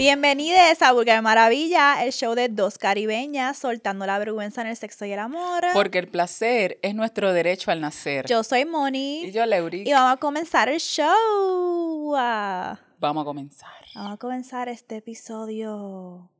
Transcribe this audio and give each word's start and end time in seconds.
Bienvenidos 0.00 0.80
a 0.80 0.92
Vulgar 0.92 1.20
Maravilla, 1.20 2.02
el 2.02 2.10
show 2.10 2.34
de 2.34 2.48
dos 2.48 2.78
caribeñas 2.78 3.58
soltando 3.58 4.06
la 4.06 4.18
vergüenza 4.18 4.62
en 4.62 4.68
el 4.68 4.76
sexo 4.78 5.04
y 5.04 5.12
el 5.12 5.18
amor. 5.18 5.62
Porque 5.74 5.98
el 5.98 6.08
placer 6.08 6.78
es 6.80 6.94
nuestro 6.94 7.34
derecho 7.34 7.70
al 7.70 7.82
nacer. 7.82 8.24
Yo 8.26 8.42
soy 8.42 8.64
Moni. 8.64 9.24
y 9.24 9.30
yo, 9.30 9.44
Leury. 9.44 9.82
Y 9.86 9.92
vamos 9.92 10.14
a 10.14 10.16
comenzar 10.16 10.70
el 10.70 10.80
show. 10.80 12.14
Ah, 12.16 12.80
Vamos 12.98 13.20
a 13.20 13.24
comenzar. 13.26 13.68
Vamos 13.94 14.14
a 14.14 14.16
comenzar 14.16 14.70
este 14.70 14.96
episodio. 14.96 16.30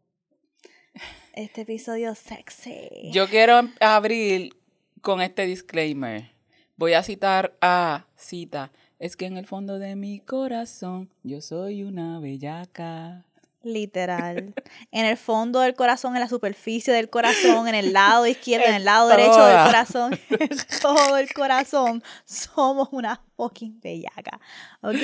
Este 1.35 1.61
episodio 1.61 2.15
sexy. 2.15 3.11
Yo 3.13 3.29
quiero 3.29 3.61
abrir 3.79 4.57
con 5.03 5.21
este 5.21 5.45
disclaimer. 5.45 6.31
Voy 6.77 6.95
a 6.95 7.03
citar 7.03 7.55
a 7.61 8.07
cita. 8.17 8.73
Es 8.99 9.19
que 9.19 9.27
en 9.27 9.37
el 9.37 9.47
fondo 9.47 9.79
de 9.79 9.97
mi 9.97 10.21
corazón 10.21 11.11
yo 11.23 11.43
soy 11.43 11.83
una 11.83 12.21
bellaca. 12.21 13.27
Literal. 13.63 14.55
en 14.91 15.05
el 15.05 15.17
fondo 15.17 15.61
del 15.61 15.75
corazón, 15.75 16.17
en 16.17 16.21
la 16.21 16.29
superficie 16.29 16.95
del 16.95 17.11
corazón, 17.11 17.69
en 17.69 17.75
el 17.75 17.93
lado 17.93 18.27
izquierdo, 18.27 18.67
en 18.67 18.75
el 18.75 18.85
lado 18.85 19.09
derecho 19.09 19.45
del 19.45 19.65
corazón, 19.67 20.19
en 20.31 20.49
todo 20.81 21.17
el 21.19 21.33
corazón, 21.33 22.03
somos 22.25 22.89
una 22.93 23.23
fucking 23.37 23.81
bellaca. 23.81 24.41
¿Ok? 24.81 24.97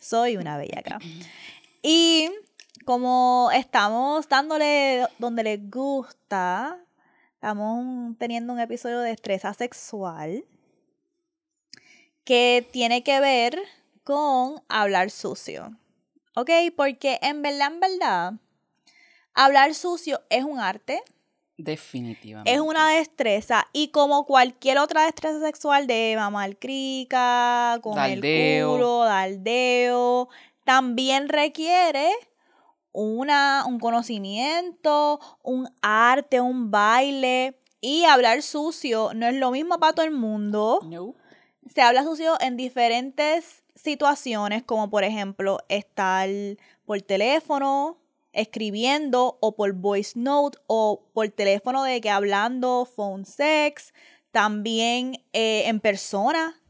Soy 0.00 0.36
una 0.36 0.56
bellaca. 0.56 0.98
Y 1.82 2.30
como 2.86 3.50
estamos 3.52 4.28
dándole 4.28 5.06
donde 5.18 5.42
les 5.42 5.70
gusta, 5.70 6.78
estamos 7.34 8.16
teniendo 8.18 8.52
un 8.52 8.60
episodio 8.60 9.00
de 9.00 9.10
estresa 9.10 9.52
sexual 9.52 10.44
que 12.24 12.66
tiene 12.72 13.02
que 13.02 13.20
ver 13.20 13.58
con 14.02 14.62
hablar 14.68 15.10
sucio. 15.10 15.76
¿Ok? 16.34 16.50
Porque 16.76 17.18
en 17.22 17.42
verdad, 17.42 17.72
en 17.72 17.80
verdad, 17.80 18.32
hablar 19.34 19.74
sucio 19.74 20.22
es 20.30 20.44
un 20.44 20.58
arte, 20.58 21.02
Definitivamente. 21.56 22.52
es 22.52 22.60
una 22.60 22.90
destreza 22.90 23.68
y 23.72 23.88
como 23.88 24.26
cualquier 24.26 24.78
otra 24.78 25.04
destreza 25.04 25.40
sexual 25.40 25.86
de 25.86 26.14
mamar 26.16 26.56
crica, 26.56 27.78
con 27.82 27.98
el 27.98 28.20
culo, 28.20 29.04
daldeo, 29.04 30.28
también 30.64 31.28
requiere 31.28 32.10
una, 32.92 33.64
un 33.66 33.78
conocimiento, 33.78 35.20
un 35.42 35.68
arte, 35.82 36.40
un 36.40 36.70
baile. 36.70 37.60
Y 37.80 38.04
hablar 38.04 38.40
sucio 38.42 39.10
no 39.14 39.26
es 39.26 39.34
lo 39.34 39.50
mismo 39.50 39.78
para 39.78 39.92
todo 39.92 40.06
el 40.06 40.12
mundo 40.12 40.80
No. 40.84 41.14
se 41.68 41.82
habla 41.82 42.02
sucio 42.02 42.34
en 42.40 42.56
diferentes 42.56 43.63
situaciones, 43.74 44.62
como 44.62 44.90
por 44.90 45.04
ejemplo 45.04 45.58
estar 45.68 46.28
por 46.84 47.00
teléfono, 47.02 47.98
escribiendo, 48.32 49.38
o 49.40 49.54
por 49.54 49.72
voice 49.72 50.18
note, 50.18 50.58
o 50.66 51.04
por 51.12 51.28
teléfono 51.28 51.82
de 51.84 52.00
que 52.00 52.10
hablando, 52.10 52.84
phone 52.84 53.24
sex, 53.24 53.92
también 54.32 55.22
eh, 55.32 55.64
en 55.66 55.80
persona, 55.80 56.60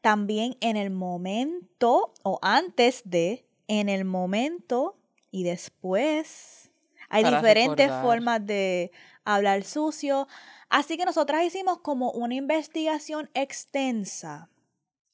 también 0.00 0.56
en 0.60 0.76
el 0.76 0.90
momento, 0.90 2.12
o 2.22 2.38
antes 2.42 3.02
de, 3.04 3.44
en 3.68 3.88
el 3.88 4.04
momento 4.04 4.96
y 5.30 5.44
después. 5.44 6.70
Hay 7.10 7.22
Para 7.24 7.36
diferentes 7.38 7.86
recordar. 7.86 8.04
formas 8.04 8.46
de 8.46 8.92
hablar 9.24 9.64
sucio. 9.64 10.28
Así 10.68 10.96
que 10.96 11.04
nosotras 11.04 11.44
hicimos 11.44 11.78
como 11.80 12.10
una 12.12 12.34
investigación 12.34 13.28
extensa. 13.34 14.48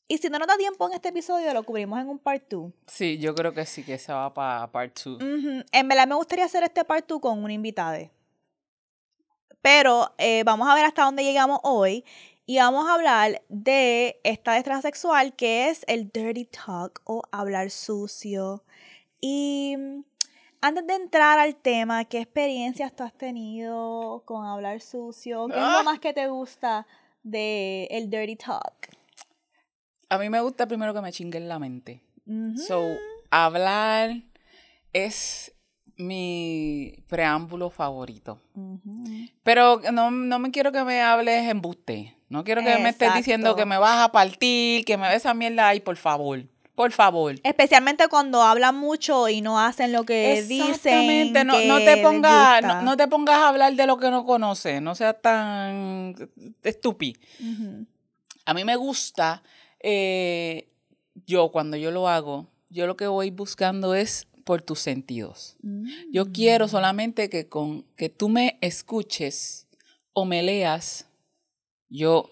Y 0.09 0.19
si 0.19 0.29
no 0.29 0.39
nos 0.39 0.47
da 0.47 0.57
tiempo 0.57 0.87
en 0.87 0.95
este 0.95 1.09
episodio, 1.09 1.53
lo 1.53 1.65
cubrimos 1.65 1.99
en 2.01 2.09
un 2.09 2.19
part 2.19 2.45
2. 2.49 2.73
Sí, 2.87 3.19
yo 3.19 3.35
creo 3.35 3.53
que 3.53 3.67
sí 3.67 3.83
que 3.83 3.99
se 3.99 4.13
va 4.13 4.33
para 4.33 4.71
part 4.71 4.97
2. 5.05 5.19
En 5.73 5.89
verdad 5.89 6.07
me 6.07 6.15
gustaría 6.15 6.45
hacer 6.45 6.63
este 6.63 6.85
part 6.85 7.07
2 7.09 7.21
con 7.21 7.43
una 7.43 7.53
invitada. 7.53 7.99
Pero 9.61 10.13
eh, 10.19 10.43
vamos 10.45 10.69
a 10.69 10.75
ver 10.75 10.85
hasta 10.85 11.03
dónde 11.05 11.25
llegamos 11.25 11.59
hoy. 11.65 12.05
Y 12.49 12.59
vamos 12.59 12.89
a 12.89 12.95
hablar 12.95 13.43
de 13.49 14.21
esta 14.23 14.53
destreza 14.53 14.83
sexual 14.83 15.35
que 15.35 15.69
es 15.69 15.83
el 15.89 16.09
dirty 16.13 16.45
talk 16.45 17.01
o 17.05 17.23
hablar 17.33 17.71
sucio. 17.73 18.63
Y 19.21 19.75
mm, 19.77 20.05
antes 20.61 20.87
de 20.87 20.95
entrar 20.95 21.41
al 21.41 21.57
tema, 21.57 22.05
¿qué 22.05 22.21
experiencias 22.21 22.95
tú 22.95 23.03
has 23.03 23.13
tenido 23.13 24.23
con 24.25 24.47
hablar 24.47 24.81
sucio? 24.81 25.49
¿Qué 25.49 25.55
es 25.55 25.61
Ah. 25.61 25.79
lo 25.79 25.85
más 25.85 25.99
que 25.99 26.13
te 26.13 26.29
gusta 26.29 26.87
de 27.25 27.89
el 27.91 28.09
dirty 28.09 28.37
talk? 28.37 28.91
A 30.09 30.19
mí 30.19 30.29
me 30.31 30.41
gusta 30.41 30.67
primero 30.67 30.95
que 30.95 31.01
me 31.01 31.13
chinguen 31.13 31.49
la 31.49 31.59
mente. 31.59 32.03
So, 32.67 32.97
hablar 33.31 34.11
es 34.93 35.53
mi 35.97 36.95
preámbulo 37.09 37.71
favorito. 37.71 38.41
Pero 39.43 39.81
no, 39.93 40.11
no 40.11 40.39
me 40.39 40.51
quiero 40.51 40.73
que 40.73 40.85
me 40.85 41.01
hables 41.01 41.49
embuste. 41.49 42.17
No 42.29 42.43
quiero 42.45 42.63
que 42.63 42.79
me 42.79 42.89
estés 42.89 43.15
diciendo 43.15 43.55
que 43.55 43.65
me 43.65 43.79
vas 43.79 44.05
a 44.05 44.13
partir, 44.13 44.85
que 44.85 44.97
me 44.97 45.09
ves 45.09 45.19
esa 45.19 45.35
mierda 45.35 45.69
ahí, 45.69 45.81
por 45.81 45.97
favor. 45.97 46.45
Por 46.75 46.93
favor. 46.93 47.35
Especialmente 47.43 48.07
cuando 48.09 48.43
hablan 48.43 48.77
mucho 48.77 49.31
y 49.31 49.41
no 49.41 49.59
hacen 49.59 49.93
lo 49.93 50.05
que 50.05 50.43
dicen. 50.43 50.69
Exactamente, 50.69 51.45
no, 51.45 51.59
no 51.63 51.79
que 51.79 51.85
te 51.85 52.03
pongas, 52.03 52.63
no, 52.63 52.83
no 52.83 52.97
te 52.99 53.09
pongas 53.09 53.37
a 53.37 53.49
hablar 53.49 53.75
de 53.75 53.87
lo 53.87 53.97
que 53.97 54.11
no 54.11 54.27
conoces, 54.27 54.83
no 54.83 54.95
seas 54.95 55.17
tan 55.23 56.15
estúpido. 56.63 57.19
A 58.45 58.53
mí 58.53 58.65
me 58.65 58.77
gusta, 58.77 59.43
eh, 59.89 60.69
yo 61.27 61.53
cuando 61.53 61.77
yo 61.77 61.93
lo 61.93 62.09
hago, 62.09 62.49
yo 62.71 62.89
lo 62.89 62.97
que 62.97 63.07
voy 63.07 63.31
buscando 63.31 63.95
es 63.95 64.27
por 64.43 64.61
tus 64.61 64.81
sentidos. 64.81 65.57
Yo 66.11 66.33
quiero 66.33 66.67
solamente 66.67 67.31
que 67.31 67.49
con 67.49 67.85
que 67.97 68.09
tú 68.09 68.29
me 68.29 68.59
escuches 68.61 69.69
o 70.13 70.25
me 70.25 70.43
leas, 70.43 71.09
yo 71.89 72.31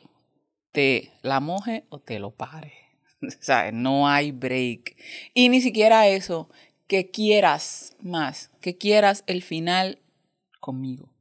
te 0.73 1.13
la 1.23 1.39
moje 1.39 1.85
o 1.91 2.01
te 2.01 2.19
lo 2.19 2.33
pare. 2.33 2.73
O 3.23 3.31
sea, 3.43 3.73
no 3.73 4.07
hay 4.07 4.33
break. 4.33 4.97
Y 5.33 5.49
ni 5.49 5.63
siquiera 5.63 6.09
eso, 6.09 6.51
que 6.87 7.11
quieras 7.11 7.97
más, 8.01 8.51
que 8.61 8.77
quieras 8.77 9.25
el 9.27 9.43
final 9.43 9.99
conmigo. 10.61 11.14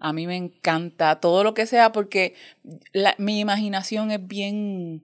A 0.00 0.12
mí 0.12 0.26
me 0.26 0.36
encanta 0.36 1.20
todo 1.20 1.42
lo 1.44 1.54
que 1.54 1.66
sea 1.66 1.92
porque 1.92 2.34
la- 2.92 3.14
mi 3.18 3.40
imaginación 3.40 4.10
es 4.10 4.26
bien, 4.26 5.02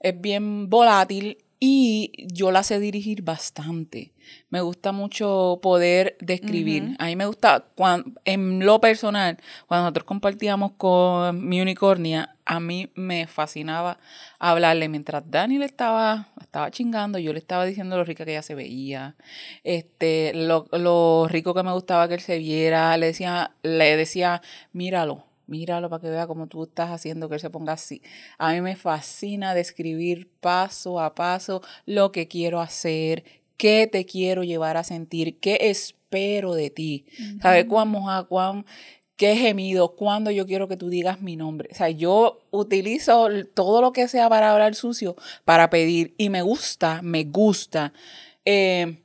es 0.00 0.20
bien 0.20 0.70
volátil 0.70 1.38
y 1.58 2.12
yo 2.32 2.50
la 2.50 2.62
sé 2.62 2.78
dirigir 2.80 3.22
bastante. 3.22 4.12
Me 4.50 4.60
gusta 4.60 4.92
mucho 4.92 5.58
poder 5.62 6.16
describir. 6.20 6.96
A 6.98 7.06
mí 7.06 7.16
me 7.16 7.26
gusta, 7.26 7.64
cuan- 7.74 8.14
en 8.24 8.64
lo 8.66 8.80
personal, 8.80 9.38
cuando 9.66 9.84
nosotros 9.84 10.04
compartíamos 10.04 10.72
con 10.72 11.46
mi 11.48 11.60
unicornia, 11.60 12.36
a 12.44 12.60
mí 12.60 12.90
me 12.94 13.26
fascinaba 13.26 13.98
hablarle 14.38 14.88
mientras 14.88 15.22
Dani 15.30 15.58
le 15.58 15.64
estaba, 15.64 16.28
estaba 16.40 16.70
chingando, 16.70 17.18
yo 17.18 17.32
le 17.32 17.38
estaba 17.38 17.64
diciendo 17.64 17.96
lo 17.96 18.04
rica 18.04 18.24
que 18.24 18.32
ella 18.32 18.42
se 18.42 18.54
veía, 18.54 19.16
este, 19.64 20.32
lo, 20.34 20.66
lo 20.72 21.26
rico 21.28 21.54
que 21.54 21.62
me 21.62 21.72
gustaba 21.72 22.06
que 22.08 22.14
él 22.14 22.20
se 22.20 22.38
viera, 22.38 22.96
le 22.96 23.06
decía, 23.06 23.52
le 23.62 23.96
decía, 23.96 24.42
míralo, 24.72 25.25
míralo 25.46 25.88
para 25.88 26.00
que 26.00 26.10
vea 26.10 26.26
cómo 26.26 26.46
tú 26.46 26.64
estás 26.64 26.90
haciendo 26.90 27.28
que 27.28 27.34
él 27.34 27.40
se 27.40 27.50
ponga 27.50 27.74
así. 27.74 28.02
A 28.38 28.52
mí 28.52 28.60
me 28.60 28.76
fascina 28.76 29.54
describir 29.54 30.28
paso 30.40 31.00
a 31.00 31.14
paso 31.14 31.62
lo 31.84 32.12
que 32.12 32.28
quiero 32.28 32.60
hacer, 32.60 33.24
qué 33.56 33.88
te 33.90 34.04
quiero 34.04 34.44
llevar 34.44 34.76
a 34.76 34.84
sentir, 34.84 35.38
qué 35.40 35.58
espero 35.62 36.54
de 36.54 36.70
ti. 36.70 37.06
¿Sabes 37.40 37.66
cuán 37.66 37.88
moja, 37.88 38.24
cuán 38.24 38.66
qué 39.16 39.34
gemido, 39.34 39.96
cuándo 39.96 40.30
yo 40.30 40.46
quiero 40.46 40.68
que 40.68 40.76
tú 40.76 40.88
digas 40.88 41.20
mi 41.20 41.36
nombre? 41.36 41.68
O 41.72 41.74
sea, 41.74 41.90
yo 41.90 42.40
utilizo 42.50 43.28
todo 43.54 43.80
lo 43.80 43.92
que 43.92 44.08
sea 44.08 44.28
para 44.28 44.52
hablar 44.52 44.74
sucio 44.74 45.16
para 45.44 45.70
pedir 45.70 46.14
y 46.18 46.28
me 46.28 46.42
gusta, 46.42 47.00
me 47.02 47.24
gusta 47.24 47.92
eh, 48.44 49.02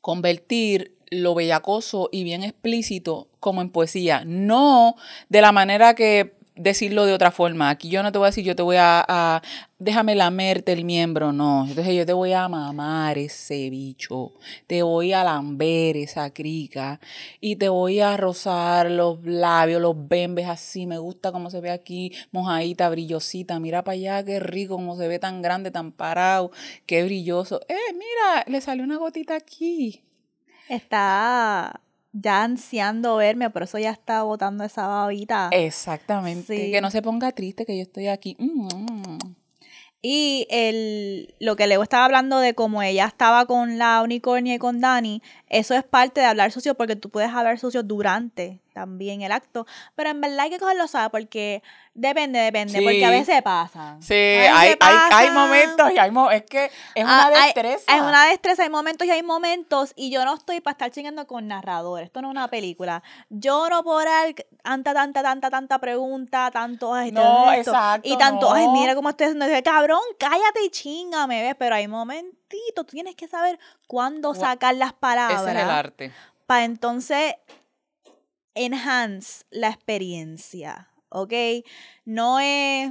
convertir 0.00 0.96
lo 1.10 1.34
bellacoso 1.34 2.08
y 2.12 2.24
bien 2.24 2.42
explícito 2.44 3.29
como 3.40 3.62
en 3.62 3.70
poesía. 3.70 4.22
No 4.24 4.96
de 5.28 5.40
la 5.40 5.52
manera 5.52 5.94
que 5.94 6.40
decirlo 6.60 7.06
de 7.06 7.14
otra 7.14 7.30
forma. 7.30 7.70
Aquí 7.70 7.88
yo 7.88 8.02
no 8.02 8.12
te 8.12 8.18
voy 8.18 8.26
a 8.26 8.30
decir, 8.30 8.44
yo 8.44 8.54
te 8.54 8.62
voy 8.62 8.76
a, 8.78 9.42
déjame 9.78 10.14
lamerte 10.14 10.72
el 10.72 10.84
miembro, 10.84 11.32
no. 11.32 11.66
Entonces 11.66 11.94
yo 11.94 12.04
te 12.04 12.12
voy 12.12 12.32
a 12.32 12.48
mamar 12.48 13.16
ese 13.18 13.70
bicho, 13.70 14.32
te 14.66 14.82
voy 14.82 15.12
a 15.12 15.24
lamber 15.24 15.96
esa 15.96 16.30
crica 16.30 17.00
y 17.40 17.56
te 17.56 17.68
voy 17.68 18.00
a 18.00 18.16
rozar 18.16 18.90
los 18.90 19.24
labios, 19.24 19.80
los 19.80 20.08
bembes 20.08 20.48
así. 20.48 20.86
Me 20.86 20.98
gusta 20.98 21.32
cómo 21.32 21.50
se 21.50 21.60
ve 21.60 21.70
aquí, 21.70 22.12
mojadita, 22.30 22.88
brillosita. 22.90 23.58
Mira 23.58 23.82
para 23.82 23.94
allá, 23.94 24.24
qué 24.24 24.38
rico, 24.40 24.76
cómo 24.76 24.96
se 24.96 25.08
ve 25.08 25.18
tan 25.18 25.42
grande, 25.42 25.70
tan 25.70 25.92
parado, 25.92 26.50
qué 26.86 27.02
brilloso. 27.04 27.60
Eh, 27.68 27.92
mira, 27.94 28.44
le 28.46 28.60
salió 28.60 28.84
una 28.84 28.98
gotita 28.98 29.34
aquí. 29.34 30.02
Está 30.68 31.80
ya 32.12 32.42
ansiando 32.42 33.16
verme, 33.16 33.50
por 33.50 33.62
eso 33.62 33.78
ya 33.78 33.90
está 33.90 34.22
botando 34.22 34.64
esa 34.64 34.86
babita. 34.86 35.48
Exactamente. 35.52 36.56
Sí. 36.56 36.70
Que 36.70 36.80
no 36.80 36.90
se 36.90 37.02
ponga 37.02 37.32
triste 37.32 37.64
que 37.64 37.76
yo 37.76 37.82
estoy 37.82 38.08
aquí. 38.08 38.36
Mm. 38.38 39.18
Y 40.02 40.46
el, 40.48 41.34
lo 41.40 41.56
que 41.56 41.66
Leo 41.66 41.82
estaba 41.82 42.06
hablando 42.06 42.38
de 42.38 42.54
cómo 42.54 42.82
ella 42.82 43.04
estaba 43.04 43.44
con 43.44 43.76
la 43.76 44.00
unicornia 44.02 44.54
y 44.54 44.58
con 44.58 44.80
Dani, 44.80 45.22
eso 45.50 45.74
es 45.74 45.82
parte 45.82 46.20
de 46.20 46.26
hablar 46.26 46.52
sucio 46.52 46.76
porque 46.76 46.94
tú 46.94 47.10
puedes 47.10 47.30
hablar 47.30 47.58
sucio 47.58 47.82
durante 47.82 48.60
también 48.72 49.22
el 49.22 49.32
acto. 49.32 49.66
Pero 49.96 50.10
en 50.10 50.20
verdad 50.20 50.40
hay 50.40 50.50
que 50.50 50.60
cogerlo 50.60 50.86
sabe 50.86 51.10
porque 51.10 51.62
depende, 51.92 52.38
depende, 52.38 52.80
porque 52.80 53.04
a 53.04 53.10
veces 53.10 53.42
pasa. 53.42 53.96
Sí, 54.00 54.14
hay, 54.14 54.76
hay, 54.78 54.96
hay, 55.10 55.30
momentos 55.30 55.90
y 55.92 55.98
hay 55.98 56.10
momentos. 56.12 56.44
Es 56.44 56.50
que 56.50 56.70
es 56.94 57.04
una 57.04 57.26
ah, 57.26 57.30
destreza. 57.30 57.96
es 57.96 58.00
una 58.00 58.26
destreza, 58.26 58.62
hay 58.62 58.70
momentos 58.70 59.06
y 59.08 59.10
hay 59.10 59.24
momentos. 59.24 59.92
Y 59.96 60.12
yo 60.12 60.24
no 60.24 60.34
estoy 60.34 60.60
para 60.60 60.72
estar 60.72 60.90
chingando 60.92 61.26
con 61.26 61.48
narradores. 61.48 62.06
Esto 62.06 62.22
no 62.22 62.28
es 62.28 62.30
una 62.30 62.48
película. 62.48 63.02
Yo 63.28 63.68
no 63.68 63.82
puedo 63.82 63.98
dar 64.04 64.32
tanta, 64.62 64.94
tanta, 64.94 65.22
tanta, 65.22 65.50
tanta 65.50 65.78
pregunta, 65.80 66.50
tanto. 66.52 66.94
Ay, 66.94 67.10
no, 67.10 67.52
exacto. 67.52 68.08
Y 68.08 68.16
tanto, 68.16 68.52
ay, 68.52 68.68
mira 68.68 68.94
cómo 68.94 69.10
estoy 69.10 69.26
haciendo. 69.26 69.46
Cabrón, 69.64 70.00
cállate 70.16 70.64
y 70.64 70.70
chingame, 70.70 71.42
¿ves? 71.42 71.56
Pero 71.58 71.74
hay 71.74 71.88
Tú 72.74 72.84
tienes 72.84 73.14
que 73.14 73.28
saber 73.28 73.58
cuándo 73.86 74.34
sacar 74.34 74.74
las 74.74 74.92
palabras. 74.92 75.42
Ese 75.42 75.50
es 75.50 75.64
el 75.64 75.70
arte. 75.70 76.12
Para 76.46 76.64
entonces 76.64 77.34
enhance 78.54 79.44
la 79.50 79.68
experiencia, 79.68 80.90
¿ok? 81.08 81.32
No 82.04 82.40
es 82.40 82.90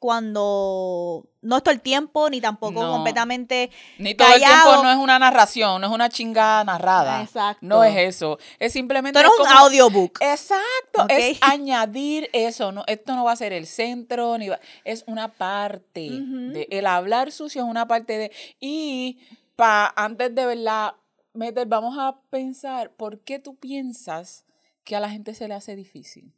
cuando 0.00 1.28
no 1.42 1.56
es 1.56 1.62
todo 1.62 1.72
el 1.72 1.80
tiempo, 1.80 2.28
ni 2.28 2.40
tampoco 2.40 2.80
completamente. 2.80 3.70
Ni 3.98 4.16
todo 4.16 4.34
el 4.34 4.40
tiempo 4.40 4.82
no 4.82 4.90
es 4.90 4.96
una 4.96 5.20
narración, 5.20 5.80
no 5.80 5.86
es 5.86 5.92
una 5.92 6.08
chingada 6.08 6.64
narrada. 6.64 7.22
Exacto. 7.22 7.64
No 7.64 7.84
es 7.84 7.96
eso. 7.96 8.38
Es 8.58 8.72
simplemente. 8.72 9.20
Esto 9.20 9.30
no 9.38 9.44
es 9.44 9.50
un 9.52 9.56
audiobook. 9.58 10.18
Exacto. 10.20 11.06
Es 11.08 11.38
añadir 11.42 12.28
eso. 12.32 12.72
No, 12.72 12.82
esto 12.88 13.14
no 13.14 13.24
va 13.24 13.32
a 13.32 13.36
ser 13.36 13.52
el 13.52 13.68
centro, 13.68 14.36
ni 14.36 14.48
es 14.84 15.04
una 15.06 15.28
parte. 15.28 16.10
de, 16.10 16.66
el 16.70 16.86
hablar 16.86 17.30
sucio 17.30 17.62
es 17.62 17.68
una 17.68 17.86
parte 17.86 18.18
de. 18.18 18.32
Y 18.58 19.20
pa, 19.54 19.92
antes 19.94 20.34
de 20.34 20.46
verdad, 20.46 20.94
meter, 21.34 21.68
vamos 21.68 21.96
a 21.96 22.18
pensar, 22.30 22.90
¿por 22.90 23.20
qué 23.20 23.38
tú 23.38 23.54
piensas 23.54 24.44
que 24.84 24.96
a 24.96 25.00
la 25.00 25.10
gente 25.10 25.34
se 25.34 25.48
le 25.48 25.54
hace 25.54 25.76
difícil. 25.76 26.32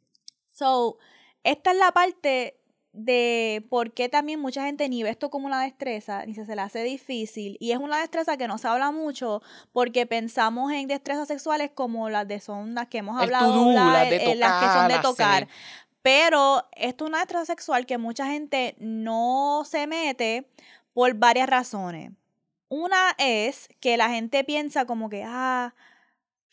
So, 0.47 0.97
esta 1.43 1.71
es 1.71 1.77
la 1.77 1.91
parte 1.91 2.59
de 2.93 3.65
por 3.69 3.91
qué 3.91 4.07
también 4.07 4.39
mucha 4.39 4.63
gente 4.65 4.87
ni 4.87 5.01
ve 5.01 5.09
esto 5.09 5.31
como 5.31 5.47
una 5.47 5.61
destreza, 5.61 6.25
ni 6.27 6.35
se, 6.35 6.45
se 6.45 6.55
le 6.55 6.61
hace 6.61 6.83
difícil. 6.83 7.57
Y 7.59 7.71
es 7.71 7.79
una 7.79 7.99
destreza 7.99 8.37
que 8.37 8.47
no 8.47 8.59
se 8.59 8.67
habla 8.67 8.91
mucho 8.91 9.41
porque 9.71 10.05
pensamos 10.05 10.71
en 10.71 10.87
destrezas 10.87 11.27
sexuales 11.27 11.71
como 11.73 12.09
las 12.09 12.27
de 12.27 12.39
son 12.39 12.75
las 12.75 12.87
que 12.87 12.99
hemos 12.99 13.19
hablado, 13.19 13.71
las, 13.71 14.07
que 14.07 14.79
son 14.79 14.87
de 14.87 14.99
tocar. 15.01 15.47
Pero 16.03 16.67
esto 16.75 17.05
es 17.05 17.09
una 17.09 17.19
destreza 17.19 17.45
sexual 17.45 17.85
que 17.85 17.97
mucha 17.97 18.27
gente 18.27 18.75
no 18.77 19.63
se 19.65 19.87
mete 19.87 20.47
por 20.93 21.15
varias 21.15 21.49
razones. 21.49 22.11
Una 22.69 23.15
es 23.17 23.69
que 23.79 23.97
la 23.97 24.09
gente 24.09 24.43
piensa 24.43 24.85
como 24.85 25.09
que, 25.09 25.23
ah, 25.25 25.73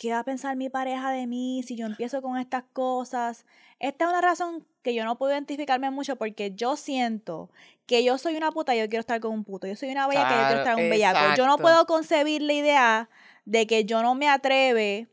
¿qué 0.01 0.13
va 0.13 0.21
a 0.21 0.25
pensar 0.25 0.57
mi 0.57 0.71
pareja 0.71 1.11
de 1.11 1.27
mí 1.27 1.63
si 1.63 1.77
yo 1.77 1.85
empiezo 1.85 2.23
con 2.23 2.39
estas 2.39 2.65
cosas? 2.73 3.45
Esta 3.81 4.07
es 4.07 4.11
una 4.11 4.23
razón 4.23 4.67
que 4.83 4.95
yo 4.95 5.05
no 5.05 5.19
puedo 5.19 5.33
identificarme 5.33 5.91
mucho 5.91 6.17
porque 6.17 6.55
yo 6.55 6.77
siento 6.77 7.51
que 7.85 8.03
yo 8.03 8.17
soy 8.17 8.35
una 8.35 8.51
puta 8.51 8.75
y 8.75 8.79
yo 8.79 8.89
quiero 8.89 9.01
estar 9.01 9.21
con 9.21 9.33
un 9.33 9.45
puto. 9.45 9.67
Yo 9.67 9.77
soy 9.77 9.91
una 9.91 10.09
bella 10.09 10.27
que 10.27 10.35
yo 10.35 10.41
quiero 10.47 10.61
estar 10.61 10.75
con 10.75 10.85
un 10.85 10.91
bellaco. 10.91 11.37
Yo 11.37 11.45
no 11.45 11.59
puedo 11.59 11.85
concebir 11.85 12.41
la 12.41 12.55
idea 12.55 13.11
de 13.45 13.67
que 13.67 13.85
yo 13.85 14.03
no 14.03 14.15
me 14.15 14.31
atreve 14.31 15.09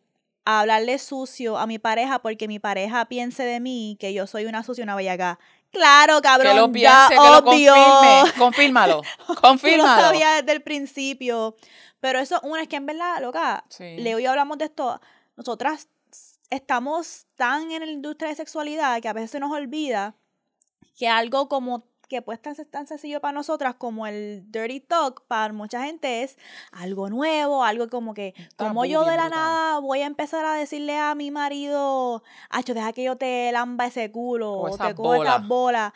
a 0.45 0.61
hablarle 0.61 0.99
sucio 0.99 1.57
a 1.57 1.67
mi 1.67 1.79
pareja 1.79 2.19
porque 2.19 2.47
mi 2.47 2.59
pareja 2.59 3.09
piense 3.09 3.43
de 3.43 3.59
mí 3.59 3.97
que 3.99 4.13
yo 4.13 4.25
soy 4.25 4.45
una 4.45 4.63
sucia, 4.63 4.85
una 4.85 4.95
bellaca. 4.95 5.37
Claro, 5.69 6.21
cabrón. 6.21 6.53
Que 6.53 6.59
lo 6.61 6.71
piense, 6.71 7.09
que 7.09 7.15
lo 7.15 7.43
confirme. 7.43 8.33
Confírmalo. 8.37 9.01
Confírmalo. 9.41 10.01
lo 10.01 10.07
sabía 10.07 10.35
desde 10.35 10.53
el 10.53 10.61
principio. 10.61 11.57
Pero 11.99 12.19
eso, 12.19 12.39
una 12.43 12.61
es 12.61 12.67
que 12.67 12.75
en 12.75 12.85
verdad, 12.85 13.21
loca, 13.21 13.65
Leo 13.79 14.19
y 14.19 14.23
yo 14.23 14.29
hablamos 14.31 14.57
de 14.57 14.65
esto. 14.65 15.01
Nosotras 15.35 15.89
estamos 16.49 17.25
tan 17.35 17.71
en 17.71 17.81
la 17.81 17.91
industria 17.91 18.29
de 18.29 18.35
sexualidad 18.35 19.01
que 19.01 19.09
a 19.09 19.13
veces 19.13 19.31
se 19.31 19.39
nos 19.39 19.51
olvida 19.51 20.15
que 20.97 21.07
algo 21.07 21.47
como 21.47 21.85
que 22.07 22.21
puede 22.21 22.39
ser 22.55 22.65
tan 22.65 22.87
sencillo 22.87 23.19
para 23.19 23.33
nosotras 23.33 23.75
como 23.75 24.07
el 24.07 24.43
dirty 24.49 24.79
talk, 24.79 25.25
para 25.27 25.53
mucha 25.53 25.83
gente 25.83 26.23
es 26.23 26.37
algo 26.71 27.09
nuevo, 27.09 27.63
algo 27.63 27.89
como 27.89 28.13
que, 28.13 28.33
como 28.55 28.85
yo 28.85 29.03
de 29.03 29.17
la 29.17 29.29
nada 29.29 29.79
voy 29.79 30.01
a 30.01 30.05
empezar 30.05 30.45
a 30.45 30.53
decirle 30.53 30.97
a 30.97 31.15
mi 31.15 31.31
marido, 31.31 32.23
acho, 32.49 32.73
deja 32.73 32.93
que 32.93 33.03
yo 33.03 33.17
te 33.17 33.51
lamba 33.51 33.87
ese 33.87 34.09
culo, 34.11 34.53
o, 34.53 34.77
te 34.77 34.95
cojo 34.95 35.23
esas 35.23 35.47
bolas. 35.47 35.93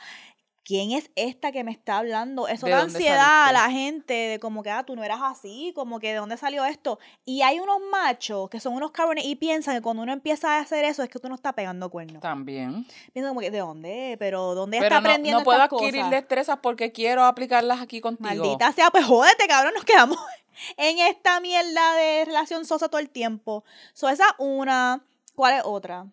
¿Quién 0.64 0.92
es 0.92 1.12
esta 1.16 1.52
que 1.52 1.64
me 1.64 1.72
está 1.72 1.98
hablando? 1.98 2.48
Eso 2.48 2.68
da 2.68 2.82
ansiedad 2.82 3.48
a 3.48 3.52
la 3.52 3.70
gente 3.70 4.14
de 4.14 4.40
como 4.40 4.64
que, 4.64 4.70
ah, 4.70 4.84
tú 4.84 4.96
no 4.96 5.04
eras 5.04 5.20
así, 5.24 5.72
como 5.76 6.00
que 6.00 6.10
de 6.10 6.16
dónde 6.16 6.38
salió 6.38 6.66
esto. 6.66 7.00
Y 7.26 7.42
hay 7.42 7.60
unos 7.60 7.80
machos 7.92 8.50
que 8.50 8.60
son 8.60 8.74
unos 8.74 8.92
cabrones 8.92 9.26
y 9.26 9.36
piensan 9.36 9.76
que 9.76 9.82
cuando 9.82 10.04
uno 10.04 10.14
empieza 10.14 10.58
a 10.58 10.60
hacer 10.60 10.86
eso 10.86 11.04
es 11.04 11.10
que 11.10 11.20
tú 11.20 11.30
no 11.30 11.36
estás 11.36 11.54
pegando 11.54 11.90
cuernos. 11.90 12.22
También. 12.22 12.86
Piensan 13.14 13.32
como 13.32 13.42
que, 13.42 13.52
¿de 13.52 13.60
dónde? 13.60 14.16
Pero 14.20 14.56
¿dónde 14.56 14.78
está 14.78 14.98
aprendiendo 14.98 15.40
no 15.40 15.46
puedo 15.46 15.62
adquirir 15.62 16.06
destrezas 16.06 16.60
porque 16.62 16.92
quiero 16.92 17.26
aplicarlas 17.26 17.82
aquí 17.82 18.02
contigo. 18.02 18.30
Maldita 18.30 18.72
sea, 18.72 18.92
pues 18.92 19.06
jódete, 19.06 19.48
cabrón, 19.48 19.74
nos 19.74 19.86
quedamos 19.86 20.18
en 20.78 21.00
esta 21.00 21.40
mierda 21.40 21.96
de 21.96 22.26
relación 22.26 22.66
sosa 22.66 22.90
todo 22.90 23.00
el 23.00 23.10
tiempo. 23.10 23.64
So, 23.94 24.10
esa 24.10 24.36
una. 24.38 25.04
¿Cuál 25.36 25.56
es 25.56 25.62
otra? 25.64 26.08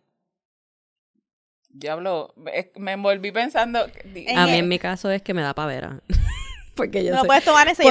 Diablo, 1.79 2.35
me 2.77 2.93
envolví 2.93 3.31
pensando. 3.31 3.81
A 3.81 4.47
mí 4.47 4.59
en 4.59 4.69
mi 4.69 4.79
caso 4.79 5.11
es 5.11 5.23
que 5.23 5.35
me 5.35 5.43
da 5.43 5.55
pavera. 5.55 6.01
porque 6.75 7.05
yo 7.05 7.15
no 7.15 7.25
puedes 7.25 7.45
tomar 7.45 7.69
en 7.69 7.75
serio. 7.75 7.91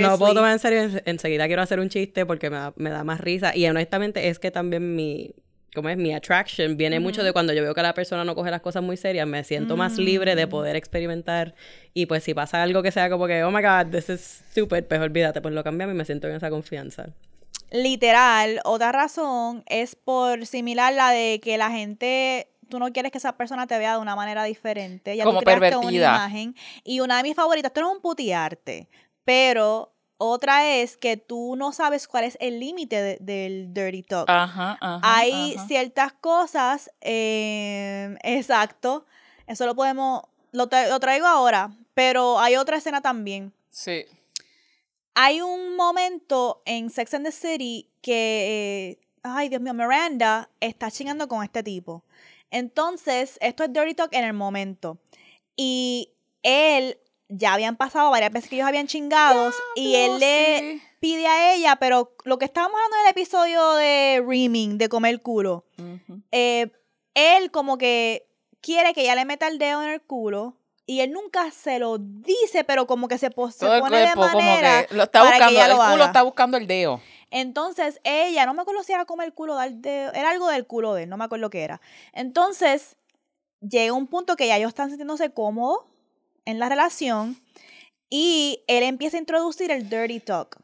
no, 0.00 0.18
puedo, 0.18 0.34
tomar 0.34 0.52
en 0.52 0.58
serio. 0.58 1.00
Enseguida 1.04 1.46
quiero 1.46 1.62
hacer 1.62 1.80
un 1.80 1.88
chiste 1.88 2.26
porque 2.26 2.50
me 2.50 2.56
da, 2.56 2.72
me 2.76 2.90
da 2.90 3.02
más 3.04 3.20
risa. 3.20 3.56
Y 3.56 3.66
honestamente 3.66 4.28
es 4.28 4.38
que 4.38 4.50
también 4.50 4.94
mi, 4.94 5.34
¿cómo 5.74 5.88
es? 5.88 5.96
Mi 5.96 6.14
attraction 6.14 6.76
viene 6.76 7.00
mucho 7.00 7.22
de 7.22 7.32
cuando 7.32 7.52
yo 7.52 7.62
veo 7.62 7.74
que 7.74 7.82
la 7.82 7.94
persona 7.94 8.24
no 8.24 8.34
coge 8.34 8.50
las 8.50 8.60
cosas 8.60 8.82
muy 8.82 8.96
serias, 8.96 9.26
me 9.26 9.42
siento 9.44 9.76
más 9.76 9.96
libre 9.98 10.34
de 10.34 10.46
poder 10.46 10.76
experimentar 10.76 11.54
y 11.94 12.06
pues 12.06 12.24
si 12.24 12.34
pasa 12.34 12.62
algo 12.62 12.82
que 12.82 12.92
sea 12.92 13.10
como 13.10 13.26
que, 13.26 13.42
oh 13.42 13.50
my 13.50 13.62
god, 13.62 13.90
this 13.90 14.08
is 14.08 14.42
stupid, 14.50 14.84
pues 14.84 15.00
olvídate, 15.00 15.40
pues 15.40 15.54
lo 15.54 15.64
cambiamos 15.64 15.94
y 15.94 15.98
me 15.98 16.04
siento 16.04 16.28
en 16.28 16.36
esa 16.36 16.50
confianza. 16.50 17.06
Literal, 17.70 18.60
otra 18.64 18.92
razón 18.92 19.62
es 19.66 19.94
por 19.94 20.46
similar 20.46 20.92
la 20.92 21.10
de 21.10 21.38
que 21.42 21.58
la 21.58 21.70
gente 21.70 22.48
tú 22.68 22.78
no 22.78 22.92
quieres 22.92 23.12
que 23.12 23.18
esa 23.18 23.32
persona 23.36 23.66
te 23.66 23.78
vea 23.78 23.94
de 23.94 23.98
una 23.98 24.16
manera 24.16 24.44
diferente. 24.44 25.16
Ya 25.16 25.24
Como 25.24 25.40
tú 25.40 25.44
pervertida. 25.44 25.80
una 25.80 25.92
imagen. 25.92 26.56
Y 26.84 27.00
una 27.00 27.16
de 27.18 27.22
mis 27.22 27.34
favoritas, 27.34 27.70
esto 27.70 27.80
no 27.80 27.90
es 27.90 27.96
un 27.96 28.02
putiarte, 28.02 28.88
pero 29.24 29.92
otra 30.18 30.66
es 30.74 30.96
que 30.96 31.16
tú 31.16 31.54
no 31.56 31.72
sabes 31.72 32.08
cuál 32.08 32.24
es 32.24 32.36
el 32.40 32.58
límite 32.58 33.18
del 33.20 33.72
dirty 33.72 34.02
talk. 34.02 34.28
Ajá, 34.28 34.76
ajá, 34.80 35.00
Hay 35.02 35.56
ciertas 35.68 36.12
cosas, 36.12 36.90
em, 37.00 38.16
exacto, 38.22 39.06
eso 39.46 39.64
lo 39.64 39.76
podemos, 39.76 40.22
lo, 40.50 40.68
traigo 40.68 41.26
ahora, 41.26 41.70
pero 41.94 42.40
hay 42.40 42.56
otra 42.56 42.78
escena 42.78 43.00
también. 43.00 43.52
Sí. 43.70 44.04
Hay 45.14 45.40
un 45.40 45.76
momento 45.76 46.62
en 46.64 46.90
Sex 46.90 47.14
and 47.14 47.24
the 47.24 47.32
City 47.32 47.88
que, 48.02 48.96
eh, 48.98 49.06
ay 49.22 49.48
Dios 49.48 49.62
mío, 49.62 49.72
Miranda 49.72 50.50
está 50.60 50.90
chingando 50.90 51.28
con 51.28 51.44
este 51.44 51.62
tipo. 51.62 52.02
Entonces, 52.50 53.38
esto 53.40 53.64
es 53.64 53.72
Dirty 53.72 53.94
Talk 53.94 54.12
en 54.12 54.24
el 54.24 54.32
momento. 54.32 54.98
Y 55.56 56.12
él, 56.42 56.98
ya 57.28 57.54
habían 57.54 57.76
pasado 57.76 58.10
varias 58.10 58.32
veces 58.32 58.48
que 58.48 58.56
ellos 58.56 58.68
habían 58.68 58.86
chingados 58.86 59.54
y 59.74 59.94
él 59.96 60.18
le 60.18 60.80
pide 61.00 61.26
a 61.26 61.54
ella, 61.54 61.76
pero 61.76 62.14
lo 62.24 62.38
que 62.38 62.44
estábamos 62.44 62.76
hablando 62.76 62.96
en 62.96 63.06
el 63.06 63.10
episodio 63.10 63.72
de 63.74 64.24
Reaming, 64.26 64.78
de 64.78 64.88
comer 64.88 65.20
culo, 65.20 65.64
eh, 66.32 66.70
él 67.14 67.50
como 67.50 67.78
que 67.78 68.28
quiere 68.60 68.94
que 68.94 69.02
ella 69.02 69.14
le 69.14 69.24
meta 69.24 69.48
el 69.48 69.58
dedo 69.58 69.82
en 69.82 69.90
el 69.90 70.00
culo 70.00 70.56
y 70.86 71.00
él 71.00 71.12
nunca 71.12 71.50
se 71.50 71.78
lo 71.78 71.98
dice, 71.98 72.64
pero 72.64 72.86
como 72.86 73.08
que 73.08 73.18
se, 73.18 73.30
pone 73.30 73.52
de 73.52 74.16
manera 74.16 74.86
lo 74.90 75.02
está 75.02 75.22
buscando, 75.22 75.60
el 75.60 75.92
culo 75.92 76.04
está 76.04 76.22
buscando 76.22 76.56
el 76.56 76.66
dedo. 76.66 77.00
Entonces 77.30 78.00
ella, 78.04 78.46
no 78.46 78.54
me 78.54 78.62
acuerdo 78.62 78.82
si 78.82 78.92
era 78.92 79.04
como 79.04 79.22
el 79.22 79.34
culo 79.34 79.56
del 79.56 79.82
dedo, 79.82 80.12
era 80.12 80.30
algo 80.30 80.48
del 80.48 80.66
culo 80.66 80.94
de 80.94 81.04
él, 81.04 81.08
no 81.08 81.16
me 81.16 81.24
acuerdo 81.24 81.50
qué 81.50 81.62
era. 81.62 81.80
Entonces 82.12 82.96
llega 83.60 83.92
un 83.92 84.06
punto 84.06 84.36
que 84.36 84.46
ya 84.46 84.56
ellos 84.56 84.68
están 84.68 84.88
sintiéndose 84.88 85.30
cómodos 85.30 85.84
en 86.44 86.58
la 86.58 86.68
relación 86.68 87.36
y 88.10 88.62
él 88.66 88.82
empieza 88.84 89.16
a 89.16 89.20
introducir 89.20 89.70
el 89.70 89.88
dirty 89.90 90.20
talk 90.20 90.58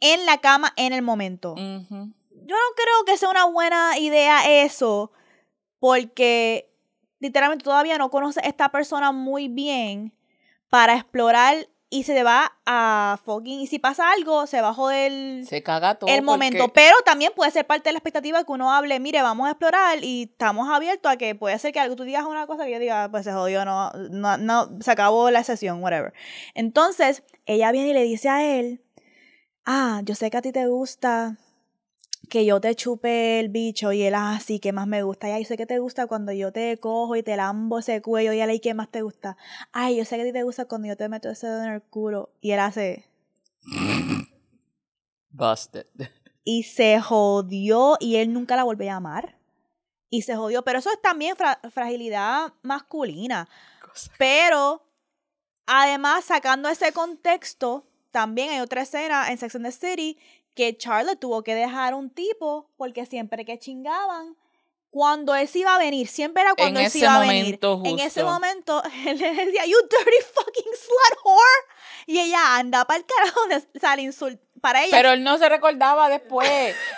en 0.00 0.26
la 0.26 0.38
cama 0.38 0.72
en 0.76 0.92
el 0.92 1.02
momento. 1.02 1.54
Yo 1.56 2.56
no 2.56 2.74
creo 2.76 3.04
que 3.06 3.16
sea 3.16 3.30
una 3.30 3.46
buena 3.46 3.98
idea 3.98 4.62
eso, 4.62 5.10
porque 5.78 6.70
literalmente 7.18 7.64
todavía 7.64 7.96
no 7.96 8.10
conoce 8.10 8.40
a 8.40 8.48
esta 8.48 8.68
persona 8.68 9.12
muy 9.12 9.48
bien 9.48 10.12
para 10.68 10.94
explorar 10.94 11.68
y 11.90 12.02
se 12.04 12.22
va 12.24 12.52
a 12.66 13.18
fucking. 13.24 13.60
Y 13.60 13.66
si 13.68 13.78
pasa 13.78 14.10
algo, 14.12 14.46
se 14.46 14.60
va 14.60 14.70
a 14.70 14.74
joder 14.74 15.44
Se 15.46 15.62
caga 15.62 15.94
todo. 15.96 16.10
el 16.10 16.22
momento. 16.22 16.58
porque- 16.64 16.72
Pero 16.82 16.96
también 17.04 17.32
puede 17.36 17.50
ser 17.52 17.66
parte 17.66 17.88
de 17.88 17.92
la 17.92 17.98
expectativa 17.98 18.42
que 18.44 18.50
uno 18.52 18.72
hable, 18.72 18.98
mire, 19.00 19.22
vamos 19.22 19.46
a 19.46 19.50
explorar 19.50 20.02
y 20.02 20.24
estamos 20.32 20.68
abiertos 20.68 21.12
a 21.12 21.16
que 21.16 21.34
puede 21.34 21.58
ser 21.58 21.72
que 21.72 21.80
algo 21.80 21.94
tú 21.94 22.02
digas 22.04 22.24
una 22.24 22.46
cosa 22.46 22.64
que 22.64 22.72
yo 22.72 22.78
diga, 22.80 23.08
pues 23.10 23.24
se 23.24 23.32
jodió, 23.32 23.64
no, 23.64 23.90
no, 24.10 24.36
no, 24.38 24.70
se 24.80 24.90
acabó 24.90 25.30
la 25.30 25.44
sesión, 25.44 25.82
whatever. 25.82 26.12
Entonces, 26.54 27.22
ella 27.46 27.70
viene 27.70 27.90
y 27.90 27.94
le 27.94 28.02
dice 28.02 28.28
a 28.28 28.58
él, 28.58 28.82
ah, 29.64 30.00
yo 30.04 30.14
sé 30.14 30.30
que 30.30 30.36
a 30.38 30.42
ti 30.42 30.50
te 30.52 30.66
gusta 30.66 31.36
que 32.30 32.44
yo 32.44 32.60
te 32.60 32.74
chupe 32.74 33.40
el 33.40 33.48
bicho 33.48 33.92
y 33.92 34.02
él, 34.02 34.14
ah, 34.16 34.38
sí, 34.44 34.58
¿qué 34.60 34.72
más 34.72 34.86
me 34.86 35.02
gusta? 35.02 35.26
Ay, 35.28 35.42
yo 35.42 35.48
sé 35.48 35.56
que 35.56 35.66
te 35.66 35.78
gusta 35.78 36.06
cuando 36.06 36.32
yo 36.32 36.52
te 36.52 36.78
cojo 36.78 37.16
y 37.16 37.22
te 37.22 37.36
lambo 37.36 37.78
ese 37.78 38.00
cuello 38.02 38.32
y 38.32 38.40
él, 38.40 38.50
¿y 38.50 38.60
qué 38.60 38.74
más 38.74 38.90
te 38.90 39.02
gusta? 39.02 39.36
Ay, 39.72 39.96
yo 39.96 40.04
sé 40.04 40.16
que 40.16 40.22
a 40.22 40.24
ti 40.24 40.32
te 40.32 40.42
gusta 40.42 40.64
cuando 40.66 40.88
yo 40.88 40.96
te 40.96 41.08
meto 41.08 41.30
ese 41.30 41.46
dedo 41.46 41.62
en 41.64 41.72
el 41.72 41.82
culo 41.82 42.30
y 42.40 42.52
él 42.52 42.60
hace... 42.60 43.06
Busted. 45.30 45.86
y 46.44 46.62
se 46.64 47.00
jodió 47.00 47.96
y 48.00 48.16
él 48.16 48.32
nunca 48.32 48.56
la 48.56 48.64
volvió 48.64 48.88
a 48.90 48.94
llamar. 48.94 49.38
Y 50.10 50.22
se 50.22 50.36
jodió, 50.36 50.62
pero 50.62 50.78
eso 50.78 50.90
es 50.92 51.00
también 51.02 51.34
fra- 51.36 51.60
fragilidad 51.70 52.52
masculina. 52.62 53.48
Pero 54.16 54.86
además, 55.66 56.24
sacando 56.26 56.68
ese 56.68 56.92
contexto, 56.92 57.86
también 58.12 58.50
hay 58.50 58.60
otra 58.60 58.82
escena 58.82 59.30
en 59.30 59.38
Sex 59.38 59.56
and 59.56 59.64
the 59.66 59.72
City 59.72 60.18
que 60.54 60.76
Charlotte 60.76 61.18
tuvo 61.18 61.42
que 61.42 61.54
dejar 61.54 61.94
un 61.94 62.10
tipo 62.10 62.68
porque 62.76 63.06
siempre 63.06 63.44
que 63.44 63.58
chingaban, 63.58 64.36
cuando 64.90 65.34
él 65.34 65.48
se 65.48 65.58
iba 65.58 65.74
a 65.74 65.78
venir, 65.78 66.06
siempre 66.06 66.42
era 66.44 66.54
cuando 66.54 66.78
En 66.78 66.86
él 66.86 66.92
se 66.92 66.98
iba 67.00 67.16
a 67.16 67.20
venir. 67.20 67.44
momento 67.44 67.82
En 67.84 67.98
ese 67.98 68.22
justo. 68.22 68.32
momento, 68.32 68.82
él 69.06 69.18
le 69.18 69.34
decía, 69.34 69.66
You 69.66 69.76
dirty 69.82 70.24
fucking 70.34 70.72
slut 70.76 71.18
whore. 71.24 71.40
Y 72.06 72.20
ella 72.20 72.56
anda 72.56 72.84
para 72.84 72.98
el 72.98 73.04
carajo, 73.06 73.40
o 73.74 73.78
sea, 73.80 73.96
le 73.96 74.02
insult- 74.02 74.38
Para 74.60 74.82
ella 74.84 74.96
Pero 74.96 75.10
él 75.12 75.24
no 75.24 75.36
se 75.38 75.48
recordaba 75.48 76.08
después. 76.08 76.48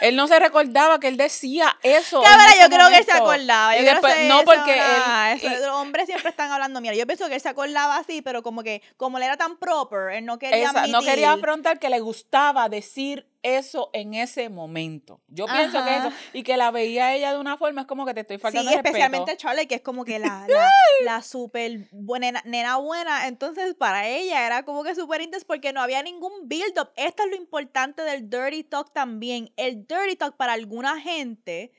él 0.03 0.15
no 0.15 0.27
se 0.29 0.39
recordaba 0.39 1.01
que 1.01 1.09
él 1.09 1.17
decía 1.17 1.77
eso. 1.83 2.23
ese 2.23 2.61
yo 2.63 2.69
creo 2.69 2.89
que 2.91 2.99
él 2.99 3.05
se 3.07 3.13
acordaba. 3.13 3.75
Yo 3.77 3.81
creo 3.81 3.93
después- 3.95 4.15
que 4.15 4.29
no, 4.29 4.37
eso 4.41 4.45
porque 4.45 4.73
él- 4.75 5.41
eso- 5.53 5.67
los 5.67 5.77
hombres 5.77 6.07
siempre 6.07 6.29
están 6.31 6.53
hablando. 6.53 6.81
Mira, 6.83 6.95
yo 6.95 7.07
pienso 7.07 7.27
que 7.29 7.35
él 7.37 7.41
se 7.41 7.49
acordaba 7.49 7.97
así, 7.97 8.21
pero 8.21 8.43
como 8.43 8.63
que, 8.63 8.83
como 8.99 9.17
él 9.17 9.25
era 9.25 9.37
tan 9.39 9.57
proper, 9.57 10.11
él 10.13 10.27
no 10.27 10.39
quería 10.39 10.69
Esa- 10.71 10.87
no 10.89 11.01
quería 11.03 11.33
afrontar 11.33 11.79
que 11.79 11.89
le 11.89 12.01
gustaba 12.01 12.69
decir 12.69 13.27
eso 13.43 13.91
en 13.93 14.15
ese 14.15 14.49
momento. 14.49 15.21
Yo 15.29 15.47
pienso 15.47 15.85
que 15.85 15.97
eso, 15.97 16.13
y 16.33 16.43
que 16.43 16.57
la 16.57 16.71
veía 16.71 17.15
ella 17.15 17.33
de 17.33 17.39
una 17.39 17.57
forma, 17.57 17.83
es 17.83 17.87
como 17.87 18.05
que 18.07 18.15
te 18.15 18.21
estoy 18.21 18.37
Sí, 18.37 18.43
faltando 18.43 18.71
el 18.71 18.77
especialmente 18.77 19.33
respeto. 19.33 19.43
Charlie, 19.49 19.67
que 19.67 19.77
es 19.77 19.81
como 19.83 20.05
que 20.05 20.19
la, 20.19 20.47
la, 20.49 20.71
la 21.05 21.23
super 21.23 21.89
buena, 21.93 22.43
nena 22.45 22.77
buena. 22.77 23.27
Entonces, 23.29 23.75
para 23.75 24.09
ella 24.09 24.47
era 24.47 24.65
como 24.65 24.83
que 24.85 24.95
súper 24.95 25.21
intenso 25.21 25.47
porque 25.47 25.73
no 25.73 25.81
había 25.81 26.03
ningún 26.03 26.49
build-up. 26.49 26.91
Esto 26.97 27.23
es 27.25 27.31
lo 27.31 27.37
importante 27.37 28.03
del 28.03 28.29
dirty 28.29 28.65
talk 28.65 28.93
también. 28.93 29.53
El 29.57 29.87
dirty 29.87 30.17
talk 30.17 30.37
para 30.37 30.53
alguna 30.55 31.01
gente 31.01 31.73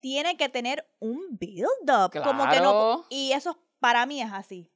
tiene 0.00 0.36
que 0.36 0.48
tener 0.48 0.86
un 0.98 1.20
build-up. 1.38 2.12
Como 2.22 2.48
que 2.50 2.60
no. 2.60 2.70
Claro. 2.72 3.06
Y 3.08 3.32
eso 3.32 3.58
para 3.80 4.04
mí 4.06 4.20
es 4.20 4.32
así. 4.32 4.70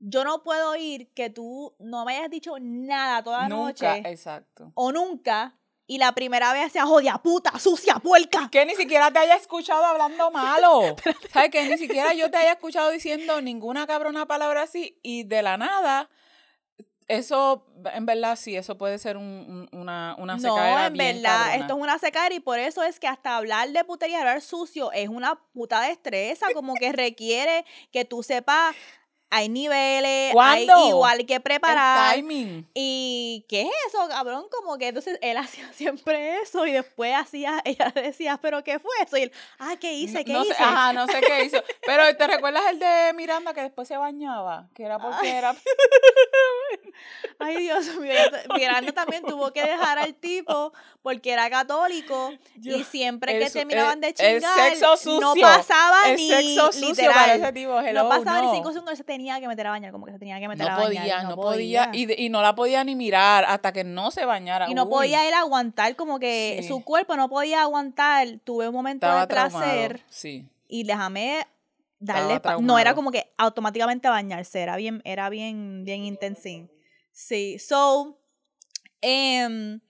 Yo 0.00 0.22
no 0.24 0.42
puedo 0.44 0.70
oír 0.70 1.08
que 1.14 1.28
tú 1.30 1.74
no 1.78 2.04
me 2.04 2.16
hayas 2.16 2.30
dicho 2.30 2.54
nada 2.60 3.22
toda 3.22 3.42
la 3.42 3.48
Nunca, 3.48 3.96
noche 3.96 4.08
exacto. 4.10 4.70
o 4.74 4.92
nunca 4.92 5.54
y 5.88 5.98
la 5.98 6.12
primera 6.12 6.52
vez 6.52 6.70
sea 6.72 6.84
jodia 6.86 7.16
puta, 7.18 7.58
sucia, 7.58 7.94
puerca. 7.96 8.48
Que 8.52 8.64
ni 8.66 8.74
siquiera 8.76 9.10
te 9.10 9.18
haya 9.18 9.34
escuchado 9.36 9.84
hablando 9.84 10.30
malo. 10.32 10.94
¿Sabes? 11.32 11.50
Que 11.50 11.66
ni 11.68 11.78
siquiera 11.78 12.12
yo 12.14 12.30
te 12.30 12.36
haya 12.36 12.52
escuchado 12.52 12.90
diciendo 12.90 13.40
ninguna 13.40 13.86
cabrona 13.86 14.26
palabra 14.26 14.62
así 14.62 14.98
y 15.02 15.24
de 15.24 15.42
la 15.42 15.56
nada. 15.56 16.08
Eso, 17.08 17.64
en 17.94 18.04
verdad, 18.04 18.36
sí, 18.36 18.54
eso 18.54 18.76
puede 18.76 18.98
ser 18.98 19.16
un- 19.16 19.66
un- 19.72 19.80
una, 19.80 20.14
una 20.18 20.34
No, 20.36 20.40
secadera 20.42 20.86
en 20.88 20.92
bien 20.92 21.16
verdad, 21.22 21.36
cabrona. 21.38 21.54
esto 21.56 21.74
es 21.76 21.80
una 21.80 21.98
secadera 21.98 22.34
y 22.34 22.40
por 22.40 22.58
eso 22.58 22.82
es 22.82 23.00
que 23.00 23.08
hasta 23.08 23.34
hablar 23.34 23.70
de 23.70 23.82
putería, 23.82 24.18
hablar 24.18 24.42
sucio, 24.42 24.92
es 24.92 25.08
una 25.08 25.36
puta 25.54 25.80
destreza, 25.80 26.48
como 26.52 26.74
que 26.74 26.92
requiere 26.92 27.64
que 27.92 28.04
tú 28.04 28.22
sepas, 28.22 28.76
hay 29.30 29.48
niveles, 29.50 30.28
hay 30.28 30.32
¿Cuándo? 30.32 30.88
igual 30.88 31.26
que 31.26 31.34
El 31.34 31.42
preparar. 31.42 32.14
timing. 32.14 32.66
¿Y 32.74 33.44
qué 33.48 33.62
es 33.62 33.68
eso, 33.88 34.08
cabrón? 34.08 34.46
Como 34.50 34.78
que 34.78 34.88
entonces 34.88 35.18
él 35.22 35.36
hacía 35.38 35.70
siempre 35.72 36.40
eso 36.42 36.66
y 36.66 36.72
después 36.72 37.14
hacía, 37.14 37.60
ella 37.64 37.92
decía, 37.94 38.38
¿pero 38.40 38.64
qué 38.64 38.78
fue 38.78 38.90
eso? 39.04 39.16
Y 39.18 39.22
él, 39.24 39.32
ah, 39.58 39.74
¿qué 39.80 39.92
hice? 39.92 40.24
¿Qué 40.24 40.32
no 40.32 40.42
hice? 40.44 40.54
Sé, 40.54 40.62
ajá, 40.62 40.92
no 40.92 41.06
sé 41.06 41.20
qué 41.20 41.44
hizo. 41.46 41.62
Pero 41.84 42.16
¿te 42.16 42.26
recuerdas 42.26 42.62
el 42.70 42.78
de 42.78 43.12
Miranda 43.14 43.52
que 43.52 43.62
después 43.62 43.86
se 43.86 43.96
bañaba? 43.96 44.68
Que 44.74 44.84
era 44.84 44.98
porque 44.98 45.28
era... 45.30 45.54
Ay, 47.38 47.56
Dios 47.58 47.86
mío. 47.96 48.12
Miranda 48.56 48.92
también 48.92 49.22
tuvo 49.24 49.52
que 49.52 49.62
dejar 49.62 49.98
al 49.98 50.14
tipo 50.14 50.72
porque 51.02 51.30
era 51.32 51.48
católico 51.48 52.32
Yo- 52.56 52.76
y 52.76 52.84
siempre 52.84 53.38
que 53.38 53.46
su- 53.46 53.52
terminaban 53.58 54.00
de 54.00 54.08
el- 54.08 54.14
el 54.18 54.40
chingar, 54.40 54.70
sexo 54.70 54.96
sucio. 54.96 55.20
no 55.20 55.34
pasaba 55.40 56.08
El 56.10 56.16
ni 56.16 56.28
sexo 56.28 56.72
sucio 56.72 56.88
literal. 56.88 57.14
para 57.14 57.34
ese 57.34 57.52
tipo, 57.52 57.80
hello, 57.80 58.02
no 58.02 58.08
pasaba 58.08 58.42
no. 58.42 58.50
ni 58.50 58.56
cinco 58.56 58.72
segundos, 58.72 58.98
se 58.98 59.04
tenía 59.18 59.40
que 59.40 59.48
meter 59.48 59.66
a 59.66 59.70
bañar, 59.70 59.92
como 59.92 60.06
que 60.06 60.12
se 60.12 60.18
tenía 60.18 60.38
que 60.40 60.48
meter 60.48 60.66
No 60.66 60.72
a 60.72 60.76
podía, 60.78 61.00
bañar. 61.00 61.24
no 61.24 61.36
podía. 61.36 61.90
Y, 61.92 62.06
de- 62.06 62.14
y 62.18 62.28
no 62.28 62.40
la 62.40 62.54
podía 62.54 62.82
ni 62.84 62.94
mirar 62.96 63.44
hasta 63.46 63.72
que 63.72 63.84
no 63.84 64.10
se 64.10 64.24
bañara. 64.24 64.70
Y 64.70 64.74
no 64.74 64.84
Uy, 64.84 64.90
podía 64.90 65.26
él 65.28 65.34
aguantar, 65.34 65.94
como 65.96 66.18
que 66.18 66.58
Sí. 66.62 66.68
su 66.68 66.82
cuerpo 66.84 67.16
no 67.16 67.28
podía 67.28 67.62
aguantar. 67.62 68.26
Tuve 68.44 68.68
un 68.68 68.74
momento 68.74 69.06
Estaba 69.06 69.22
de 69.22 69.26
placer 69.26 70.04
Sí. 70.08 70.48
y 70.68 70.84
déjame 70.84 71.46
darle 72.00 72.40
no 72.60 72.78
era 72.78 72.94
como 72.94 73.10
que 73.10 73.32
automáticamente 73.36 74.08
bañarse 74.08 74.60
era 74.60 74.76
bien 74.76 75.02
era 75.04 75.28
bien 75.30 75.82
bien 75.84 76.04
intensín 76.04 76.70
sí 77.10 77.58
so 77.58 78.16
em, 79.00 79.80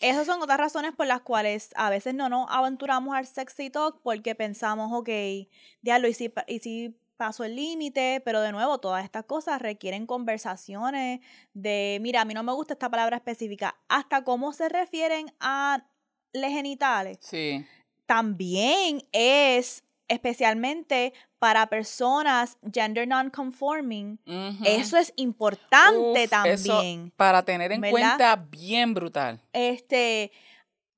esas 0.00 0.26
son 0.26 0.42
otras 0.42 0.58
razones 0.58 0.90
por 0.96 1.06
las 1.06 1.20
cuales 1.20 1.70
a 1.76 1.88
veces 1.88 2.14
no 2.14 2.28
nos 2.28 2.48
aventuramos 2.50 3.14
al 3.14 3.26
sexy 3.26 3.70
talk 3.70 4.00
porque 4.02 4.34
pensamos 4.34 4.90
ok 4.92 5.08
diablo 5.82 6.08
y 6.08 6.14
si 6.14 6.28
pa- 6.30 6.44
y 6.48 6.58
si 6.58 6.96
paso 7.22 7.44
el 7.44 7.54
límite 7.54 8.20
pero 8.24 8.40
de 8.40 8.50
nuevo 8.50 8.78
todas 8.78 9.04
estas 9.04 9.24
cosas 9.24 9.62
requieren 9.62 10.06
conversaciones 10.06 11.20
de 11.54 11.98
mira 12.00 12.22
a 12.22 12.24
mí 12.24 12.34
no 12.34 12.42
me 12.42 12.52
gusta 12.52 12.72
esta 12.74 12.90
palabra 12.90 13.16
específica 13.16 13.76
hasta 13.88 14.24
cómo 14.24 14.52
se 14.52 14.68
refieren 14.68 15.32
a 15.38 15.84
les 16.32 16.50
genitales 16.50 17.18
Sí. 17.20 17.64
también 18.06 19.02
es 19.12 19.84
especialmente 20.08 21.12
para 21.38 21.66
personas 21.68 22.58
gender 22.72 23.06
non-conforming. 23.08 24.18
Eso 24.64 24.96
es 24.98 25.12
importante 25.16 25.96
Uf, 25.98 26.16
eso 26.18 26.72
también. 26.74 27.12
para 27.16 27.42
tener 27.44 27.72
en 27.72 27.80
¿verdad? 27.80 27.90
cuenta 28.18 28.36
bien 28.36 28.94
brutal. 28.94 29.40
Este, 29.52 30.30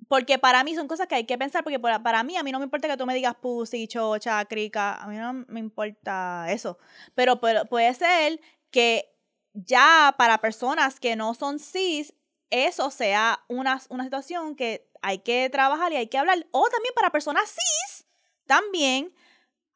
porque 0.08 0.38
para 0.38 0.64
mí 0.64 0.74
son 0.74 0.88
cosas 0.88 1.06
que 1.06 1.14
hay 1.14 1.24
que 1.24 1.38
pensar, 1.38 1.64
porque 1.64 1.78
para, 1.78 2.02
para 2.02 2.22
mí, 2.22 2.36
a 2.36 2.42
mí 2.42 2.52
no 2.52 2.58
me 2.58 2.64
importa 2.64 2.88
que 2.88 2.96
tú 2.96 3.06
me 3.06 3.14
digas 3.14 3.34
pussy, 3.36 3.88
chocha, 3.88 4.44
crica, 4.44 4.94
a 4.94 5.06
mí 5.06 5.16
no 5.16 5.44
me 5.48 5.60
importa 5.60 6.46
eso. 6.50 6.78
Pero, 7.14 7.40
pero 7.40 7.64
puede 7.66 7.92
ser 7.94 8.40
que 8.70 9.14
ya 9.52 10.14
para 10.18 10.38
personas 10.38 11.00
que 11.00 11.16
no 11.16 11.34
son 11.34 11.58
cis, 11.58 12.14
eso 12.50 12.90
sea 12.90 13.44
una, 13.48 13.80
una 13.88 14.04
situación 14.04 14.56
que 14.56 14.88
hay 15.02 15.18
que 15.18 15.48
trabajar 15.50 15.92
y 15.92 15.96
hay 15.96 16.08
que 16.08 16.18
hablar. 16.18 16.46
O 16.50 16.68
también 16.68 16.94
para 16.94 17.10
personas 17.10 17.48
cis, 17.50 18.06
también 18.46 19.12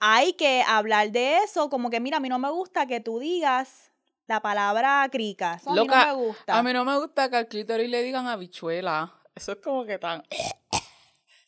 hay 0.00 0.34
que 0.34 0.62
hablar 0.66 1.10
de 1.10 1.38
eso, 1.38 1.70
como 1.70 1.90
que 1.90 2.00
mira, 2.00 2.18
a 2.18 2.20
mí 2.20 2.28
no 2.28 2.38
me 2.38 2.50
gusta 2.50 2.86
que 2.86 3.00
tú 3.00 3.18
digas 3.18 3.90
la 4.26 4.40
palabra 4.40 5.08
crica. 5.10 5.54
Eso 5.54 5.70
a 5.70 5.74
mí 5.74 5.86
no 5.86 5.96
me 5.96 6.12
gusta. 6.12 6.58
A 6.58 6.62
mí 6.62 6.72
no 6.72 6.84
me 6.84 6.98
gusta 6.98 7.30
que 7.30 7.36
al 7.36 7.48
clítoris 7.48 7.88
le 7.88 8.02
digan 8.02 8.26
habichuela. 8.26 9.14
Eso 9.38 9.52
es 9.52 9.58
como 9.58 9.86
que 9.86 9.98
tan... 9.98 10.24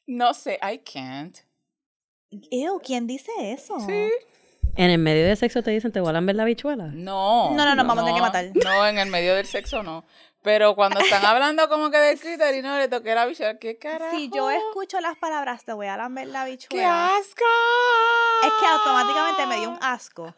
No 0.07 0.33
sé, 0.33 0.61
I 0.63 0.79
can't. 0.79 1.37
Ew, 2.31 2.81
¿quién 2.85 3.09
dice 3.09 3.33
eso? 3.41 3.81
Sí. 3.81 4.09
En 4.77 4.91
el 4.91 4.99
medio 4.99 5.27
de 5.27 5.35
sexo 5.35 5.61
te 5.65 5.73
dicen, 5.73 5.91
¿te 5.91 5.99
voy 5.99 6.15
a 6.15 6.21
ver 6.21 6.37
la 6.37 6.45
bichuela? 6.45 6.87
No. 6.95 7.51
No, 7.51 7.65
no, 7.65 7.75
no, 7.75 7.85
vamos 7.85 8.05
a 8.05 8.07
tener 8.07 8.15
que 8.15 8.21
matar. 8.21 8.45
No, 8.65 8.87
en 8.87 8.99
el 8.99 9.09
medio 9.09 9.35
del 9.35 9.47
sexo 9.47 9.83
no. 9.83 10.05
Pero 10.43 10.77
cuando 10.77 11.01
están 11.01 11.25
hablando 11.25 11.69
como 11.69 11.91
que 11.91 11.99
del 11.99 12.19
clítoris, 12.19 12.63
no 12.63 12.79
le 12.79 12.87
toqué 12.87 13.13
la 13.13 13.27
bichuela. 13.27 13.59
¿Qué 13.59 13.77
carajo? 13.77 14.17
Si 14.17 14.31
yo 14.31 14.49
escucho 14.51 15.01
las 15.01 15.19
palabras, 15.19 15.65
te 15.65 15.73
voy 15.73 15.89
a 15.89 15.97
lamber 15.97 16.29
la 16.29 16.45
¡Qué 16.45 16.53
bichuela. 16.53 17.09
asco! 17.17 17.45
Es 18.45 18.53
que 18.61 18.67
automáticamente 18.67 19.47
me 19.47 19.57
dio 19.57 19.71
un 19.71 19.79
asco. 19.83 20.33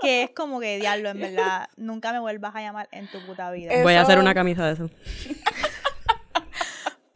Que 0.00 0.22
es 0.22 0.30
como 0.30 0.60
que, 0.60 0.78
diablo, 0.78 1.08
en 1.08 1.20
verdad, 1.20 1.68
nunca 1.76 2.12
me 2.12 2.20
vuelvas 2.20 2.54
a 2.54 2.60
llamar 2.60 2.88
en 2.92 3.10
tu 3.10 3.18
puta 3.26 3.50
vida. 3.50 3.82
Voy 3.82 3.94
a 3.94 4.02
hacer 4.02 4.20
una 4.20 4.32
camisa 4.32 4.64
de 4.64 4.74
eso. 4.74 4.90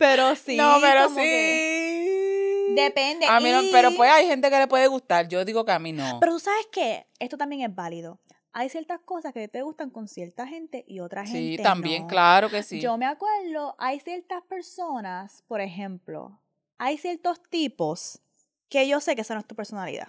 pero 0.03 0.35
sí. 0.37 0.57
no, 0.57 0.79
pero 0.81 1.15
que- 1.15 2.67
sí. 2.69 2.75
Depende. 2.75 3.27
A 3.27 3.39
mí 3.39 3.51
no, 3.51 3.61
pero 3.71 3.91
pues 3.97 4.11
hay 4.11 4.27
gente 4.27 4.51
que 4.51 4.59
le 4.59 4.67
puede 4.67 4.87
gustar. 4.87 5.29
Yo 5.29 5.45
digo 5.45 5.65
que 5.65 5.73
a 5.73 5.79
mí 5.79 5.93
no. 5.93 6.19
Pero 6.21 6.33
tú 6.33 6.41
sabes 6.41 6.67
que 6.73 7.07
esto 7.19 7.37
también 7.37 7.63
es 7.63 7.75
válido. 7.75 8.19
Hay 8.55 8.69
ciertas 8.69 9.01
cosas 9.01 9.33
que 9.33 9.47
te 9.49 9.63
gustan 9.63 9.91
con 9.91 10.09
cierta 10.09 10.47
gente 10.47 10.85
y 10.87 11.01
otra 11.01 11.25
gente 11.25 11.57
sí, 11.59 11.63
también, 11.63 12.03
no. 12.03 12.09
claro 12.09 12.51
que 12.51 12.63
sí. 12.63 12.81
Yo 12.81 12.99
me 12.99 13.07
acuerdo, 13.07 13.75
hay 13.79 14.01
ciertas 14.01 14.43
personas, 14.43 15.43
por 15.49 15.61
ejemplo, 15.61 16.39
hay 16.79 16.99
ciertos 16.99 17.43
tipos 17.49 18.21
que 18.69 18.87
yo 18.89 19.01
sé 19.01 19.15
que 19.15 19.23
esa 19.23 19.35
no 19.35 19.41
es 19.41 19.47
tu 19.47 19.55
personalidad. 19.55 20.09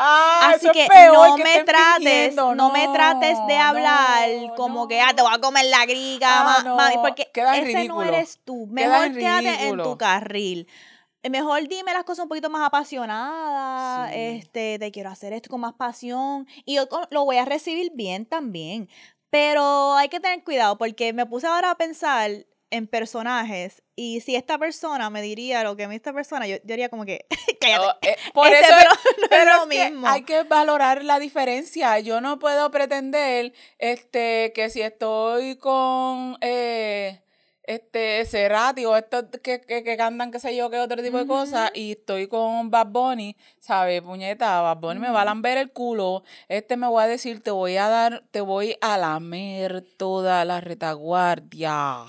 Ah, 0.00 0.52
Así 0.54 0.70
que 0.70 0.86
no 1.12 1.34
que 1.34 1.42
me 1.42 1.64
trates, 1.64 2.34
no, 2.36 2.70
me 2.70 2.86
trates 2.88 3.36
de 3.48 3.56
hablar 3.56 4.28
no, 4.46 4.54
como 4.54 4.82
no. 4.82 4.88
que 4.88 5.00
ah, 5.00 5.12
te 5.14 5.22
voy 5.22 5.32
a 5.34 5.38
comer 5.40 5.64
la 5.66 5.84
griga, 5.86 6.28
Ah, 6.30 6.62
mami, 6.64 6.96
porque 6.98 7.28
ese 7.34 7.88
no 7.88 8.02
eres 8.02 8.38
tú. 8.44 8.66
Mejor 8.68 9.12
quédate 9.12 9.66
en 9.68 9.82
tu 9.82 9.98
carril. 9.98 10.68
Eh, 11.24 11.30
Mejor 11.30 11.66
dime 11.66 11.92
las 11.92 12.04
cosas 12.04 12.22
un 12.22 12.28
poquito 12.28 12.48
más 12.48 12.64
apasionadas, 12.64 14.10
Sí. 14.12 14.14
este, 14.20 14.78
te 14.78 14.90
quiero 14.92 15.10
hacer 15.10 15.32
esto 15.32 15.50
con 15.50 15.60
más 15.60 15.74
pasión 15.74 16.46
y 16.64 16.76
yo 16.76 16.86
lo 17.10 17.24
voy 17.24 17.38
a 17.38 17.44
recibir 17.44 17.90
bien 17.94 18.24
también. 18.24 18.88
Pero 19.30 19.94
hay 19.96 20.08
que 20.08 20.20
tener 20.20 20.44
cuidado 20.44 20.78
porque 20.78 21.12
me 21.12 21.26
puse 21.26 21.46
ahora 21.48 21.72
a 21.72 21.74
pensar 21.74 22.30
en 22.70 22.86
personajes 22.86 23.82
y 23.96 24.20
si 24.20 24.36
esta 24.36 24.58
persona 24.58 25.10
me 25.10 25.22
diría 25.22 25.62
lo 25.64 25.76
que 25.76 25.88
me 25.88 25.94
esta 25.96 26.12
persona, 26.12 26.46
yo, 26.46 26.56
yo 26.56 26.62
diría 26.64 26.88
como 26.88 27.04
que 27.04 27.26
cállate. 27.60 27.84
Oh, 27.86 27.92
eh, 28.02 28.16
por 28.34 28.46
Este, 28.48 28.60
eso 28.66 28.74
pero 29.30 29.44
no 29.56 29.56
es 29.56 29.62
lo 29.62 29.68
que 29.68 29.90
mismo. 29.90 30.08
hay 30.08 30.22
que 30.22 30.42
valorar 30.44 31.04
la 31.04 31.18
diferencia. 31.18 31.98
Yo 32.00 32.20
no 32.20 32.38
puedo 32.38 32.70
pretender 32.70 33.52
este 33.78 34.52
que 34.54 34.70
si 34.70 34.82
estoy 34.82 35.56
con 35.56 36.36
eh, 36.40 37.20
este 37.64 38.24
Cerati 38.24 38.86
o 38.86 38.96
estos 38.96 39.24
que, 39.42 39.60
que, 39.60 39.84
que 39.84 39.96
cantan 39.98 40.30
qué 40.30 40.40
sé 40.40 40.56
yo 40.56 40.70
qué 40.70 40.78
otro 40.78 41.02
tipo 41.02 41.18
de 41.18 41.26
cosas 41.26 41.70
y 41.74 41.92
estoy 41.92 42.26
con 42.26 42.70
Bad 42.70 42.86
Bunny, 42.86 43.36
¿sabes? 43.60 44.00
Puñeta, 44.00 44.62
Bad 44.62 44.78
Bunny 44.78 45.00
me 45.00 45.10
va 45.10 45.20
a 45.22 45.24
lamber 45.26 45.58
el 45.58 45.70
culo. 45.72 46.22
Este 46.48 46.76
me 46.78 46.86
voy 46.86 47.02
a 47.02 47.06
decir, 47.06 47.42
te 47.42 47.50
voy 47.50 47.76
a 47.76 47.88
dar, 47.88 48.24
te 48.30 48.40
voy 48.40 48.76
a 48.80 48.96
lamer 48.96 49.84
toda 49.98 50.44
la 50.46 50.60
retaguardia. 50.62 52.06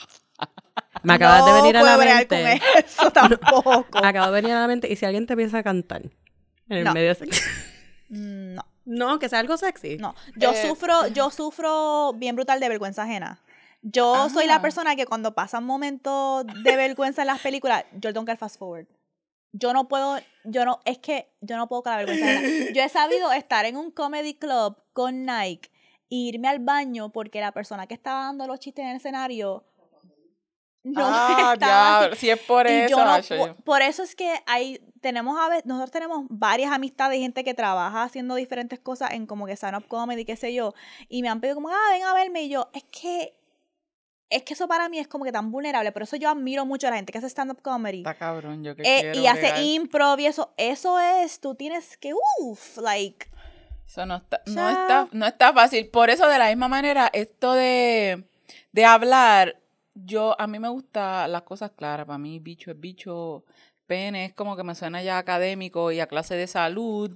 Me 1.03 1.13
acabas 1.13 1.45
de 1.45 1.51
No 1.51 1.57
venir 1.61 1.77
a 1.77 1.83
la 1.83 1.97
bregar 1.97 2.27
con 2.27 2.43
mente. 2.43 2.63
eso 2.85 3.11
tampoco. 3.13 3.85
Acaba 4.03 4.27
de 4.27 4.33
venir 4.41 4.51
a 4.55 4.61
la 4.61 4.67
mente. 4.67 4.91
¿Y 4.91 4.95
si 4.95 5.05
alguien 5.05 5.25
te 5.27 5.33
empieza 5.33 5.59
a 5.59 5.63
cantar? 5.63 6.03
En 6.03 6.77
el 6.77 6.83
No. 6.83 6.93
medio 6.93 7.13
sexy. 7.15 7.41
No, 8.09 8.63
No, 8.85 9.19
que 9.19 9.29
sea 9.29 9.39
algo 9.39 9.55
sexy. 9.57 9.97
no. 9.97 10.15
Yo 10.35 10.51
Eh, 10.51 10.67
sufro, 10.67 11.07
yo 11.09 11.29
sufro 11.29 12.13
bien 12.13 12.35
brutal 12.35 12.59
de 12.59 12.69
vergüenza 12.69 13.03
ajena. 13.03 13.39
Yo 13.83 14.29
soy 14.29 14.45
la 14.47 14.55
Ah. 14.55 14.61
persona 14.61 14.95
que 14.95 15.05
cuando 15.05 15.35
pasan 15.35 15.63
momentos 15.63 16.45
de 16.63 16.75
vergüenza 16.75 17.21
en 17.21 17.27
las 17.27 17.39
películas, 17.39 17.85
yo 17.93 18.11
tengo 18.13 18.25
que 18.25 18.35
fast 18.35 18.57
forward. 18.57 18.87
Yo 19.53 19.73
no 19.73 19.87
puedo, 19.87 20.19
yo 20.43 20.65
no, 20.65 20.79
es 20.85 20.97
que 20.97 21.31
yo 21.41 21.55
no 21.57 21.67
puedo 21.69 21.83
con 21.83 21.91
la 21.91 21.97
vergüenza 21.99 22.25
ajena. 22.25 22.41
Yo 22.75 22.83
he 22.83 22.89
sabido 22.89 23.31
estar 23.31 23.65
en 23.65 23.77
un 23.77 23.89
comedy 23.91 24.33
club 24.35 24.75
con 24.93 25.25
Nike 25.25 25.69
e 26.09 26.15
irme 26.15 26.47
al 26.47 26.59
baño 26.59 27.09
porque 27.11 27.39
la 27.41 27.51
persona 27.51 27.87
que 27.87 27.93
estaba 27.95 28.25
dando 28.25 28.45
los 28.47 28.59
chistes 28.59 28.83
en 28.83 28.91
el 28.91 28.97
escenario 28.97 29.63
no 30.83 31.01
ah, 31.03 31.55
ya, 31.59 32.09
si 32.15 32.29
es 32.29 32.39
por 32.39 32.65
eso. 32.67 32.95
no 32.97 33.55
por 33.63 33.81
eso 33.81 34.03
es 34.03 34.15
que 34.15 34.33
hay, 34.45 34.79
tenemos 35.01 35.37
a 35.39 35.49
ve- 35.49 35.61
nosotros 35.65 35.91
tenemos 35.91 36.25
varias 36.29 36.71
amistades 36.71 37.17
y 37.17 37.21
gente 37.21 37.43
que 37.43 37.53
trabaja 37.53 38.03
haciendo 38.03 38.35
diferentes 38.35 38.79
cosas 38.79 39.11
en 39.11 39.25
como 39.25 39.45
que 39.45 39.53
stand-up 39.53 39.87
comedy, 39.87 40.25
qué 40.25 40.35
sé 40.35 40.53
yo, 40.53 40.73
y 41.09 41.21
me 41.21 41.29
han 41.29 41.41
pedido 41.41 41.55
como, 41.55 41.69
ah, 41.69 41.91
ven 41.91 42.03
a 42.03 42.13
verme, 42.13 42.43
y 42.43 42.49
yo, 42.49 42.69
es 42.73 42.83
que, 42.85 43.37
es 44.29 44.43
que 44.43 44.53
eso 44.53 44.67
para 44.67 44.87
mí 44.89 44.99
es 44.99 45.07
como 45.07 45.25
que 45.25 45.31
tan 45.31 45.51
vulnerable, 45.51 45.91
por 45.91 46.03
eso 46.03 46.15
yo 46.15 46.29
admiro 46.29 46.65
mucho 46.65 46.87
a 46.87 46.91
la 46.91 46.95
gente 46.95 47.11
que 47.11 47.17
hace 47.17 47.27
stand-up 47.27 47.61
comedy. 47.61 47.99
Está 47.99 48.15
cabrón, 48.15 48.63
yo 48.63 48.75
que 48.75 48.83
eh, 48.83 49.01
quiero 49.11 49.19
y 49.19 49.27
hace 49.27 49.61
improv 49.63 50.19
y 50.19 50.27
eso, 50.27 50.53
eso 50.57 50.99
es, 50.99 51.39
tú 51.41 51.55
tienes 51.55 51.97
que, 51.97 52.13
uff, 52.39 52.77
like, 52.77 53.27
Eso 53.85 54.05
no 54.05 54.15
está, 54.17 54.41
no 54.45 54.69
está, 54.69 55.07
no 55.11 55.25
está 55.25 55.51
fácil. 55.51 55.89
Por 55.89 56.09
eso, 56.09 56.27
de 56.27 56.37
la 56.37 56.47
misma 56.47 56.67
manera, 56.67 57.09
esto 57.11 57.53
de, 57.53 58.23
de 58.71 58.85
hablar, 58.85 59.58
yo, 60.05 60.39
a 60.39 60.47
mí 60.47 60.59
me 60.59 60.69
gusta 60.69 61.27
las 61.27 61.43
cosas 61.43 61.71
claras. 61.71 62.05
Para 62.05 62.17
mí, 62.17 62.39
bicho 62.39 62.71
es 62.71 62.79
bicho, 62.79 63.43
pene 63.87 64.25
es 64.25 64.33
como 64.33 64.55
que 64.55 64.63
me 64.63 64.75
suena 64.75 65.01
ya 65.03 65.17
académico 65.17 65.91
y 65.91 65.99
a 65.99 66.07
clase 66.07 66.35
de 66.35 66.47
salud. 66.47 67.11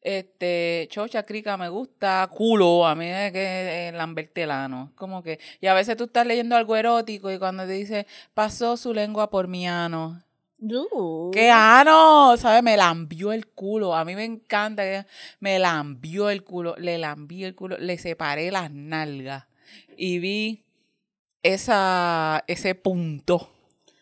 Este, 0.00 0.86
chocha, 0.90 1.22
crica, 1.22 1.56
me 1.56 1.70
gusta, 1.70 2.28
culo, 2.30 2.86
a 2.86 2.94
mí 2.94 3.06
es 3.06 3.32
que 3.32 3.88
es 3.88 3.94
lambertelano. 3.94 4.92
Como 4.96 5.22
que, 5.22 5.40
y 5.60 5.66
a 5.66 5.74
veces 5.74 5.96
tú 5.96 6.04
estás 6.04 6.26
leyendo 6.26 6.56
algo 6.56 6.76
erótico 6.76 7.30
y 7.30 7.38
cuando 7.38 7.64
te 7.64 7.72
dice, 7.72 8.06
pasó 8.34 8.76
su 8.76 8.92
lengua 8.92 9.30
por 9.30 9.48
mi 9.48 9.66
ano. 9.66 10.22
¡Qué 11.32 11.50
ano! 11.50 12.36
¿Sabes? 12.36 12.62
Me 12.62 12.76
lambió 12.76 13.32
el 13.32 13.46
culo. 13.48 13.94
A 13.94 14.04
mí 14.04 14.14
me 14.14 14.24
encanta 14.24 14.82
que 14.82 15.04
me 15.40 15.58
lambió 15.58 16.30
el 16.30 16.42
culo. 16.42 16.74
Le 16.78 16.96
lambí 16.96 17.44
el 17.44 17.54
culo. 17.54 17.76
Le 17.78 17.98
separé 17.98 18.50
las 18.50 18.70
nalgas. 18.70 19.44
Y 19.96 20.20
vi 20.20 20.63
esa, 21.44 22.42
ese 22.48 22.74
punto. 22.74 23.48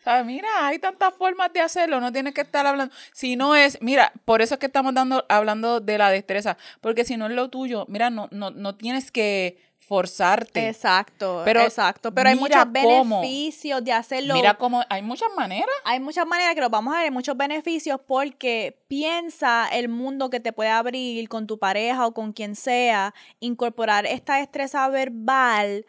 ¿Sabes? 0.05 0.25
Mira, 0.27 0.49
hay 0.67 0.79
tantas 0.79 1.15
formas 1.15 1.53
de 1.53 1.61
hacerlo. 1.61 2.01
No 2.01 2.11
tienes 2.11 2.35
que 2.35 2.41
estar 2.41 2.67
hablando. 2.67 2.93
Si 3.13 3.37
no 3.37 3.55
es, 3.55 3.79
mira, 3.83 4.13
por 4.25 4.43
eso 4.43 4.55
es 4.55 4.61
que 4.61 4.67
estamos 4.67 4.95
dando, 4.95 5.25
hablando 5.29 5.79
de 5.81 5.97
la 5.99 6.11
destreza. 6.11 6.57
Porque 6.81 7.05
si 7.05 7.17
no 7.17 7.27
es 7.27 7.33
lo 7.33 7.51
tuyo, 7.51 7.85
mira, 7.89 8.11
no, 8.11 8.27
no, 8.33 8.51
no 8.51 8.75
tienes 8.75 9.13
que 9.13 9.59
forzarte. 9.79 10.69
exacto, 10.69 11.43
Pero 11.45 11.61
exacto, 11.61 12.15
pero 12.15 12.31
hay 12.31 12.37
muchos 12.37 12.65
cómo- 12.65 13.21
beneficios 13.21 13.85
de 13.85 13.93
hacerlo. 13.93 14.35
Mira 14.35 14.55
cómo 14.55 14.83
hay 14.89 15.03
muchas 15.03 15.29
maneras. 15.37 15.69
hay 15.85 16.01
muchas 16.01 16.27
maneras 16.27 16.55
que 16.55 16.63
los 16.63 16.71
vamos 16.71 16.95
a 16.95 16.99
ver, 16.99 17.05
hay 17.07 17.11
muchos 17.11 17.37
beneficios 17.37 18.01
porque 18.07 18.79
piensa 18.89 19.69
el 19.71 19.89
mundo 19.89 20.31
que 20.31 20.41
te 20.41 20.53
puede 20.53 20.71
abrir 20.71 21.29
con 21.29 21.47
tu 21.47 21.59
pareja 21.59 22.07
o 22.07 22.15
con 22.15 22.33
quien 22.33 22.57
sea, 22.57 23.13
incorporar 23.41 24.07
esta 24.07 24.37
destreza 24.37 24.89
verbal 24.89 25.85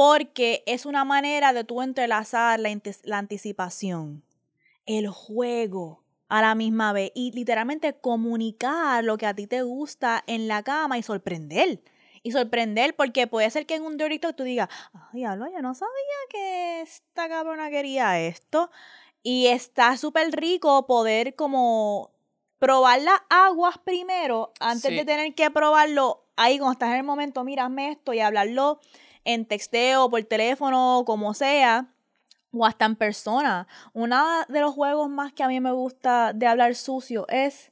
porque 0.00 0.62
es 0.64 0.86
una 0.86 1.04
manera 1.04 1.52
de 1.52 1.62
tú 1.62 1.82
entrelazar 1.82 2.58
la, 2.58 2.74
la 3.02 3.18
anticipación, 3.18 4.24
el 4.86 5.08
juego 5.08 6.04
a 6.30 6.40
la 6.40 6.54
misma 6.54 6.94
vez 6.94 7.12
y 7.14 7.32
literalmente 7.32 7.92
comunicar 7.92 9.04
lo 9.04 9.18
que 9.18 9.26
a 9.26 9.34
ti 9.34 9.46
te 9.46 9.60
gusta 9.60 10.24
en 10.26 10.48
la 10.48 10.62
cama 10.62 10.96
y 10.96 11.02
sorprender. 11.02 11.82
Y 12.22 12.32
sorprender 12.32 12.96
porque 12.96 13.26
puede 13.26 13.50
ser 13.50 13.66
que 13.66 13.74
en 13.74 13.82
un 13.82 13.98
talk 13.98 14.34
tú 14.34 14.42
digas, 14.44 14.70
ay, 14.94 15.20
diablo, 15.20 15.48
yo 15.52 15.60
no 15.60 15.74
sabía 15.74 15.90
que 16.30 16.80
esta 16.80 17.28
cabrona 17.28 17.68
quería 17.68 18.18
esto. 18.20 18.70
Y 19.22 19.48
está 19.48 19.98
súper 19.98 20.30
rico 20.30 20.86
poder 20.86 21.34
como 21.34 22.10
probar 22.58 23.02
las 23.02 23.20
aguas 23.28 23.76
primero 23.76 24.54
antes 24.60 24.92
Sí. 24.92 24.96
de 24.96 25.04
tener 25.04 25.34
que 25.34 25.50
probarlo 25.50 26.24
ahí 26.36 26.58
cuando 26.58 26.72
estás 26.72 26.88
en 26.88 26.96
el 26.96 27.04
momento, 27.04 27.44
mírame 27.44 27.90
esto 27.90 28.14
y 28.14 28.20
hablarlo 28.20 28.80
en 29.24 29.46
texteo, 29.46 30.08
por 30.10 30.22
teléfono, 30.24 31.02
como 31.06 31.34
sea, 31.34 31.92
o 32.52 32.66
hasta 32.66 32.84
en 32.84 32.96
persona. 32.96 33.66
Uno 33.92 34.24
de 34.48 34.60
los 34.60 34.74
juegos 34.74 35.08
más 35.08 35.32
que 35.32 35.42
a 35.42 35.48
mí 35.48 35.60
me 35.60 35.72
gusta 35.72 36.32
de 36.32 36.46
hablar 36.46 36.74
sucio 36.74 37.26
es 37.28 37.70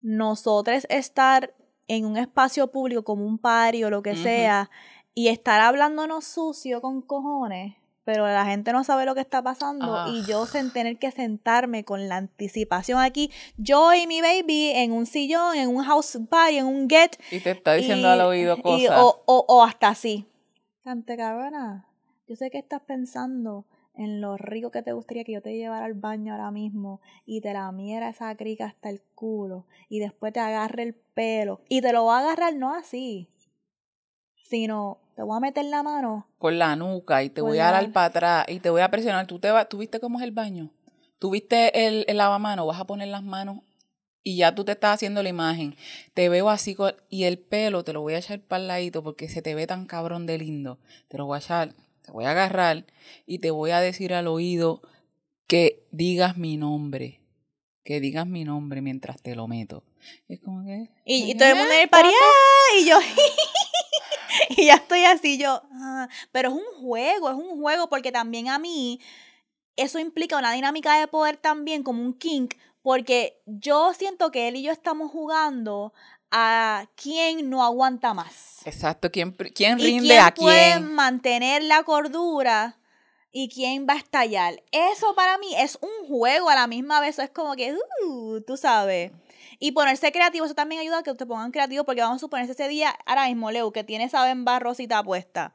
nosotros 0.00 0.86
estar 0.90 1.54
en 1.88 2.04
un 2.06 2.16
espacio 2.16 2.70
público 2.70 3.02
como 3.04 3.24
un 3.26 3.38
party 3.38 3.84
o 3.84 3.90
lo 3.90 4.02
que 4.02 4.16
sea 4.16 4.70
y 5.14 5.28
estar 5.28 5.60
hablándonos 5.60 6.24
sucio 6.24 6.80
con 6.80 7.02
cojones, 7.02 7.74
pero 8.04 8.26
la 8.26 8.44
gente 8.46 8.72
no 8.72 8.82
sabe 8.82 9.04
lo 9.04 9.14
que 9.14 9.20
está 9.20 9.42
pasando 9.42 9.94
Ah. 9.96 10.06
y 10.10 10.24
yo 10.24 10.46
sin 10.46 10.72
tener 10.72 10.98
que 10.98 11.10
sentarme 11.10 11.84
con 11.84 12.08
la 12.08 12.16
anticipación 12.16 13.00
aquí, 13.00 13.30
yo 13.56 13.92
y 13.94 14.06
mi 14.06 14.20
baby 14.22 14.70
en 14.74 14.92
un 14.92 15.06
sillón, 15.06 15.56
en 15.56 15.68
un 15.68 15.84
house 15.84 16.18
party, 16.30 16.58
en 16.58 16.66
un 16.66 16.88
get 16.88 17.16
Y 17.30 17.40
te 17.40 17.50
está 17.50 17.74
diciendo 17.74 18.08
y- 18.08 18.10
al 18.10 18.20
oído 18.22 18.56
y- 18.58 18.62
cosas. 18.62 18.98
o, 19.02 19.22
o, 19.26 19.44
o 19.48 19.62
hasta 19.62 19.88
así. 19.88 20.26
Cante 20.84 21.16
cabrona, 21.16 21.86
yo 22.26 22.34
sé 22.34 22.50
que 22.50 22.58
estás 22.58 22.82
pensando 22.82 23.66
en 23.94 24.20
lo 24.20 24.36
rico 24.36 24.72
que 24.72 24.82
te 24.82 24.92
gustaría 24.92 25.22
que 25.22 25.30
yo 25.30 25.40
te 25.40 25.56
llevara 25.56 25.86
al 25.86 25.94
baño 25.94 26.32
ahora 26.32 26.50
mismo 26.50 27.00
y 27.24 27.40
te 27.40 27.52
la 27.52 27.70
miera 27.70 28.08
esa 28.08 28.34
crica 28.36 28.66
hasta 28.66 28.90
el 28.90 29.00
culo 29.14 29.64
y 29.88 30.00
después 30.00 30.32
te 30.32 30.40
agarre 30.40 30.82
el 30.82 30.94
pelo 30.94 31.60
y 31.68 31.82
te 31.82 31.92
lo 31.92 32.06
va 32.06 32.18
a 32.18 32.20
agarrar 32.22 32.56
no 32.56 32.74
así, 32.74 33.28
sino 34.42 34.98
te 35.14 35.22
voy 35.22 35.36
a 35.36 35.40
meter 35.40 35.66
la 35.66 35.84
mano. 35.84 36.26
por 36.38 36.52
la 36.52 36.74
nuca 36.74 37.22
y 37.22 37.30
te 37.30 37.42
voy 37.42 37.60
a 37.60 37.70
dar 37.70 37.92
para 37.92 38.06
atrás 38.06 38.46
y 38.48 38.58
te 38.58 38.70
voy 38.70 38.80
a 38.80 38.90
presionar. 38.90 39.28
¿Tú, 39.28 39.38
te 39.38 39.52
va, 39.52 39.66
¿Tú 39.66 39.78
viste 39.78 40.00
cómo 40.00 40.18
es 40.18 40.24
el 40.24 40.32
baño? 40.32 40.70
¿Tú 41.20 41.30
viste 41.30 41.86
el, 41.86 42.04
el 42.08 42.16
lavamano? 42.16 42.66
Vas 42.66 42.80
a 42.80 42.86
poner 42.86 43.06
las 43.06 43.22
manos 43.22 43.58
y 44.22 44.36
ya 44.36 44.54
tú 44.54 44.64
te 44.64 44.72
estás 44.72 44.94
haciendo 44.94 45.22
la 45.22 45.28
imagen. 45.28 45.76
Te 46.14 46.28
veo 46.28 46.50
así 46.50 46.74
con- 46.74 46.94
y 47.08 47.24
el 47.24 47.38
pelo 47.38 47.84
te 47.84 47.92
lo 47.92 48.00
voy 48.00 48.14
a 48.14 48.18
echar 48.18 48.40
para 48.40 48.62
el 48.62 48.68
ladito 48.68 49.02
porque 49.02 49.28
se 49.28 49.42
te 49.42 49.54
ve 49.54 49.66
tan 49.66 49.86
cabrón 49.86 50.26
de 50.26 50.38
lindo. 50.38 50.78
Te 51.08 51.18
lo 51.18 51.26
voy 51.26 51.36
a 51.36 51.40
echar, 51.40 51.74
te 52.02 52.12
voy 52.12 52.24
a 52.24 52.30
agarrar 52.30 52.86
y 53.26 53.38
te 53.38 53.50
voy 53.50 53.70
a 53.70 53.80
decir 53.80 54.14
al 54.14 54.28
oído 54.28 54.82
que 55.46 55.86
digas 55.90 56.36
mi 56.36 56.56
nombre. 56.56 57.20
Que 57.84 58.00
digas 58.00 58.26
mi 58.26 58.44
nombre 58.44 58.80
mientras 58.80 59.20
te 59.20 59.34
lo 59.34 59.48
meto. 59.48 59.82
Es 60.28 60.40
como 60.40 60.64
que... 60.64 60.88
Y, 61.04 61.30
y 61.30 61.34
todo 61.34 61.48
el 61.48 61.56
mundo 61.56 61.72
en 61.72 61.80
el 61.82 61.88
party, 61.88 62.08
¡ah! 62.08 62.80
y 62.80 62.88
yo, 62.88 62.98
y 64.56 64.66
ya 64.66 64.74
estoy 64.74 65.04
así, 65.04 65.38
yo, 65.38 65.62
ah. 65.72 66.08
pero 66.30 66.50
es 66.50 66.54
un 66.54 66.80
juego, 66.80 67.30
es 67.30 67.36
un 67.36 67.60
juego, 67.60 67.88
porque 67.88 68.12
también 68.12 68.48
a 68.48 68.58
mí 68.58 69.00
eso 69.76 69.98
implica 69.98 70.36
una 70.36 70.52
dinámica 70.52 70.98
de 70.98 71.08
poder 71.08 71.36
también, 71.36 71.82
como 71.82 72.02
un 72.02 72.14
kink, 72.14 72.54
porque 72.82 73.40
yo 73.46 73.92
siento 73.94 74.30
que 74.30 74.48
él 74.48 74.56
y 74.56 74.62
yo 74.62 74.72
estamos 74.72 75.10
jugando 75.10 75.92
a 76.30 76.86
quién 76.96 77.50
no 77.50 77.62
aguanta 77.64 78.14
más. 78.14 78.66
Exacto, 78.66 79.10
¿quién, 79.10 79.32
quién 79.54 79.78
Y 79.78 79.84
rinde 79.84 80.08
quién 80.08 80.20
a 80.20 80.34
puede 80.34 80.72
quién? 80.72 80.94
mantener 80.94 81.62
la 81.62 81.82
cordura 81.82 82.78
y 83.30 83.48
quién 83.48 83.86
va 83.88 83.94
a 83.94 83.98
estallar. 83.98 84.62
Eso 84.72 85.14
para 85.14 85.38
mí 85.38 85.54
es 85.56 85.78
un 85.80 86.06
juego 86.08 86.48
a 86.48 86.54
la 86.54 86.66
misma 86.66 87.00
vez. 87.00 87.18
Es 87.18 87.30
como 87.30 87.54
que, 87.54 87.74
uh, 88.06 88.40
tú 88.42 88.56
sabes. 88.56 89.12
Y 89.58 89.72
ponerse 89.72 90.10
creativo, 90.10 90.44
eso 90.44 90.54
también 90.54 90.80
ayuda 90.80 90.98
a 90.98 91.02
que 91.02 91.14
te 91.14 91.24
pongan 91.24 91.52
creativo, 91.52 91.84
porque 91.84 92.00
vamos 92.00 92.16
a 92.16 92.18
suponer 92.20 92.50
ese 92.50 92.66
día, 92.68 92.98
ahora 93.06 93.26
mismo, 93.28 93.50
Leo, 93.50 93.72
que 93.72 93.84
tiene 93.84 94.04
esa 94.04 94.24
bemba 94.24 94.58
rosita 94.58 95.02
puesta. 95.02 95.54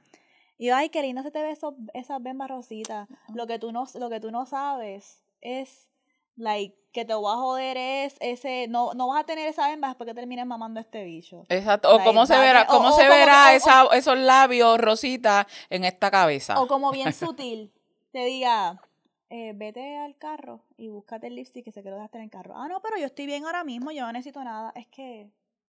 Y 0.58 0.70
ay, 0.70 0.90
qué 0.90 1.02
linda 1.02 1.24
se 1.24 1.32
te 1.32 1.42
ve 1.42 1.52
eso, 1.52 1.76
esas 1.94 2.22
bembas 2.24 2.50
rositas. 2.50 3.08
Lo 3.34 3.46
que 3.48 3.60
tú 3.60 3.72
no, 3.72 3.86
lo 3.96 4.10
que 4.10 4.20
tú 4.20 4.32
no 4.32 4.46
sabes 4.46 5.22
es, 5.42 5.90
like, 6.38 6.76
que 6.94 7.06
te 7.06 7.14
voy 7.14 7.32
a 7.32 7.36
joder 7.36 7.78
es 7.78 8.16
ese, 8.22 8.68
no, 8.70 8.94
no 8.94 9.08
vas 9.08 9.22
a 9.22 9.24
tener 9.26 9.48
esa 9.48 9.68
bemba 9.68 9.90
después 9.90 10.08
que 10.08 10.16
termines 10.16 10.46
mamando 10.46 10.80
este 10.80 11.04
bicho. 11.04 11.44
Exacto. 11.50 11.90
O 11.90 11.98
Like, 11.98 12.06
cómo 12.10 12.26
se 12.26 12.34
va 12.34 12.40
a 12.40 12.44
verá, 12.44 12.66
cómo 12.66 12.92
se 12.94 13.08
verá 13.08 13.54
esa, 13.54 13.86
esos 13.94 14.18
labios 14.18 14.80
rositas 14.80 15.46
en 15.70 15.84
esta 15.84 16.10
cabeza. 16.10 16.60
O 16.60 16.68
como 16.68 16.92
bien 16.92 17.14
sutil, 17.14 17.72
te 18.12 18.26
diga, 18.26 18.82
eh, 19.30 19.52
vete 19.54 19.98
al 19.98 20.18
carro 20.18 20.64
y 20.78 20.88
búscate 20.88 21.28
el 21.28 21.36
lipstick 21.36 21.66
que 21.66 21.72
se 21.72 21.84
que 21.84 21.90
lo 21.90 21.98
dejaste 21.98 22.18
en 22.18 22.24
el 22.24 22.30
carro. 22.30 22.56
Ah, 22.56 22.68
no, 22.68 22.82
pero 22.82 22.98
yo 22.98 23.06
estoy 23.06 23.26
bien 23.26 23.46
ahora 23.46 23.64
mismo, 23.64 23.92
yo 23.92 24.06
no 24.06 24.12
necesito 24.14 24.44
nada. 24.44 24.72
Es 24.74 24.88
que 24.88 25.30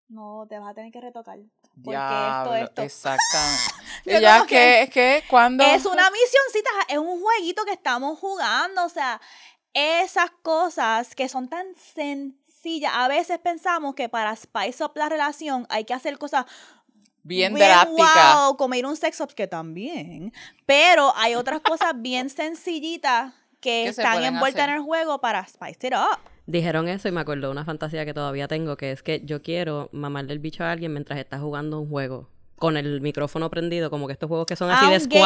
no, 0.08 0.46
te 0.48 0.58
vas 0.58 0.70
a 0.70 0.74
tener 0.74 0.90
que 0.90 1.00
retocar. 1.00 1.38
Porque 1.84 1.90
Diablo, 1.90 2.54
esto, 2.54 2.82
esto. 2.82 2.82
Exactamente. 2.82 3.72
Ya 4.04 4.44
que, 4.46 4.82
es 4.82 4.90
que 4.90 5.22
cuando. 5.30 5.62
Es 5.62 5.86
una 5.86 6.10
misioncita, 6.10 6.70
es 6.88 6.98
un 6.98 7.20
jueguito 7.20 7.64
que 7.64 7.72
estamos 7.72 8.18
jugando. 8.18 8.84
O 8.84 8.88
sea, 8.88 9.20
esas 9.74 10.30
cosas 10.42 11.14
que 11.14 11.28
son 11.28 11.48
tan 11.48 11.66
sencillas. 11.74 12.92
A 12.94 13.08
veces 13.08 13.38
pensamos 13.38 13.94
que 13.94 14.08
para 14.08 14.34
spice 14.36 14.84
up 14.84 14.92
la 14.94 15.08
relación 15.08 15.66
hay 15.68 15.84
que 15.84 15.94
hacer 15.94 16.18
cosas 16.18 16.46
bien 17.22 17.54
drástica. 17.54 18.44
wow, 18.44 18.56
como 18.56 18.74
ir 18.74 18.84
a 18.84 18.88
un 18.88 18.96
sex 18.96 19.18
shop, 19.18 19.32
que 19.34 19.46
también. 19.46 20.32
Pero 20.66 21.12
hay 21.16 21.34
otras 21.34 21.60
cosas 21.60 21.92
bien 21.96 22.30
sencillitas 22.30 23.32
que, 23.60 23.88
están 23.88 24.22
envueltas 24.24 24.68
en 24.68 24.74
el 24.74 24.80
juego 24.80 25.20
para 25.20 25.46
spice 25.46 25.88
it 25.88 25.94
up. 25.94 26.18
Dijeron 26.46 26.88
eso 26.88 27.08
y 27.08 27.12
me 27.12 27.20
acordó 27.20 27.50
una 27.50 27.64
fantasía 27.64 28.04
que 28.04 28.12
todavía 28.12 28.48
tengo, 28.48 28.76
que 28.76 28.90
es 28.90 29.02
que 29.02 29.22
yo 29.24 29.42
quiero 29.42 29.88
mamarle 29.92 30.32
el 30.32 30.40
bicho 30.40 30.64
a 30.64 30.72
alguien 30.72 30.92
mientras 30.92 31.18
está 31.18 31.38
jugando 31.38 31.80
un 31.80 31.88
juego. 31.88 32.28
Con 32.62 32.76
el 32.76 33.00
micrófono 33.00 33.50
prendido, 33.50 33.90
como 33.90 34.06
que 34.06 34.12
estos 34.12 34.28
juegos 34.28 34.46
que 34.46 34.54
son 34.54 34.70
así 34.70 34.88
de 34.88 35.00
squad. 35.00 35.24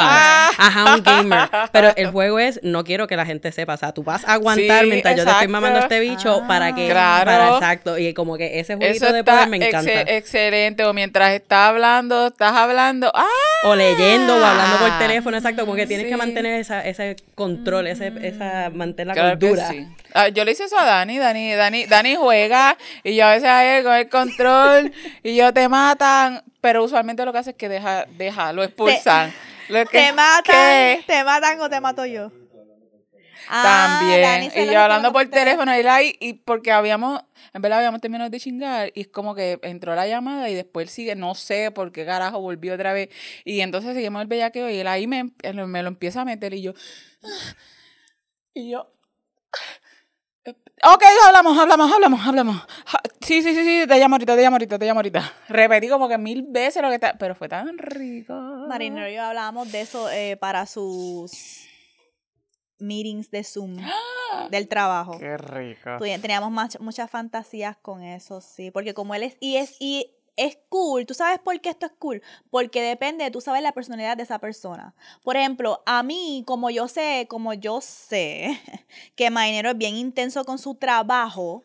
Ajá, 0.57 0.95
un 0.95 1.03
gamer. 1.03 1.51
Pero 1.73 1.93
el 1.95 2.07
juego 2.11 2.39
es, 2.39 2.61
no 2.63 2.83
quiero 2.83 3.07
que 3.07 3.15
la 3.15 3.27
gente 3.27 3.53
sepa. 3.53 3.75
O 3.75 3.77
sea, 3.77 3.93
tú 3.93 4.03
vas 4.03 4.25
a 4.27 4.33
aguantar 4.33 4.85
Sí, 4.85 4.89
mientras 4.91 5.17
yo 5.17 5.25
te 5.25 5.31
estoy 5.31 5.49
mamando 5.49 5.81
a 5.81 5.83
este 5.83 6.01
bicho 6.01 6.43
para 6.49 6.75
que. 6.75 6.89
Claro. 6.89 7.31
Para, 7.31 7.49
exacto. 7.51 7.99
Y 7.99 8.15
como 8.15 8.39
que 8.39 8.59
ese 8.59 8.77
jueguito 8.77 9.13
de 9.13 9.23
poder 9.23 9.49
me 9.51 9.59
encanta. 9.59 9.91
exce- 9.93 10.05
excelente. 10.17 10.85
O 10.85 10.95
mientras 10.95 11.35
estás 11.35 11.69
hablando, 11.69 12.29
estás 12.29 12.55
hablando. 12.55 13.13
¡Ah! 13.15 13.27
O 13.65 13.75
leyendo 13.77 14.35
o 14.35 14.43
hablando 14.43 14.79
por 14.79 14.99
teléfono, 14.99 15.37
exacto. 15.37 15.67
Como 15.67 15.77
que 15.77 15.87
tienes 15.87 16.07
Sí. 16.07 16.11
que 16.11 16.17
mantener 16.17 16.59
esa, 16.59 16.87
ese 16.87 17.17
control, 17.35 17.87
ese, 17.87 18.13
esa, 18.23 18.71
mantener 18.73 19.15
la 19.15 19.37
Claro 19.37 19.57
sí. 19.71 19.87
Ah, 20.15 20.29
yo 20.29 20.45
le 20.47 20.53
hice 20.53 20.65
eso 20.65 20.79
a 20.79 20.85
Dani, 20.87 21.19
Dani, 21.19 21.53
Dani, 21.53 21.85
Dani 21.85 22.15
juega 22.15 22.79
y 23.05 23.17
yo 23.17 23.27
a 23.27 23.33
veces 23.33 23.49
a 23.49 23.77
él 23.77 23.85
con 23.85 23.93
el 23.95 24.09
control 24.09 24.93
y 25.23 25.37
yo 25.37 25.53
te 25.53 25.69
matan, 25.69 26.43
pero 26.61 26.85
usualmente 26.85 27.25
lo 27.25 27.33
que 27.33 27.39
hace 27.39 27.51
es 27.51 27.57
que 27.57 27.69
deja, 27.69 28.07
deja, 28.17 28.53
lo 28.53 28.63
expulsan. 28.63 29.33
Lo 29.69 29.85
que- 29.87 29.99
Te 29.99 30.13
matan, 30.13 30.43
¿qué? 30.45 31.05
te 31.07 31.25
matan 31.25 31.61
o 31.61 31.69
te 31.69 31.81
mato 31.81 32.07
yo. 32.07 32.31
Ah, 33.49 33.99
También. 34.01 34.51
Y 34.57 34.73
yo 34.73 34.81
hablando 34.81 35.13
por 35.13 35.25
teléfono, 35.29 35.73
él 35.73 35.87
ahí, 35.89 36.17
y 36.19 36.33
porque 36.33 36.73
habíamos, 36.73 37.21
en 37.53 37.63
verdad 37.63 37.79
habíamos 37.79 38.01
terminado 38.01 38.29
de 38.29 38.41
chingar, 38.41 38.91
y 38.95 39.03
es 39.03 39.09
como 39.09 39.37
que 39.37 39.61
entró 39.63 39.95
la 39.95 40.09
llamada 40.09 40.51
y 40.51 40.55
después 40.55 40.91
sigue, 40.91 41.15
no 41.15 41.35
sé 41.37 41.71
por 41.71 41.93
qué 41.93 42.05
carajo 42.05 42.41
volvió 42.41 42.75
otra 42.75 42.93
vez. 42.93 43.09
Y 43.45 43.61
entonces 43.61 43.95
seguimos 43.95 44.21
el 44.23 44.27
bellaqueo 44.29 44.69
y 44.69 44.79
él 44.79 44.89
ahí 44.89 45.07
me, 45.07 45.31
me 45.67 45.83
lo 45.83 45.89
empieza 45.89 46.23
a 46.23 46.25
meter 46.25 46.55
y 46.55 46.63
yo. 46.63 46.73
Y 48.55 48.71
yo. 48.71 48.91
Ok, 50.85 51.03
hablamos, 51.27 51.59
hablamos, 51.59 51.91
hablamos, 51.93 52.27
hablamos. 52.27 52.57
Ja, 52.87 53.01
Sí, 53.23 53.43
sí, 53.43 53.55
sí, 53.55 53.65
sí, 53.65 53.87
te 53.89 53.99
llamo 53.99 54.15
ahorita, 54.17 54.37
te 54.37 54.43
llamo 54.43 54.55
ahorita, 54.57 54.79
te 54.79 54.87
llamo 54.87 54.99
ahorita. 55.01 55.33
Repetí 55.49 55.89
como 55.89 56.07
que 56.09 56.17
mil 56.19 56.45
veces 56.49 56.81
lo 56.83 56.89
que 56.91 56.95
está, 56.97 57.17
pero 57.19 57.35
fue 57.35 57.49
tan 57.49 57.77
rico. 57.79 58.35
Marinero 58.69 59.09
y 59.09 59.15
yo 59.15 59.23
hablábamos 59.25 59.73
de 59.73 59.81
eso 59.81 60.09
eh, 60.11 60.37
para 60.37 60.67
sus 60.67 61.67
meetings 62.79 63.31
de 63.31 63.43
Zoom 63.43 63.77
del 64.51 64.69
trabajo. 64.69 65.19
Qué 65.19 65.37
rico. 65.39 65.97
Teníamos 65.99 66.53
mach- 66.53 66.79
muchas 66.81 67.11
fantasías 67.11 67.77
con 67.79 68.03
eso, 68.03 68.41
sí. 68.41 68.71
Porque 68.71 68.93
como 68.95 69.15
él 69.15 69.23
es, 69.25 69.37
y 69.41 69.57
es, 69.57 69.77
y 69.81 70.11
es 70.37 70.59
cool, 70.69 71.07
¿tú 71.07 71.15
sabes 71.15 71.39
por 71.39 71.61
qué 71.61 71.71
esto 71.71 71.87
es 71.87 71.93
cool? 71.99 72.23
Porque 72.51 72.83
depende, 72.83 73.31
tú 73.31 73.41
sabes 73.41 73.63
la 73.63 73.73
personalidad 73.73 74.17
de 74.17 74.23
esa 74.23 74.39
persona. 74.39 74.95
Por 75.23 75.37
ejemplo, 75.37 75.83
a 75.87 76.03
mí, 76.03 76.45
como 76.47 76.71
yo 76.71 76.89
sé, 76.89 77.27
como 77.29 77.55
yo 77.55 77.81
sé 77.81 78.61
que 79.17 79.31
Marinero 79.31 79.71
es 79.71 79.79
bien 79.79 79.97
intenso 79.97 80.45
con 80.45 80.59
su 80.59 80.75
trabajo, 80.75 81.65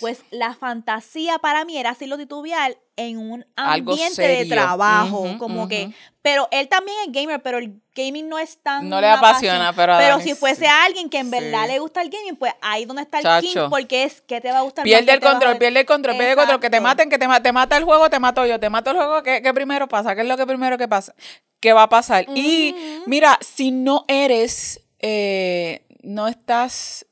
pues 0.00 0.22
la 0.30 0.54
fantasía 0.54 1.38
para 1.38 1.64
mí 1.64 1.76
era 1.78 1.90
hacerlo 1.90 2.16
titubear 2.18 2.76
en 2.96 3.18
un 3.18 3.44
ambiente 3.56 4.22
de 4.22 4.46
trabajo. 4.46 5.36
Como 5.38 5.66
que, 5.68 5.92
pero 6.22 6.46
él 6.52 6.68
también 6.68 6.96
es 7.06 7.12
gamer, 7.12 7.42
pero 7.42 7.58
el 7.58 7.80
gaming 7.94 8.28
no 8.28 8.38
es 8.38 8.58
tan. 8.62 8.88
No 8.88 9.00
le 9.00 9.08
apasiona, 9.08 9.72
pasión. 9.72 9.74
pero 9.76 9.94
a 9.94 9.98
Pero 9.98 10.20
si 10.20 10.28
sí. 10.30 10.34
fuese 10.34 10.66
alguien 10.66 11.10
que 11.10 11.18
en 11.18 11.30
verdad 11.30 11.62
Sí. 11.66 11.72
le 11.72 11.78
gusta 11.80 12.02
el 12.02 12.10
gaming, 12.10 12.36
pues 12.36 12.52
ahí 12.62 12.84
donde 12.84 13.02
está 13.02 13.18
el 13.18 13.24
Chacho. 13.24 13.46
king, 13.46 13.60
porque 13.70 14.04
es 14.04 14.20
que 14.20 14.40
te 14.40 14.50
va 14.52 14.58
a 14.58 14.62
gustar 14.62 14.84
Pierde 14.84 15.12
el 15.12 15.20
control, 15.20 15.58
pierde 15.58 15.80
el 15.80 15.86
control, 15.86 16.14
pierde 16.16 16.30
el 16.32 16.36
control. 16.36 16.60
Que 16.60 16.70
te 16.70 16.80
maten, 16.80 17.10
que 17.10 17.18
te, 17.18 17.26
ma- 17.26 17.42
te 17.42 17.52
mata 17.52 17.76
el 17.76 17.84
juego, 17.84 18.08
te 18.10 18.18
mato 18.20 18.46
yo. 18.46 18.60
Te 18.60 18.70
mato 18.70 18.90
el 18.90 18.96
juego, 18.96 19.22
¿qué, 19.22 19.42
qué 19.42 19.52
primero 19.52 19.88
pasa? 19.88 20.14
¿Qué 20.14 20.20
es 20.20 20.28
lo 20.28 20.36
que 20.36 20.46
primero 20.46 20.78
que 20.78 20.86
pasa? 20.88 21.14
¿Qué 21.60 21.72
va 21.72 21.84
a 21.84 21.88
pasar? 21.88 22.26
Y 22.34 22.74
mira, 23.06 23.38
si 23.40 23.70
no 23.70 24.04
eres, 24.06 24.80
eh, 25.00 25.84
no 26.02 26.28
estás, 26.28 27.06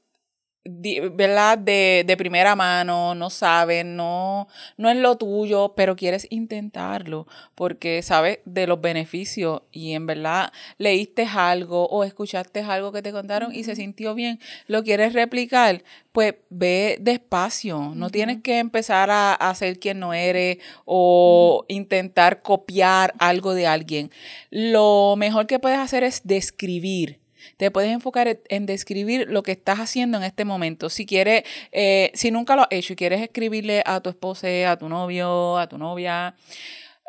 ¿verdad? 0.65 1.59
De, 1.59 2.05
de 2.07 2.17
primera 2.17 2.55
mano, 2.55 3.15
no 3.15 3.31
sabes, 3.31 3.85
no, 3.85 4.47
no 4.77 4.91
es 4.91 4.97
lo 4.97 5.17
tuyo, 5.17 5.75
pero 5.77 5.97
quieres 5.97 6.27
intentarlo 6.31 7.27
porque 7.55 8.03
sabes 8.03 8.39
de 8.45 8.67
los 8.67 8.81
beneficios 8.81 9.63
y 9.73 9.93
en 9.95 10.07
verdad 10.07 10.53
leíste 10.79 11.25
algo 11.25 11.87
o 11.89 12.05
escuchaste 12.05 12.61
algo 12.61 12.93
que 12.93 13.03
te 13.03 13.11
contaron 13.11 13.53
y 13.55 13.65
se 13.65 13.75
sintió 13.75 14.15
bien, 14.15 14.39
lo 14.69 14.85
quieres 14.85 15.15
replicar, 15.15 15.83
pues 16.13 16.35
ve 16.49 16.99
despacio, 17.01 17.93
no 17.97 18.11
tienes 18.11 18.43
que 18.43 18.59
empezar 18.59 19.11
a, 19.11 19.35
a 19.35 19.55
ser 19.55 19.81
quien 19.81 19.99
no 19.99 20.15
eres 20.15 20.59
o 20.85 21.65
intentar 21.69 22.43
copiar 22.43 23.15
algo 23.19 23.55
de 23.55 23.67
alguien. 23.67 24.11
Lo 24.51 25.15
mejor 25.17 25.47
que 25.47 25.59
puedes 25.59 25.79
hacer 25.79 26.05
es 26.05 26.23
describir. 26.25 27.22
Te 27.57 27.71
puedes 27.71 27.91
enfocar 27.93 28.29
en- 28.29 28.41
en 28.49 28.67
describir 28.67 29.27
lo 29.29 29.43
que 29.43 29.53
estás 29.53 29.79
haciendo 29.79 30.19
en 30.19 30.25
este 30.25 30.45
momento. 30.45 30.89
Si 30.91 31.07
quieres, 31.07 31.45
eh, 31.73 32.11
si 32.15 32.31
nunca 32.31 32.57
lo 32.57 32.63
has 32.63 32.69
hecho 32.71 32.93
y 32.93 32.97
quieres 32.97 33.21
escribirle 33.21 33.83
a 33.87 34.01
tu 34.01 34.11
esposa, 34.11 34.49
a 34.71 34.77
tu 34.77 34.89
novio, 34.89 35.59
a 35.59 35.69
tu 35.69 35.79
novia, 35.79 36.35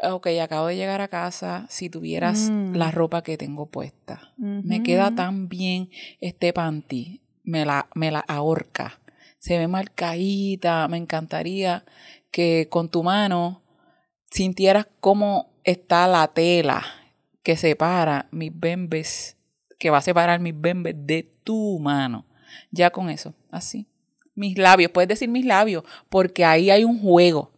ok, 0.01 0.27
acabo 0.41 0.67
de 0.67 0.75
llegar 0.75 1.01
a 1.01 1.07
casa, 1.07 1.65
si 1.69 1.89
tuvieras 1.89 2.49
Mm. 2.51 2.75
la 2.75 2.91
ropa 2.91 3.21
que 3.23 3.37
tengo 3.37 3.67
puesta, 3.67 4.33
me 4.37 4.83
queda 4.83 5.11
tan 5.15 5.47
bien 5.47 5.89
este 6.19 6.51
panty, 6.53 7.21
me 7.43 7.65
la, 7.65 7.87
me 7.95 8.11
la 8.11 8.19
ahorca, 8.27 8.99
se 9.39 9.57
ve 9.57 9.67
marcadita, 9.67 10.87
me 10.87 10.97
encantaría 10.97 11.83
que 12.31 12.67
con 12.69 12.89
tu 12.89 13.03
mano 13.03 13.61
sintieras 14.31 14.87
cómo 14.99 15.51
está 15.63 16.07
la 16.07 16.27
tela 16.29 16.83
que 17.43 17.55
separa 17.57 18.27
mis 18.31 18.51
bembes, 18.57 19.37
que 19.83 19.89
va 19.89 19.97
a 19.97 20.01
separar 20.01 20.39
mis 20.39 20.53
bembes 20.55 20.95
de 20.97 21.29
tu 21.43 21.77
mano. 21.77 22.25
Ya 22.71 22.89
con 22.89 23.09
eso, 23.09 23.35
así. 23.51 23.85
Mis 24.33 24.57
labios, 24.57 24.91
puedes 24.91 25.09
decir 25.09 25.27
mis 25.27 25.45
labios, 25.45 25.83
porque 26.07 26.45
ahí 26.45 26.69
hay 26.69 26.85
un 26.85 27.01
juego. 27.01 27.51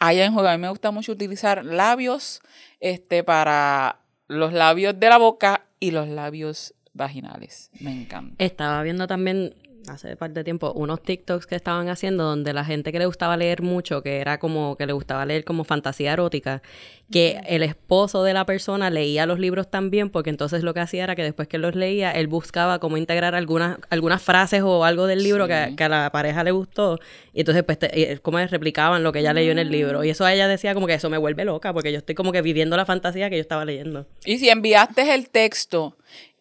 Ahí 0.00 0.18
hay 0.18 0.26
un 0.26 0.34
juego. 0.34 0.48
A 0.48 0.56
mí 0.56 0.60
me 0.60 0.68
gusta 0.70 0.90
mucho 0.90 1.12
utilizar 1.12 1.64
labios 1.64 2.42
este, 2.80 3.22
para 3.22 4.00
los 4.26 4.52
labios 4.52 4.98
de 4.98 5.08
la 5.08 5.18
boca 5.18 5.66
y 5.78 5.92
los 5.92 6.08
labios 6.08 6.74
vaginales. 6.94 7.70
Me 7.78 7.92
encanta. 7.92 8.34
Estaba 8.44 8.82
viendo 8.82 9.06
también 9.06 9.54
hace 9.88 10.16
parte 10.16 10.40
de 10.40 10.44
tiempo 10.44 10.72
unos 10.74 11.02
TikToks 11.02 11.46
que 11.46 11.54
estaban 11.54 11.88
haciendo 11.88 12.24
donde 12.24 12.52
la 12.52 12.64
gente 12.64 12.92
que 12.92 12.98
le 12.98 13.06
gustaba 13.06 13.36
leer 13.36 13.62
mucho, 13.62 14.02
que 14.02 14.18
era 14.18 14.38
como 14.38 14.76
que 14.76 14.86
le 14.86 14.92
gustaba 14.92 15.24
leer 15.26 15.44
como 15.44 15.64
fantasía 15.64 16.12
erótica, 16.12 16.62
que 17.10 17.40
el 17.46 17.62
esposo 17.62 18.22
de 18.24 18.32
la 18.34 18.44
persona 18.46 18.90
leía 18.90 19.26
los 19.26 19.38
libros 19.38 19.70
también, 19.70 20.10
porque 20.10 20.30
entonces 20.30 20.62
lo 20.64 20.74
que 20.74 20.80
hacía 20.80 21.04
era 21.04 21.14
que 21.14 21.22
después 21.22 21.46
que 21.48 21.58
los 21.58 21.74
leía, 21.76 22.10
él 22.10 22.26
buscaba 22.26 22.78
cómo 22.80 22.96
integrar 22.96 23.34
algunas, 23.34 23.78
algunas 23.90 24.22
frases 24.22 24.62
o 24.62 24.84
algo 24.84 25.06
del 25.06 25.22
libro 25.22 25.46
que, 25.46 25.66
Sí. 25.68 25.76
que 25.76 25.84
a 25.84 25.88
la 25.88 26.10
pareja 26.10 26.42
le 26.42 26.50
gustó, 26.50 26.98
y 27.32 27.40
entonces 27.40 27.62
pues 27.62 27.78
te- 27.78 28.12
eh, 28.12 28.18
como 28.18 28.38
replicaban 28.38 29.02
lo 29.04 29.12
que 29.12 29.20
ella 29.20 29.32
leyó 29.32 29.52
en 29.52 29.58
el 29.58 29.70
libro. 29.70 30.02
Y 30.04 30.10
eso 30.10 30.24
a 30.24 30.34
ella 30.34 30.48
decía 30.48 30.74
como 30.74 30.86
que 30.86 30.94
eso 30.94 31.08
me 31.10 31.18
vuelve 31.18 31.44
loca, 31.44 31.72
porque 31.72 31.92
yo 31.92 31.98
estoy 31.98 32.14
como 32.14 32.32
que 32.32 32.42
viviendo 32.42 32.76
la 32.76 32.84
fantasía 32.86 33.30
que 33.30 33.36
yo 33.36 33.40
estaba 33.42 33.64
leyendo. 33.64 34.06
Y 34.24 34.38
si 34.38 34.48
enviaste 34.48 35.14
el 35.14 35.28
texto 35.30 35.96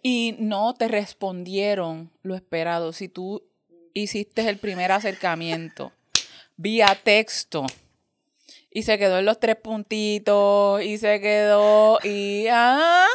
y 0.07 0.35
no 0.37 0.75
te 0.75 0.87
respondieron 0.87 2.11
lo 2.21 2.35
esperado, 2.35 2.93
si 2.93 3.09
tú 3.09 3.41
hiciste 3.95 4.47
el 4.47 4.59
primer 4.59 4.91
acercamiento 4.91 5.93
vía 6.57 6.95
texto 7.03 7.65
y 8.69 8.83
se 8.83 8.99
quedó 8.99 9.17
en 9.17 9.25
los 9.25 9.39
tres 9.39 9.55
puntitos 9.55 10.83
y 10.83 10.99
se 10.99 11.19
quedó 11.21 11.97
y 12.03 12.45
ah, 12.51 13.07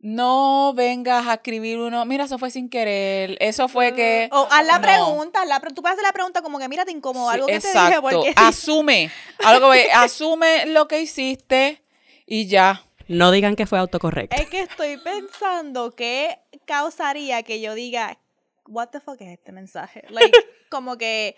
no 0.00 0.74
vengas 0.76 1.26
a 1.26 1.34
escribir 1.34 1.78
uno, 1.78 2.04
mira, 2.04 2.24
eso 2.24 2.38
fue 2.38 2.50
sin 2.50 2.68
querer, 2.68 3.38
eso 3.40 3.66
fue 3.66 3.94
que... 3.94 4.28
O 4.30 4.46
haz 4.50 4.66
la 4.66 4.76
No. 4.78 4.82
pregunta, 4.82 5.40
haz 5.40 5.48
la 5.48 5.58
tú 5.60 5.80
puedes 5.80 5.94
hacer 5.94 6.04
la 6.06 6.12
pregunta 6.12 6.42
como 6.42 6.58
que 6.58 6.68
mira, 6.68 6.84
te 6.84 6.92
incomoda 6.92 7.32
Sí, 7.32 7.34
algo 7.36 7.46
que 7.46 7.60
te 7.60 7.68
exacto. 7.68 7.88
dije 7.88 8.00
porque 8.02 8.32
Asume, 8.36 9.10
algo 9.42 9.72
que- 9.72 9.90
asume 9.90 10.66
lo 10.66 10.86
que 10.86 11.00
hiciste 11.00 11.82
y 12.26 12.46
ya. 12.46 12.84
No 13.08 13.30
digan 13.30 13.56
que 13.56 13.66
fue 13.66 13.78
autocorrecto. 13.78 14.36
es 14.36 14.48
que 14.48 14.60
estoy 14.60 14.98
pensando 14.98 15.92
que 15.92 16.38
causaría 16.66 17.42
que 17.42 17.60
yo 17.60 17.74
diga, 17.74 18.18
what 18.66 18.88
the 18.88 19.00
fuck 19.00 19.20
es 19.20 19.28
este 19.38 19.52
mensaje? 19.52 20.04
Like, 20.10 20.32
como 20.70 20.96
que 20.98 21.36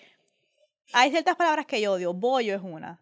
hay 0.92 1.10
ciertas 1.10 1.36
palabras 1.36 1.66
que 1.66 1.80
yo 1.80 1.92
odio, 1.92 2.12
bollo 2.12 2.54
es 2.54 2.62
una. 2.62 3.00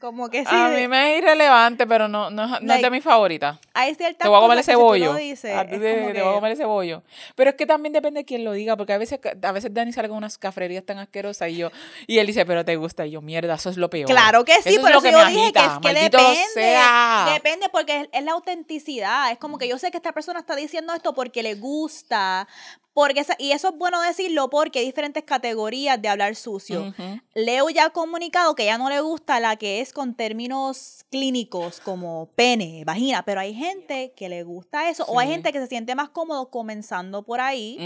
Como 0.00 0.28
que 0.28 0.40
sí, 0.42 0.46
a 0.50 0.68
mí 0.68 0.86
me 0.86 1.14
es 1.16 1.22
irrelevante, 1.22 1.86
pero 1.86 2.08
no, 2.08 2.28
no, 2.28 2.56
es- 2.56 2.60
no 2.62 2.74
es 2.74 2.82
de 2.82 2.90
mis 2.90 3.02
favoritas. 3.02 3.58
hay 3.72 3.94
ciertas 3.94 4.18
Te 4.24 4.28
voy 4.28 4.36
a 4.36 4.40
comer 4.40 4.58
cosas 4.58 4.68
ese 4.68 4.72
que 4.72 4.76
si 4.76 4.80
tú 4.80 4.84
bollo. 4.84 5.12
lo 5.12 5.18
dices, 5.18 5.54
A 5.56 5.62
es 5.62 5.70
te, 5.70 5.78
te 5.78 6.12
que- 6.12 6.22
voy 6.22 6.30
a 6.30 6.34
comer 6.34 6.52
ese 6.52 6.64
bollo. 6.66 7.02
Pero 7.34 7.50
es 7.50 7.56
que 7.56 7.64
también 7.64 7.94
depende 7.94 8.20
de 8.20 8.24
quién 8.26 8.44
lo 8.44 8.52
diga, 8.52 8.76
porque 8.76 8.92
a 8.92 8.98
veces, 8.98 9.18
a 9.42 9.52
veces 9.52 9.72
Dani 9.72 9.92
sale 9.94 10.08
con 10.08 10.18
unas 10.18 10.36
cafrerías 10.36 10.84
tan 10.84 10.98
asquerosas 10.98 11.48
y 11.48 11.56
yo, 11.56 11.70
y 12.06 12.18
él 12.18 12.26
dice, 12.26 12.44
pero 12.44 12.66
te 12.66 12.76
gusta, 12.76 13.06
y 13.06 13.12
yo, 13.12 13.22
mierda, 13.22 13.54
eso 13.54 13.70
es 13.70 13.78
lo 13.78 13.88
peor. 13.88 14.06
Claro 14.10 14.44
que 14.44 14.54
sí, 14.60 14.70
Eso 14.70 14.80
es 14.80 14.82
lo 14.82 14.88
eso 14.90 15.00
que 15.02 15.12
yo 15.12 15.24
dije 15.26 15.52
que 15.52 15.58
es 15.60 15.78
que 15.80 15.94
depende. 15.94 16.44
sea. 16.52 17.30
Depende 17.32 17.68
porque 17.70 18.00
es, 18.02 18.08
es 18.12 18.24
la 18.24 18.32
autenticidad. 18.32 19.30
Es 19.32 19.38
como 19.38 19.56
que 19.56 19.68
yo 19.68 19.78
sé 19.78 19.90
que 19.90 19.96
esta 19.96 20.12
persona 20.12 20.40
está 20.40 20.54
diciendo 20.54 20.92
esto 20.92 21.14
porque 21.14 21.42
le 21.42 21.54
gusta. 21.54 22.46
Porque 22.94 23.26
y 23.38 23.50
eso 23.50 23.70
es 23.70 23.76
bueno 23.76 24.00
decirlo 24.00 24.48
porque 24.50 24.78
hay 24.78 24.86
diferentes 24.86 25.24
categorías 25.24 26.00
de 26.00 26.08
hablar 26.08 26.36
sucio. 26.36 26.94
Leo 27.34 27.68
ya 27.68 27.86
ha 27.86 27.90
comunicado 27.90 28.54
que 28.54 28.64
ya 28.66 28.78
no 28.78 28.88
le 28.88 29.00
gusta 29.00 29.40
la 29.40 29.56
que 29.56 29.80
es 29.80 29.92
con 29.92 30.14
términos 30.14 31.04
clínicos 31.10 31.80
como 31.80 32.30
pene, 32.36 32.84
vagina, 32.86 33.24
pero 33.24 33.40
hay 33.40 33.52
gente 33.52 34.12
que 34.16 34.28
le 34.28 34.44
gusta 34.44 34.88
eso 34.88 35.04
o 35.06 35.18
hay 35.18 35.26
Sí. 35.26 35.32
gente 35.34 35.52
que 35.52 35.58
se 35.60 35.66
siente 35.66 35.94
más 35.96 36.08
cómodo 36.10 36.50
comenzando 36.50 37.24
por 37.24 37.40
ahí. 37.40 37.76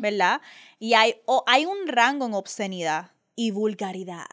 ¿verdad? 0.00 0.40
Y 0.80 0.94
hay, 0.94 1.14
o 1.24 1.44
hay 1.46 1.64
un 1.64 1.86
rango 1.86 2.26
en 2.26 2.34
obscenidad 2.34 3.12
y 3.36 3.52
vulgaridad. 3.52 4.26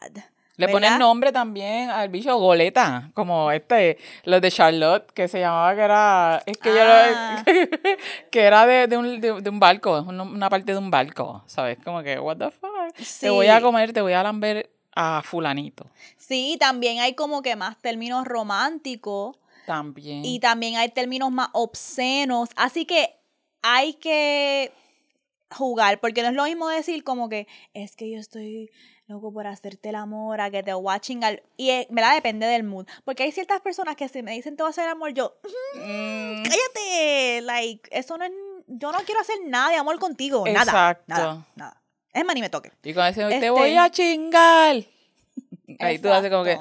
Le 0.58 0.68
ponen 0.68 0.98
nombre 0.98 1.32
también 1.32 1.90
al 1.90 2.08
bicho 2.08 2.36
Goleta, 2.38 3.10
como 3.14 3.50
este, 3.50 3.98
los 4.24 4.40
de 4.40 4.50
Charlotte, 4.50 5.10
que 5.12 5.28
se 5.28 5.40
llamaba 5.40 5.74
que 5.74 5.80
era, 5.82 6.42
es 6.46 6.56
que 6.58 6.70
yo 6.70 6.80
Ah. 6.82 7.44
lo- 7.46 7.52
que 8.30 8.40
era 8.40 8.64
de, 8.66 8.86
de 8.86 8.96
un, 8.96 9.20
de, 9.20 9.40
de 9.42 9.50
un 9.50 9.60
barco, 9.60 9.98
es 9.98 10.06
una, 10.06 10.48
parte 10.48 10.72
de 10.72 10.78
un 10.78 10.90
barco, 10.90 11.42
¿sabes? 11.46 11.76
Como 11.84 12.02
que, 12.02 12.18
what 12.18 12.38
the 12.38 12.50
fuck, 12.50 12.94
te 13.20 13.28
voy 13.30 13.48
a 13.48 13.60
comer, 13.60 13.92
te 13.92 14.00
voy 14.00 14.14
a 14.14 14.22
lamber 14.22 14.70
a 14.94 15.20
fulanito, 15.22 15.86
Sí, 16.16 16.56
también 16.58 17.00
hay 17.00 17.12
como 17.14 17.42
que 17.42 17.54
más 17.54 17.76
términos 17.82 18.24
románticos 18.24 19.36
también. 19.66 20.24
y 20.24 20.40
también 20.40 20.76
hay 20.76 20.88
términos 20.88 21.30
más 21.30 21.48
obscenos. 21.52 22.48
Así 22.56 22.86
que 22.86 23.14
hay 23.60 23.92
que 23.94 24.72
jugar, 25.50 26.00
porque 26.00 26.22
no 26.22 26.28
es 26.28 26.34
lo 26.34 26.44
mismo 26.44 26.68
decir 26.68 27.04
como 27.04 27.28
que 27.28 27.46
es 27.74 27.94
que 27.94 28.10
yo 28.10 28.18
estoy 28.18 28.70
loco 29.08 29.32
por 29.32 29.46
hacerte 29.46 29.90
el 29.90 29.94
amor, 29.94 30.40
a 30.40 30.50
que 30.50 30.62
te 30.62 30.72
voy 30.72 30.92
a 30.94 30.98
chingar. 31.00 31.42
Y 31.56 31.70
eh, 31.70 31.86
¿verdad? 31.90 32.14
depende 32.14 32.46
del 32.46 32.64
mood. 32.64 32.86
Porque 33.04 33.22
hay 33.22 33.32
ciertas 33.32 33.60
personas 33.60 33.96
que 33.96 34.08
si 34.08 34.22
me 34.22 34.32
dicen 34.32 34.56
te 34.56 34.62
voy 34.62 34.68
a 34.68 34.70
hacer 34.70 34.84
el 34.84 34.90
amor, 34.90 35.12
yo, 35.12 35.36
Mm, 35.74 36.42
cállate, 36.42 37.40
like, 37.42 37.88
eso 37.92 38.16
no 38.18 38.24
es, 38.24 38.32
yo 38.66 38.90
no 38.92 38.98
quiero 39.00 39.20
hacer 39.20 39.36
nada 39.46 39.70
de 39.70 39.76
amor 39.76 39.98
contigo, 39.98 40.44
nada, 40.46 40.62
Exacto. 40.62 41.04
nada, 41.08 41.46
nada. 41.54 41.82
Es 42.12 42.24
más, 42.24 42.34
ni 42.34 42.40
me 42.40 42.48
toque. 42.48 42.72
y 42.82 42.90
ese, 42.90 43.22
Este- 43.22 43.40
te 43.40 43.50
voy 43.50 43.76
a 43.76 43.90
chingar. 43.90 44.76
Ahí 45.80 45.98
tú 45.98 46.10
haces 46.10 46.30
como 46.30 46.44
que, 46.44 46.58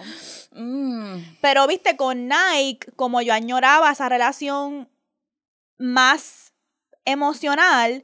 mm, 0.51 1.37
Pero 1.41 1.65
viste, 1.67 1.95
con 1.95 2.27
Nike, 2.27 2.91
como 2.95 3.21
yo 3.21 3.33
añoraba 3.33 3.91
esa 3.91 4.09
relación 4.09 4.89
más 5.77 6.53
emocional, 7.05 8.03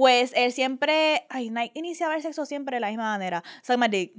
pues 0.00 0.32
él 0.34 0.50
siempre, 0.50 1.26
ay, 1.28 1.50
Nike 1.50 1.78
iniciaba 1.78 2.14
el 2.16 2.22
sexo 2.22 2.46
siempre 2.46 2.76
de 2.76 2.80
la 2.80 2.88
misma 2.88 3.04
manera. 3.04 3.44
Suck 3.62 3.76
my 3.76 3.86
dick. 3.86 4.14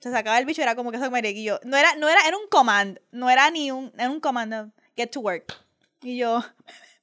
Se 0.00 0.10
sacaba 0.10 0.38
el 0.38 0.44
bicho 0.44 0.60
era 0.60 0.74
como 0.74 0.92
que 0.92 0.98
suck 0.98 1.10
my 1.10 1.22
dick. 1.22 1.34
Y 1.34 1.44
yo, 1.44 1.58
no 1.64 1.78
era, 1.78 1.94
no 1.94 2.10
era, 2.10 2.20
era 2.28 2.36
un 2.36 2.46
command, 2.50 2.98
no 3.10 3.30
era 3.30 3.50
ni 3.50 3.70
un, 3.70 3.90
era 3.96 4.10
un 4.10 4.20
command, 4.20 4.52
uh, 4.52 4.70
get 4.94 5.08
to 5.08 5.20
work. 5.20 5.56
Y 6.02 6.18
yo, 6.18 6.44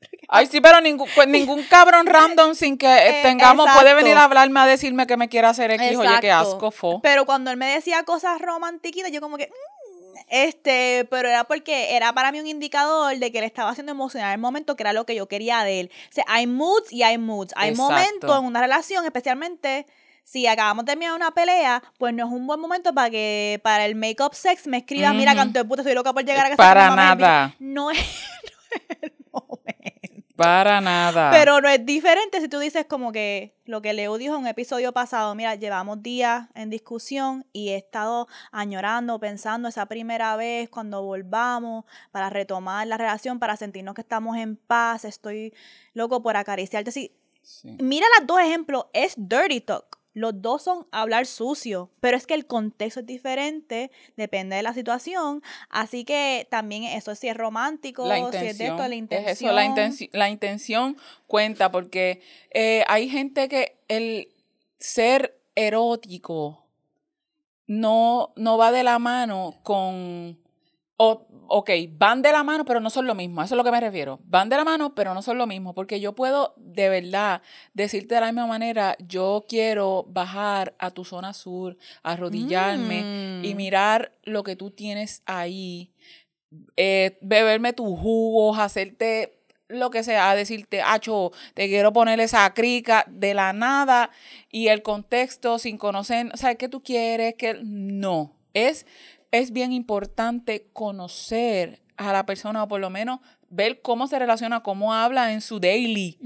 Ay, 0.28 0.46
sí, 0.46 0.62
pero 0.62 0.80
ningún, 0.82 1.10
pues, 1.16 1.28
ningún 1.28 1.64
cabrón 1.64 2.06
random 2.06 2.54
sin 2.54 2.78
que 2.78 2.86
eh, 2.86 3.10
Eh, 3.20 3.24
tengamos 3.24 3.68
puede 3.76 3.96
venir 3.96 4.16
a 4.18 4.26
hablarme 4.26 4.60
a 4.60 4.68
decirme 4.68 5.08
que 5.08 5.18
me 5.18 5.28
quiere 5.28 5.48
hacer 5.48 5.72
X. 5.72 5.98
Oye, 5.98 6.10
qué 6.22 6.32
asco, 6.32 6.70
fo. 6.70 7.02
Pero 7.02 7.26
cuando 7.26 7.50
él 7.50 7.58
me 7.58 7.74
decía 7.74 8.04
cosas 8.04 8.40
romantiquitas, 8.40 9.12
yo 9.12 9.20
como 9.20 9.38
que, 9.38 9.48
mm, 9.48 9.79
este, 10.30 11.08
pero 11.10 11.28
era 11.30 11.44
porque 11.44 11.96
era 11.96 12.14
para 12.14 12.32
mí 12.32 12.40
un 12.40 12.48
indicador 12.48 13.18
de 13.18 13.32
que 13.32 13.40
él 13.40 13.44
estaba 13.44 13.70
haciendo 13.72 13.92
emocional 13.92 14.34
el 14.34 14.40
momento, 14.40 14.76
que 14.76 14.84
era 14.84 14.94
lo 14.94 15.06
que 15.06 15.16
yo 15.16 15.28
quería 15.28 15.64
de 15.64 15.82
él. 15.82 15.92
O 16.10 16.14
sea, 16.14 16.26
hay 16.28 16.48
moods 16.48 16.92
y 16.92 17.04
hay 17.04 17.18
moods. 17.18 17.54
Hay 17.56 17.72
Exacto. 17.72 17.92
momentos 17.94 18.40
en 18.40 18.46
una 18.46 18.62
relación, 18.62 19.06
especialmente 19.06 19.86
si 20.24 20.46
acabamos 20.46 20.86
de 20.86 20.92
terminar 20.92 21.16
una 21.16 21.32
pelea, 21.32 21.82
pues 21.98 22.14
no 22.14 22.28
es 22.28 22.32
un 22.32 22.46
buen 22.46 22.60
momento 22.60 22.94
para 22.94 23.10
que 23.10 23.60
para 23.64 23.86
el 23.86 23.96
make-up 23.96 24.36
sex 24.36 24.68
me 24.68 24.78
escribas, 24.78 25.16
mira, 25.16 25.34
canto 25.34 25.58
de 25.58 25.66
puta, 25.66 25.82
estoy 25.82 25.96
loca 25.96 26.14
por 26.14 26.24
llegar 26.24 26.46
a 26.46 26.50
casa. 26.50 26.58
Para 26.58 26.88
con 26.88 26.96
mamá 26.98 27.04
y 27.04 27.12
el 27.12 27.18
bicho". 27.18 27.28
nada. 27.28 27.56
No 27.58 27.90
es, 27.92 27.98
no 28.44 28.86
es 28.92 28.98
el 29.02 29.14
momento. 29.32 29.79
Para 30.44 30.82
nada. 30.82 31.32
Pero 31.32 31.62
no 31.62 31.70
es 31.70 31.86
diferente 31.86 32.42
si 32.42 32.48
tú 32.48 32.60
dices 32.60 32.86
como 32.86 33.12
que 33.12 33.56
lo 33.66 33.82
que 33.82 33.94
Leo 33.94 34.18
dijo 34.18 34.36
en 34.36 34.42
un 34.42 34.48
episodio 34.48 34.94
pasado, 34.94 35.36
mira, 35.36 35.56
llevamos 35.56 36.02
días 36.02 36.48
en 36.56 36.70
discusión 36.70 37.46
y 37.54 37.70
he 37.70 37.76
estado 37.76 38.28
añorando, 38.52 39.20
pensando 39.20 39.68
esa 39.68 39.86
primera 39.86 40.36
vez 40.36 40.70
cuando 40.70 41.04
volvamos 41.04 41.86
para 42.12 42.30
retomar 42.30 42.88
la 42.88 42.98
relación, 42.98 43.38
para 43.40 43.58
sentirnos 43.58 43.94
que 43.96 44.02
estamos 44.02 44.38
en 44.38 44.56
paz, 44.56 45.06
estoy 45.06 45.54
loco 45.94 46.24
por 46.24 46.38
acariciarte. 46.38 46.92
Sí, 46.92 47.16
Sí. 47.42 47.78
mira 47.82 48.06
los 48.18 48.28
dos 48.28 48.40
ejemplos, 48.40 48.86
es 48.94 49.14
dirty 49.18 49.62
talk. 49.62 49.99
Los 50.14 50.42
dos 50.42 50.64
son 50.64 50.88
hablar 50.92 51.26
sucio, 51.28 51.92
pero 52.00 52.18
es 52.18 52.26
que 52.26 52.34
el 52.34 52.46
contexto 52.48 53.02
es 53.02 53.06
diferente, 53.06 53.92
depende 54.18 54.56
de 54.56 54.64
la 54.64 54.74
situación. 54.74 55.42
Así 55.70 56.04
que 56.04 56.48
también 56.50 56.84
eso, 56.84 57.14
si 57.16 57.28
es 57.28 57.38
romántico, 57.38 58.08
La 58.08 58.18
si 58.18 58.24
es 58.24 58.32
de 58.32 58.38
intención. 58.40 58.72
esto, 58.80 58.88
la 58.90 58.96
intención. 58.96 59.30
Es 59.30 59.42
eso, 59.42 59.52
la, 59.54 59.66
intenci- 59.66 60.10
la 60.12 60.30
intención 60.30 60.98
cuenta 61.28 61.72
porque 61.72 62.22
eh, 62.52 62.84
hay 62.88 63.08
gente 63.10 63.48
que 63.48 63.78
el 63.88 64.30
ser 64.80 65.40
erótico 65.56 66.66
no, 67.68 68.34
no 68.36 68.58
va 68.58 68.72
de 68.72 68.84
la 68.84 68.98
mano 69.00 69.60
con... 69.64 70.40
o- 71.02 71.26
ok, 71.48 71.70
van 71.92 72.22
de 72.22 72.32
la 72.32 72.44
mano, 72.44 72.66
pero 72.66 72.80
no 72.82 72.90
son 72.90 73.08
lo 73.08 73.16
mismo. 73.16 73.42
Eso 73.42 73.56
es 73.56 73.58
lo 73.58 73.64
que 73.64 73.72
me 73.72 73.80
refiero. 73.80 74.20
Van 74.26 74.50
de 74.50 74.58
la 74.58 74.66
mano, 74.66 74.94
pero 74.94 75.14
no 75.14 75.22
son 75.22 75.38
lo 75.38 75.48
mismo. 75.48 75.74
Porque 75.74 76.00
yo 76.02 76.14
puedo 76.14 76.54
de 76.58 76.90
verdad 76.90 77.42
decirte 77.74 78.16
de 78.16 78.22
la 78.22 78.28
misma 78.28 78.48
manera, 78.48 78.96
yo 79.00 79.46
quiero 79.48 80.06
bajar 80.10 80.76
a 80.78 80.92
tu 80.92 81.06
zona 81.06 81.34
sur, 81.34 81.78
arrodillarme 82.04 83.06
y 83.42 83.54
Mm. 83.54 83.58
mirar 83.58 84.12
lo 84.24 84.44
que 84.44 84.56
tú 84.56 84.72
tienes 84.72 85.24
ahí 85.26 85.92
eh, 86.78 87.18
beberme 87.22 87.74
tus 87.74 87.98
jugos, 88.00 88.58
hacerte 88.58 89.36
lo 89.68 89.92
que 89.92 90.04
sea, 90.04 90.34
decirte, 90.34 90.82
acho, 90.82 91.32
te 91.54 91.68
quiero 91.68 91.94
poner 91.94 92.20
esa 92.20 92.52
crica 92.56 93.06
de 93.08 93.36
la 93.36 93.54
nada 93.54 94.10
y 94.52 94.70
el 94.70 94.82
contexto 94.82 95.60
sin 95.60 95.78
conocer, 95.78 96.32
o 96.34 96.38
sea, 96.38 96.56
¿qué 96.56 96.68
tú 96.68 96.82
quieres? 96.82 97.36
que 97.36 97.60
No, 97.64 98.34
es, 98.56 98.88
es 99.32 99.52
bien 99.52 99.72
importante 99.72 100.70
conocer 100.74 101.82
a 101.98 102.14
la 102.14 102.26
persona 102.26 102.64
o 102.64 102.68
por 102.68 102.80
lo 102.80 102.90
menos 102.90 103.20
ver 103.50 103.82
cómo 103.82 104.08
se 104.08 104.18
relaciona, 104.20 104.62
cómo 104.62 104.94
habla 104.94 105.34
en 105.34 105.42
su 105.42 105.60
daily. 105.60 106.18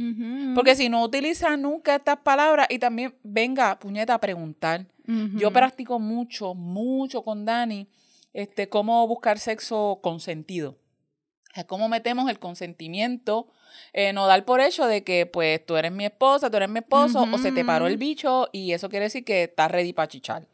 Porque 0.56 0.76
si 0.76 0.89
no 0.89 1.04
utiliza 1.04 1.58
nunca 1.58 1.96
estas 1.96 2.18
palabras 2.18 2.68
y 2.70 2.80
también 2.80 3.16
venga, 3.24 3.80
puñeta, 3.80 4.13
a 4.13 4.20
preguntar. 4.20 4.86
Yo 5.36 5.52
practico 5.52 6.00
mucho, 6.00 6.54
mucho 6.54 7.24
con 7.24 7.44
Dani, 7.44 7.88
este, 8.34 8.70
cómo 8.70 9.06
buscar 9.08 9.39
sexo 9.39 10.00
consentido. 10.02 10.78
O 11.52 11.56
sea, 11.56 11.66
cómo 11.66 11.88
metemos 11.88 12.30
el 12.30 12.39
consentimiento, 12.39 13.48
eh, 13.92 14.12
no 14.13 14.26
dar 14.26 14.44
por 14.44 14.60
hecho 14.60 14.88
de 14.88 15.04
que, 15.04 15.26
pues, 15.26 15.63
tú 15.66 15.76
eres 15.76 15.92
mi 15.92 16.06
esposa, 16.06 16.50
tú 16.50 16.58
eres 16.58 16.70
mi 16.70 16.80
esposo, 16.80 17.28
o 17.32 17.38
se 17.38 17.52
te 17.52 17.63
paró 17.63 17.86
el 17.88 17.98
bicho 17.98 18.50
y 18.52 18.72
eso 18.72 18.89
quiere 18.89 19.06
decir 19.06 19.24
que 19.24 19.44
estás 19.44 19.70
ready 19.70 19.94
para 19.94 20.08
chichar. 20.08 20.48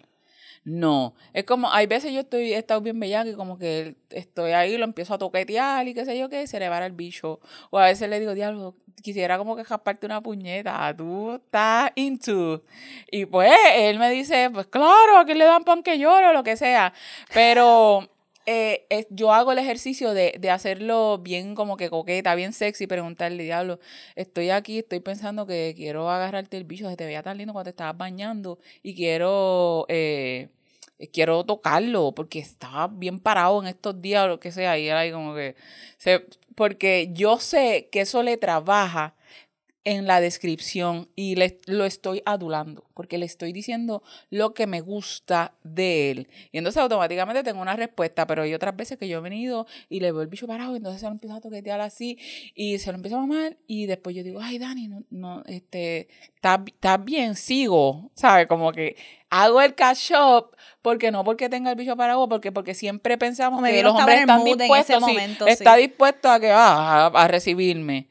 No, 0.71 1.15
es 1.33 1.45
como, 1.45 1.71
hay 1.71 1.87
veces 1.87 2.13
yo 2.13 2.19
estoy, 2.19 2.53
he 2.53 2.57
estado 2.57 2.79
bien 2.81 2.99
bellaca 2.99 3.27
y 3.27 3.33
como 3.33 3.57
que 3.57 3.95
estoy 4.11 4.51
ahí, 4.51 4.77
lo 4.77 4.83
empiezo 4.83 5.15
a 5.15 5.17
toquetear 5.17 5.87
y 5.87 5.95
qué 5.95 6.05
sé 6.05 6.15
yo 6.15 6.29
qué, 6.29 6.43
y 6.43 6.47
se 6.47 6.59
le 6.59 6.69
va 6.69 6.85
el 6.85 6.91
bicho. 6.91 7.39
O 7.71 7.79
a 7.79 7.85
veces 7.85 8.07
le 8.07 8.19
digo, 8.19 8.35
diablo, 8.35 8.75
quisiera 9.01 9.39
como 9.39 9.55
que 9.55 9.63
jasparte 9.63 10.05
una 10.05 10.21
puñeta, 10.21 10.93
tú 10.95 11.33
estás 11.33 11.91
into. 11.95 12.63
Y 13.11 13.25
pues 13.25 13.51
él 13.77 13.97
me 13.97 14.11
dice, 14.11 14.51
pues 14.53 14.67
claro, 14.67 15.17
a 15.17 15.25
que 15.25 15.33
le 15.33 15.45
dan 15.45 15.63
pan 15.63 15.81
que 15.81 15.97
lloro, 15.97 16.33
lo 16.33 16.43
que 16.43 16.55
sea. 16.55 16.93
Pero 17.33 18.07
eh, 18.45 18.85
yo 19.09 19.33
hago 19.33 19.51
el 19.53 19.57
ejercicio 19.57 20.13
de, 20.13 20.35
de 20.39 20.51
hacerlo 20.51 21.17
bien 21.17 21.55
como 21.55 21.77
que 21.77 21.89
coqueta, 21.89 22.35
bien 22.35 22.53
sexy, 22.53 22.85
preguntarle, 22.85 23.43
diablo, 23.43 23.79
estoy 24.15 24.51
aquí, 24.51 24.79
estoy 24.79 24.99
pensando 24.99 25.47
que 25.47 25.73
quiero 25.75 26.11
agarrarte 26.11 26.57
el 26.57 26.65
bicho, 26.65 26.87
se 26.87 26.95
te 26.95 27.05
veía 27.05 27.23
tan 27.23 27.39
lindo 27.39 27.53
cuando 27.53 27.65
te 27.65 27.71
estabas 27.71 27.97
bañando 27.97 28.59
y 28.83 28.93
quiero... 28.95 29.87
eh, 29.89 30.49
quiero 31.07 31.43
tocarlo 31.45 32.13
porque 32.13 32.39
estaba 32.39 32.87
bien 32.87 33.19
parado 33.19 33.61
en 33.61 33.67
estos 33.67 34.01
días 34.01 34.25
o 34.25 34.27
lo 34.27 34.39
que 34.39 34.51
sea. 34.51 34.77
Y 34.77 34.87
era 34.87 34.99
ahí 34.99 35.11
como 35.11 35.33
que, 35.35 35.55
se, 35.97 36.25
porque 36.55 37.09
yo 37.13 37.39
sé 37.39 37.89
que 37.91 38.01
eso 38.01 38.23
le 38.23 38.37
trabaja 38.37 39.15
en 39.83 40.07
la 40.07 40.21
descripción 40.21 41.09
y 41.15 41.35
le, 41.35 41.59
lo 41.65 41.85
estoy 41.85 42.21
adulando, 42.25 42.85
porque 42.93 43.17
le 43.17 43.25
estoy 43.25 43.53
diciendo 43.53 44.03
lo 44.29 44.53
que 44.53 44.67
me 44.67 44.81
gusta 44.81 45.53
de 45.63 46.11
él. 46.11 46.27
Y 46.51 46.57
entonces 46.57 46.81
automáticamente 46.81 47.43
tengo 47.43 47.61
una 47.61 47.75
respuesta, 47.75 48.27
pero 48.27 48.43
hay 48.43 48.53
otras 48.53 48.75
veces 48.75 48.97
que 48.97 49.07
yo 49.07 49.19
he 49.19 49.21
venido 49.21 49.67
y 49.87 49.99
le 49.99 50.11
veo 50.11 50.21
el 50.21 50.27
bicho 50.27 50.47
parado 50.47 50.73
y 50.73 50.77
entonces 50.77 51.01
se 51.01 51.07
lo 51.07 51.13
empiezo 51.13 51.35
a 51.35 51.41
toquetear 51.41 51.81
así 51.81 52.17
y 52.55 52.79
se 52.79 52.91
lo 52.91 52.97
empiezo 52.97 53.17
a 53.17 53.21
mamar 53.21 53.57
y 53.67 53.85
después 53.85 54.15
yo 54.15 54.23
digo, 54.23 54.39
ay 54.41 54.59
Dani, 54.59 54.87
no, 54.87 55.03
no, 55.09 55.43
este, 55.45 56.07
está 56.35 56.97
bien, 56.97 57.35
sigo, 57.35 58.11
¿sabes? 58.15 58.47
Como 58.47 58.71
que 58.71 58.95
hago 59.29 59.61
el 59.61 59.75
catch 59.75 60.11
up 60.11 60.55
porque 60.81 61.11
no 61.11 61.23
porque 61.23 61.49
tenga 61.49 61.71
el 61.71 61.75
bicho 61.75 61.95
parado, 61.95 62.27
porque 62.27 62.51
porque 62.51 62.73
siempre 62.73 63.17
pensamos 63.17 63.63
que 63.63 63.83
los 63.83 63.95
hombres 63.95 64.21
están 64.21 64.43
dispuestos, 64.43 65.01
momento, 65.01 65.47
está 65.47 65.75
dispuesto 65.75 66.29
a 66.29 66.39
que 66.39 66.49
va 66.49 67.07
a 67.07 67.27
recibirme. 67.27 68.09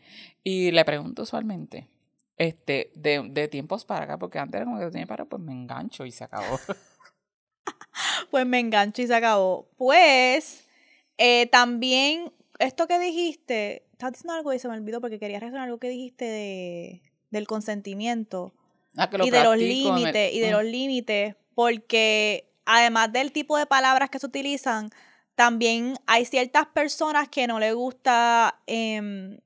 Y 0.48 0.70
le 0.70 0.82
pregunto 0.86 1.24
usualmente, 1.24 1.90
este, 2.38 2.90
de, 2.94 3.22
de 3.28 3.48
tiempos 3.48 3.84
para 3.84 4.04
acá, 4.04 4.18
porque 4.18 4.38
antes 4.38 4.56
era 4.58 4.64
como 4.64 4.78
que 4.78 4.90
tenía 4.90 5.04
para, 5.04 5.26
pues 5.26 5.42
me 5.42 5.52
engancho 5.52 6.06
y 6.06 6.10
se 6.10 6.24
acabó. 6.24 6.58
pues 8.30 8.46
me 8.46 8.58
engancho 8.58 9.02
y 9.02 9.06
se 9.06 9.14
acabó. 9.14 9.68
Pues, 9.76 10.66
eh, 11.18 11.48
también, 11.48 12.32
esto 12.60 12.86
que 12.86 12.98
dijiste, 12.98 13.86
estás 13.92 14.12
diciendo 14.12 14.32
algo 14.32 14.54
y 14.54 14.58
se 14.58 14.68
me 14.68 14.78
olvidó 14.78 15.02
porque 15.02 15.18
quería 15.18 15.38
reaccionar 15.38 15.66
algo 15.66 15.78
que 15.78 15.90
dijiste 15.90 16.24
de, 16.24 17.02
del 17.28 17.46
consentimiento. 17.46 18.54
Ah, 18.96 19.10
y, 19.22 19.28
de 19.28 19.44
los 19.44 19.58
límites, 19.58 20.32
y 20.32 20.40
de 20.40 20.50
los 20.50 20.64
límites, 20.64 21.36
porque 21.54 22.50
además 22.64 23.12
del 23.12 23.32
tipo 23.32 23.58
de 23.58 23.66
palabras 23.66 24.08
que 24.08 24.18
se 24.18 24.24
utilizan, 24.24 24.88
también 25.34 25.98
hay 26.06 26.24
ciertas 26.24 26.68
personas 26.68 27.28
que 27.28 27.46
no 27.46 27.60
les 27.60 27.74
gusta 27.74 28.62
eh, 28.66 29.38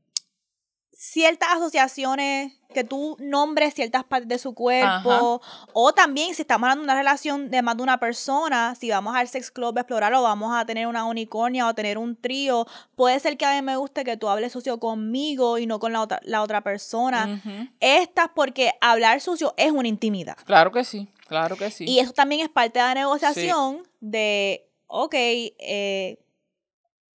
ciertas 1.02 1.48
asociaciones, 1.54 2.52
que 2.72 2.84
tú 2.84 3.16
nombres 3.18 3.74
ciertas 3.74 4.04
partes 4.04 4.28
de 4.28 4.38
su 4.38 4.54
cuerpo, 4.54 5.42
o 5.72 5.92
también 5.92 6.32
si 6.32 6.42
estamos 6.42 6.62
hablando 6.66 6.82
de 6.82 6.84
una 6.84 6.94
relación 6.94 7.50
de 7.50 7.60
más 7.60 7.76
de 7.76 7.82
una 7.82 7.98
persona, 7.98 8.76
si 8.76 8.88
vamos 8.88 9.16
al 9.16 9.26
sex 9.26 9.50
club 9.50 9.76
a 9.76 9.80
explorar 9.80 10.14
o 10.14 10.22
vamos 10.22 10.56
a 10.56 10.64
tener 10.64 10.86
una 10.86 11.04
unicornia 11.04 11.66
o 11.66 11.74
tener 11.74 11.98
un 11.98 12.14
trío, 12.14 12.68
puede 12.94 13.18
ser 13.18 13.36
que 13.36 13.44
a 13.44 13.52
mí 13.52 13.62
me 13.62 13.76
guste 13.76 14.04
que 14.04 14.16
tú 14.16 14.28
hables 14.28 14.52
sucio 14.52 14.78
conmigo 14.78 15.58
y 15.58 15.66
no 15.66 15.80
con 15.80 15.92
la 15.92 16.02
otra, 16.02 16.20
la 16.22 16.40
otra 16.40 16.60
persona. 16.60 17.42
Estas 17.80 18.28
porque 18.32 18.70
hablar 18.80 19.20
sucio 19.20 19.54
es 19.56 19.72
una 19.72 19.88
intimidad. 19.88 20.36
Claro 20.44 20.70
que 20.70 20.84
sí, 20.84 21.08
claro 21.26 21.56
que 21.56 21.72
sí. 21.72 21.84
Y 21.84 21.98
eso 21.98 22.12
también 22.12 22.42
es 22.42 22.48
parte 22.48 22.78
de 22.78 22.84
la 22.84 22.94
negociación 22.94 23.82
de, 23.98 24.68
ok, 24.86 25.14
eh, 25.14 26.20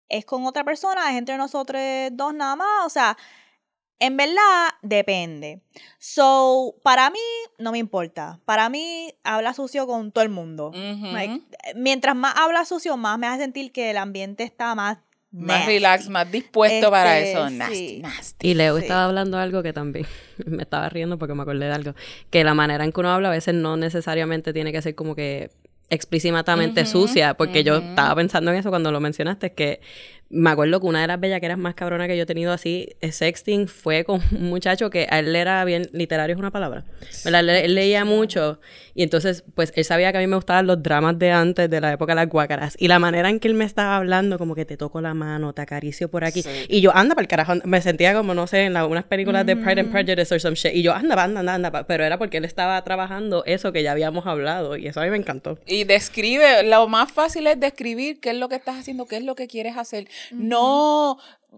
es 0.08 0.24
con 0.24 0.46
otra 0.46 0.64
persona, 0.64 1.12
es 1.12 1.18
entre 1.18 1.36
nosotros 1.36 1.82
dos 2.14 2.34
nada 2.34 2.56
más, 2.56 2.86
o 2.86 2.90
sea, 2.90 3.18
en 4.00 4.18
verdad, 4.18 4.70
depende. 4.82 5.62
So, 5.98 6.76
para 6.84 7.10
mí, 7.10 7.20
no 7.58 7.72
me 7.72 7.78
importa. 7.78 8.40
Para 8.46 8.70
mí, 8.70 9.14
habla 9.24 9.54
sucio 9.54 9.88
con 9.88 10.12
todo 10.12 10.24
el 10.24 10.30
mundo. 10.30 10.72
mientras 11.76 12.16
más 12.16 12.36
habla 12.36 12.66
sucio, 12.66 12.98
más 12.98 13.18
me 13.18 13.28
hace 13.28 13.44
sentir 13.44 13.72
que 13.72 13.92
el 13.92 13.98
ambiente 13.98 14.44
está 14.44 14.76
más 14.76 14.98
más 15.34 15.66
relax, 15.66 16.10
más 16.10 16.32
dispuesto 16.32 16.92
para 16.92 17.18
este, 17.18 17.32
eso. 17.32 17.50
Nasty, 17.50 18.00
nasty. 18.04 18.50
Y 18.50 18.54
Leo 18.54 18.78
estaba 18.78 19.06
hablando 19.06 19.40
algo 19.40 19.64
que 19.64 19.74
también 19.74 20.06
me 20.46 20.62
estaba 20.62 20.90
riendo 20.90 21.18
porque 21.18 21.34
me 21.34 21.42
acordé 21.42 21.66
de 21.66 21.72
algo. 21.72 21.96
Que 22.30 22.44
la 22.44 22.54
manera 22.54 22.84
en 22.84 22.92
que 22.92 23.00
uno 23.00 23.10
habla 23.10 23.30
a 23.30 23.32
veces 23.32 23.56
no 23.56 23.76
necesariamente 23.76 24.54
tiene 24.54 24.72
que 24.72 24.82
ser 24.84 24.94
como 24.94 25.16
que 25.16 25.50
explícitamente 25.90 26.86
sucia, 26.86 27.36
porque 27.36 27.64
yo 27.64 27.78
estaba 27.78 28.16
pensando 28.16 28.52
en 28.52 28.58
eso 28.58 28.70
cuando 28.70 28.92
lo 28.92 29.00
mencionaste, 29.00 29.54
que 29.54 29.82
me 30.30 30.50
acuerdo 30.50 30.80
que 30.80 30.88
una 30.88 31.02
de 31.02 31.08
las 31.08 31.20
bellaqueras 31.20 31.58
más 31.58 31.76
cabronas 31.76 32.08
que 32.08 32.18
yo 32.18 32.24
he 32.24 32.26
tenido 32.26 32.52
así, 32.52 32.90
sexting, 33.02 33.68
fue 33.68 34.04
con 34.04 34.22
un 34.32 34.50
muchacho 34.50 34.90
que 34.90 35.08
a 35.10 35.20
él 35.20 35.36
era 35.36 35.64
bien, 35.66 35.90
literario 35.94 36.34
es 36.34 36.40
una 36.40 36.52
palabra, 36.52 36.84
Él, 37.26 37.76
leía 37.76 38.04
mucho. 38.06 38.60
Y 38.96 39.02
entonces, 39.02 39.44
pues 39.56 39.74
él 39.76 39.86
sabía 39.86 40.12
que 40.12 40.20
a 40.20 40.22
mí 40.22 40.28
me 40.28 40.36
gustaban 40.36 40.68
los 40.68 40.82
dramas 40.82 41.18
de 41.18 41.32
antes, 41.32 41.70
de 41.70 41.82
la 41.82 41.94
época 41.94 42.14
de 42.14 42.18
las 42.18 42.30
guácaras, 42.30 42.76
y 42.78 42.88
la 42.88 43.00
manera 43.00 43.30
en 43.30 43.40
que 43.40 43.48
él 43.48 43.54
me 43.56 43.66
estaba 43.66 43.98
hablando, 43.98 44.38
como 44.38 44.54
que 44.54 44.66
te 44.66 44.78
toco 44.78 45.02
la 45.02 45.14
mano, 45.14 45.54
te 45.54 45.62
acaricio 45.62 46.10
por 46.10 46.24
aquí, 46.24 46.44
y 46.68 46.82
yo, 46.82 46.96
anda 46.96 47.16
para 47.16 47.24
el 47.24 47.28
carajo, 47.28 47.54
me 47.66 47.82
sentía 47.82 48.14
como, 48.14 48.34
no 48.34 48.46
sé, 48.46 48.66
en 48.66 48.78
unas 48.78 49.06
películas 49.06 49.46
de 49.46 49.56
Pride 49.56 49.82
and 49.82 49.92
Prejudice 49.92 50.36
o 50.36 50.40
some 50.40 50.56
shit, 50.56 50.76
y 50.76 50.84
yo, 50.84 50.94
anda, 50.94 51.22
anda, 51.24 51.40
anda, 51.40 51.54
anda, 51.56 51.88
pero 51.88 52.04
era 52.04 52.18
porque 52.18 52.38
él 52.38 52.46
estaba 52.46 52.84
trabajando 52.84 53.44
eso 53.46 53.72
que 53.72 53.82
ya 53.82 53.92
habíamos 53.92 54.28
hablado, 54.28 54.78
y 54.78 54.88
eso 54.88 55.02
a 55.02 55.04
mí 55.06 55.10
me 55.10 55.18
encantó. 55.18 55.58
Y 55.66 55.86
describe, 55.86 56.64
lo 56.64 56.88
más 56.88 57.12
fácil 57.12 57.48
es 57.48 57.60
describir 57.60 58.20
qué 58.20 58.30
es 58.30 58.38
lo 58.38 58.48
que 58.48 58.56
estás 58.56 58.78
haciendo, 58.78 59.08
qué 59.08 59.18
es 59.18 59.24
lo 59.24 59.34
que 59.36 59.48
quieres 59.48 59.76
hacer. 59.76 60.08
No, 60.32 61.18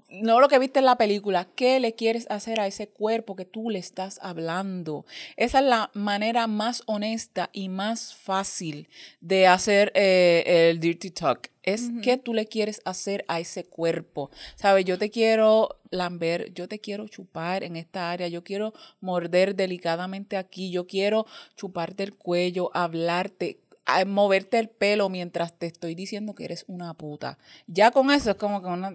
no 0.09 0.39
lo 0.39 0.47
que 0.47 0.59
viste 0.59 0.79
en 0.79 0.85
la 0.85 0.97
película, 0.97 1.47
¿qué 1.55 1.79
le 1.79 1.93
quieres 1.93 2.27
hacer 2.29 2.59
a 2.59 2.67
ese 2.67 2.89
cuerpo 2.89 3.35
que 3.35 3.45
tú 3.45 3.69
le 3.69 3.79
estás 3.79 4.19
hablando? 4.21 5.05
Esa 5.37 5.59
es 5.59 5.65
la 5.65 5.91
manera 5.93 6.47
más 6.47 6.83
honesta 6.85 7.49
y 7.53 7.69
más 7.69 8.13
fácil 8.15 8.89
de 9.21 9.47
hacer 9.47 9.91
eh, 9.95 10.69
el 10.69 10.79
dirty 10.79 11.11
talk. 11.11 11.51
Es 11.63 11.89
que 12.03 12.17
tú 12.17 12.35
le 12.35 12.45
quieres 12.45 12.79
hacer 12.85 13.25
a 13.27 13.39
ese 13.39 13.65
cuerpo. 13.65 14.29
¿Sabes? 14.55 14.85
Yo 14.85 14.99
te 14.99 15.09
quiero 15.09 15.79
lamber, 15.89 16.53
yo 16.53 16.67
te 16.67 16.77
quiero 16.77 17.07
chupar 17.07 17.63
en 17.63 17.75
esta 17.75 18.11
área, 18.11 18.27
yo 18.27 18.43
quiero 18.43 18.73
morder 18.99 19.55
delicadamente 19.55 20.37
aquí, 20.37 20.69
yo 20.69 20.85
quiero 20.85 21.25
chuparte 21.55 22.03
el 22.03 22.13
cuello, 22.13 22.69
hablarte 22.75 23.61
moverte 24.05 24.59
el 24.59 24.69
pelo 24.69 25.09
mientras 25.09 25.53
te 25.53 25.67
estoy 25.67 25.95
diciendo 25.95 26.35
que 26.35 26.45
eres 26.45 26.65
una 26.67 26.93
puta. 26.93 27.37
Ya 27.67 27.91
con 27.91 28.11
eso 28.11 28.31
es 28.31 28.37
como 28.37 28.61
que 28.61 28.67
una... 28.67 28.93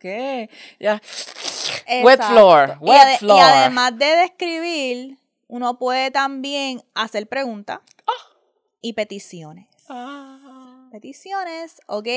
¿Qué? 0.00 0.50
Ya. 0.78 1.02
Wet 2.02 2.22
floor, 2.22 2.78
wet 2.80 3.18
floor. 3.18 3.38
Y 3.38 3.40
además 3.40 3.98
de 3.98 4.06
describir, 4.06 5.18
uno 5.48 5.78
puede 5.78 6.10
también 6.10 6.82
hacer 6.94 7.26
preguntas 7.26 7.80
ah. 8.06 8.36
y 8.80 8.92
peticiones. 8.92 9.66
Ah. 9.88 10.88
Peticiones, 10.92 11.80
¿ok? 11.86 12.08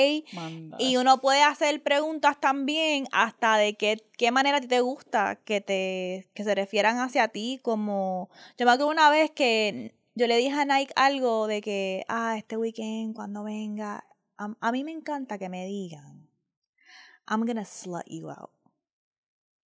Y 0.79 0.97
uno 0.97 1.19
puede 1.19 1.43
hacer 1.43 1.81
preguntas 1.83 2.39
también 2.39 3.05
hasta 3.11 3.57
de 3.57 3.75
qué, 3.75 4.01
qué 4.17 4.31
manera 4.31 4.57
a 4.57 4.61
ti 4.61 4.67
te 4.67 4.79
gusta 4.79 5.37
que, 5.43 5.59
te, 5.59 6.29
que 6.33 6.43
se 6.43 6.55
refieran 6.55 6.99
hacia 6.99 7.27
ti, 7.27 7.59
como... 7.63 8.29
Yo 8.57 8.65
me 8.65 8.71
acuerdo 8.71 8.91
una 8.91 9.09
vez 9.09 9.31
que 9.31 9.93
yo 10.15 10.27
le 10.27 10.37
dije 10.37 10.59
a 10.59 10.65
Nike 10.65 10.93
algo 10.95 11.47
de 11.47 11.61
que, 11.61 12.03
ah, 12.07 12.35
este 12.37 12.57
weekend, 12.57 13.15
cuando 13.15 13.43
venga, 13.43 14.05
a, 14.37 14.71
mí 14.71 14.83
me 14.83 14.91
encanta 14.91 15.37
que 15.37 15.49
me 15.49 15.65
digan, 15.65 16.27
I'm 17.27 17.45
gonna 17.45 17.65
slut 17.65 18.05
you 18.07 18.29
out. 18.29 18.51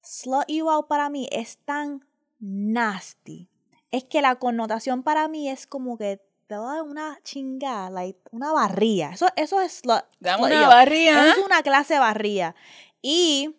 Slut 0.02 0.46
you 0.48 0.70
out 0.70 0.88
para 0.88 1.10
mí 1.10 1.28
es 1.30 1.58
tan 1.58 2.06
nasty. 2.38 3.48
Es 3.90 4.04
que 4.04 4.22
la 4.22 4.36
connotación 4.36 5.02
para 5.02 5.28
mí 5.28 5.48
es 5.48 5.66
como 5.66 5.98
que 5.98 6.20
te 6.46 6.54
da 6.54 6.82
una 6.82 7.18
chingada, 7.22 7.90
like, 7.90 8.18
una 8.30 8.52
barría. 8.52 9.10
Eso, 9.10 9.28
eso 9.36 9.60
es 9.60 9.80
slut. 9.80 10.04
Dame 10.18 10.44
una 10.44 10.66
barría. 10.66 11.28
Eso 11.28 11.40
es 11.40 11.46
una 11.46 11.62
clase 11.62 11.94
de 11.94 12.00
barría. 12.00 12.54
Y 13.00 13.54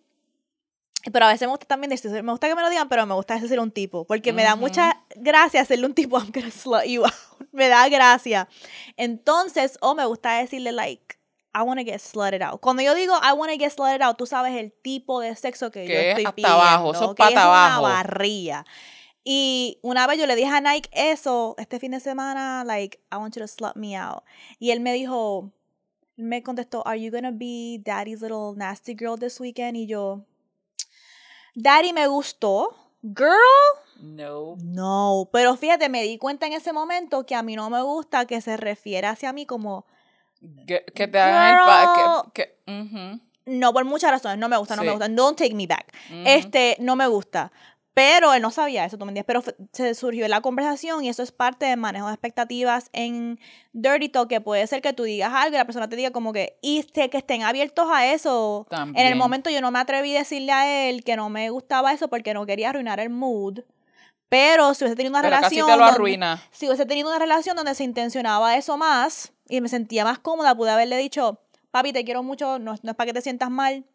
pero 1.12 1.26
a 1.26 1.30
veces 1.30 1.48
me 1.48 1.52
gusta 1.52 1.66
también 1.66 1.89
decir, 1.89 2.12
me 2.24 2.32
gusta 2.32 2.48
que 2.48 2.56
me 2.56 2.62
lo 2.62 2.70
digan, 2.70 2.88
pero 2.88 3.06
me 3.06 3.13
gusta 3.13 3.36
decirle 3.36 3.60
un 3.60 3.72
tipo, 3.72 4.06
porque 4.06 4.32
me 4.32 4.44
da 4.44 4.56
mucha 4.56 5.04
gracia 5.16 5.62
hacerle 5.62 5.86
un 5.86 5.94
tipo, 5.94 6.18
I'm 6.20 6.32
gonna 6.32 6.52
slut 6.52 6.86
you 6.86 7.04
out. 7.04 7.13
me 7.52 7.68
da 7.68 7.89
gracia. 7.89 8.48
Entonces, 8.96 9.78
o 9.82 9.96
me 9.96 10.06
gusta 10.06 10.38
decirle, 10.38 10.72
like, 10.72 11.18
I 11.54 11.62
want 11.62 11.80
to 11.80 11.86
get 11.86 12.00
slutted 12.00 12.42
out. 12.42 12.62
Cuando 12.62 12.82
yo 12.82 12.96
digo 12.96 13.13
I 13.22 13.34
want 13.34 13.52
to 13.52 13.58
get 13.58 13.72
slutted 13.72 14.02
out, 14.02 14.18
tú 14.18 14.26
sabes 14.26 14.56
el 14.56 14.72
tipo 14.72 15.20
de 15.20 15.36
sexo 15.36 15.72
que, 15.72 15.86
yo 15.86 15.94
estoy 15.94 16.26
hasta 16.26 16.36
pidiendo, 16.36 16.62
abajo, 16.62 16.94
eso 16.94 17.13
que 17.13 17.24
es 17.24 17.32
una 17.32 17.80
barría. 17.80 18.66
Y 19.26 19.80
una 19.82 20.08
vez 20.08 20.20
yo 20.20 20.26
le 20.26 20.36
dije 20.36 20.50
a 20.50 20.62
Nike 20.62 20.89
eso, 20.92 21.56
este 21.58 21.80
fin 21.80 21.92
de 21.92 22.00
semana, 22.00 22.63
like, 22.66 23.00
I 23.12 23.18
want 23.18 23.36
you 23.36 23.42
to 23.42 23.48
slut 23.48 23.76
me 23.76 23.96
out. 23.96 24.24
Y 24.60 24.72
él 24.72 24.80
me 24.80 24.94
dijo, 24.94 25.52
me 26.16 26.44
contestó, 26.44 26.86
Are 26.86 27.00
you 27.00 27.12
gonna 27.12 27.32
be 27.32 27.80
daddy's 27.84 28.22
little 28.22 28.54
nasty 28.56 28.96
girl 28.96 29.18
this 29.18 29.39
weekend? 29.39 29.78
Y 29.78 29.86
yo, 29.86 30.26
Daddy 31.56 31.94
me 31.94 32.08
gustó. 32.08 32.76
Girl. 33.02 33.38
No. 34.02 34.56
No. 34.63 35.30
Pero 35.32 35.56
fíjate, 35.56 35.89
me 35.89 36.04
di 36.04 36.18
cuenta 36.18 36.48
en 36.48 36.54
ese 36.54 36.74
momento 36.74 37.26
que 37.26 37.36
a 37.36 37.44
mí 37.44 37.56
no 37.56 37.70
me 37.70 37.82
gusta 37.82 38.26
que 38.26 38.42
se 38.42 38.58
refiera 38.58 39.12
hacia 39.12 39.34
mí 39.34 39.46
como. 39.46 39.86
Que, 40.68 40.82
te 40.82 41.20
hagan 41.20 42.32
que, 42.34 42.58
No, 43.46 43.74
por 43.74 43.86
muchas 43.86 44.12
razones. 44.12 44.38
No 44.38 44.50
me 44.50 44.58
gusta, 44.58 44.76
no 44.76 44.84
me 44.84 44.92
gusta. 44.92 45.08
Don't 45.08 45.38
take 45.38 45.56
me 45.56 45.68
back. 45.68 45.94
Este, 46.26 46.76
no 46.80 46.96
me 46.96 47.08
gusta. 47.08 47.52
Pero 47.95 48.34
él 48.34 48.41
no 48.41 48.49
sabía 48.49 48.86
eso, 48.86 48.97
tú 48.97 49.06
me 49.06 49.12
entiendes. 49.12 49.25
Pero 49.27 49.43
se 49.71 49.93
surgió 49.93 50.27
la 50.27 50.41
conversación 50.41 51.03
y 51.03 51.10
eso 51.10 51.21
es 51.21 51.32
parte 51.32 51.67
del 51.67 51.77
manejo 51.77 52.08
de 52.08 52.13
expectativas 52.13 52.89
en 52.91 53.39
Dirty 53.71 54.10
Talk, 54.10 54.27
que 54.29 54.41
puede 54.41 54.65
ser 54.65 54.81
que 54.81 54.94
tú 54.94 55.04
digas 55.04 55.31
algo 55.33 55.56
y 55.56 55.58
la 55.60 55.65
persona 55.65 55.87
te 55.87 55.96
diga 55.96 56.10
como 56.12 56.33
que, 56.33 56.58
y 56.62 56.83
que 56.83 57.10
estén 57.17 57.44
abiertos 57.44 57.87
a 57.91 58.08
eso. 58.12 58.65
En 58.71 58.98
el 59.06 59.15
momento 59.15 59.52
yo 59.52 59.62
no 59.62 59.69
me 59.69 59.77
atreví 59.79 60.15
a 60.15 60.19
decirle 60.19 60.52
a 60.52 60.87
él 60.89 61.04
que 61.04 61.15
no 61.15 61.29
me 61.29 61.50
gustaba 61.52 61.94
eso 61.94 62.08
porque 62.08 62.33
no 62.33 62.46
quería 62.48 62.69
arruinar 62.69 63.00
el 63.00 63.10
mood. 63.12 63.60
Pero 64.29 64.73
si 64.73 64.83
hubiese 64.83 64.96
tenido 64.96 65.12
una 65.12 65.21
Pero 65.21 65.35
casi 65.39 65.56
relación. 65.58 65.67
te 65.67 65.71
lo 65.73 65.77
donde- 65.85 65.94
arruina. 65.94 66.41
si 66.50 66.65
hubiese 66.65 66.87
tenido 66.87 67.10
una 67.10 67.19
relación 67.19 67.56
donde 67.56 67.75
se 67.75 67.83
intencionaba 67.83 68.58
eso 68.58 68.77
más 68.77 69.31
y 69.48 69.62
me 69.62 69.69
sentía 69.69 70.04
más 70.04 70.17
cómoda, 70.17 70.56
pude 70.56 70.71
haberle 70.71 70.98
dicho, 70.98 71.39
papi, 71.69 71.94
te 71.94 72.04
quiero 72.04 72.23
mucho, 72.23 72.58
no, 72.58 72.73
no 72.81 72.91
es 72.91 72.96
para 72.98 73.06
que 73.08 73.13
te 73.13 73.21
sientas 73.21 73.52
mal, 73.52 73.85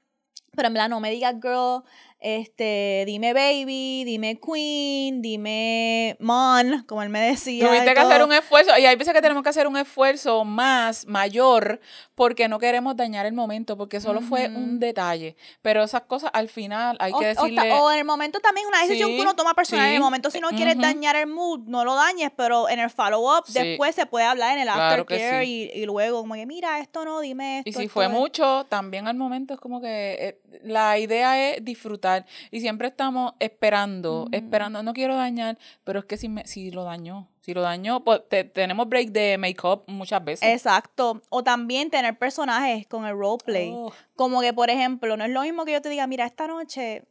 pero 0.55 0.69
en 0.69 0.75
verdad 0.75 0.89
no 0.89 1.01
me 1.01 1.11
digas 1.11 1.35
girl, 1.43 1.83
este, 2.21 3.05
dime 3.07 3.33
baby, 3.33 4.03
dime 4.05 4.41
queen, 4.41 5.23
dime 5.23 6.17
mon, 6.21 6.83
como 6.85 7.03
él 7.03 7.09
me 7.11 7.21
decía. 7.21 7.67
Tuviste 7.67 7.95
que 7.95 8.01
hacer 8.01 8.23
un 8.25 8.33
esfuerzo, 8.33 8.77
y 8.79 8.87
hay 8.87 8.97
veces 8.97 9.15
que 9.15 9.23
tenemos 9.23 9.43
que 9.43 9.49
hacer 9.51 9.67
un 9.67 9.77
esfuerzo 9.77 10.45
más, 10.45 11.07
mayor, 11.07 11.81
porque 12.15 12.49
no 12.49 12.59
queremos 12.59 12.97
dañar 12.97 13.25
el 13.27 13.33
momento, 13.35 13.77
porque 13.77 14.01
solo 14.01 14.21
fue 14.21 14.49
un 14.49 14.81
detalle. 14.81 15.37
Pero 15.63 15.85
esas 15.85 16.03
cosas 16.03 16.31
al 16.33 16.49
final 16.49 16.97
hay 17.01 17.13
O, 17.13 17.19
que 17.21 17.27
decirle. 17.27 17.73
o 17.73 17.91
en 17.93 17.99
el 17.99 18.05
momento 18.05 18.41
también 18.41 18.67
es 18.67 18.69
una 18.69 18.81
decisión 18.83 19.11
Sí, 19.11 19.17
que 19.17 19.23
uno 19.23 19.37
toma 19.37 19.55
personal. 19.55 19.87
En 19.89 19.95
el 19.95 20.01
momento, 20.01 20.31
si 20.31 20.41
no 20.41 20.49
quieres 20.51 20.77
dañar 20.79 21.15
el 21.17 21.29
mood, 21.29 21.61
no 21.67 21.85
lo 21.85 21.95
dañes, 21.95 22.31
pero 22.37 22.69
en 22.69 22.81
el 22.81 22.91
follow-up 22.91 23.45
Sí. 23.47 23.53
después 23.61 23.95
se 23.95 24.07
puede 24.07 24.25
hablar 24.27 24.55
en 24.55 24.61
el 24.63 24.69
Claro 24.69 25.03
aftercare 25.03 25.45
y, 25.45 25.71
y 25.73 25.87
luego, 25.87 26.21
como 26.23 26.35
que 26.35 26.47
mira, 26.47 26.81
esto 26.81 27.05
no, 27.05 27.21
dime 27.21 27.59
esto. 27.59 27.71
Y 27.71 27.73
si 27.75 27.83
esto 27.85 27.93
fue 27.95 28.07
es". 28.07 28.11
mucho, 28.11 28.67
también 28.69 29.07
al 29.07 29.17
momento 29.17 29.55
es 29.55 29.61
como 29.61 29.81
que 29.81 29.89
eh, 30.21 30.41
la 30.65 30.99
idea 30.99 31.51
es 31.51 31.65
disfrutar. 31.65 32.08
Y 32.51 32.61
siempre 32.61 32.89
estamos 32.89 33.35
esperando, 33.41 34.29
esperando. 34.33 34.83
No 34.83 34.93
quiero 34.93 35.17
dañar, 35.17 35.59
pero 35.85 36.01
es 36.01 36.05
que 36.05 36.17
si, 36.17 36.29
me, 36.29 36.47
si 36.47 36.71
lo 36.71 36.85
dañó, 36.85 37.29
si 37.41 37.55
lo 37.55 37.63
dañó, 37.63 38.05
pues 38.05 38.21
te- 38.29 38.45
tenemos 38.45 38.89
break 38.89 39.09
de 39.11 39.39
make-up 39.39 39.85
muchas 39.87 40.25
veces. 40.25 40.49
Exacto. 40.49 41.23
O 41.31 41.43
también 41.43 41.91
tener 41.91 42.19
personajes 42.19 42.87
con 42.87 43.05
el 43.07 43.17
roleplay. 43.17 43.71
Oh, 43.75 43.93
Como 44.17 44.41
que, 44.41 44.53
por 44.53 44.71
ejemplo, 44.71 45.17
no 45.17 45.25
es 45.25 45.31
lo 45.31 45.43
mismo 45.43 45.65
que 45.65 45.73
yo 45.73 45.83
te 45.83 45.89
diga, 45.89 46.07
mira, 46.07 46.27
esta 46.27 46.47
noche 46.47 47.05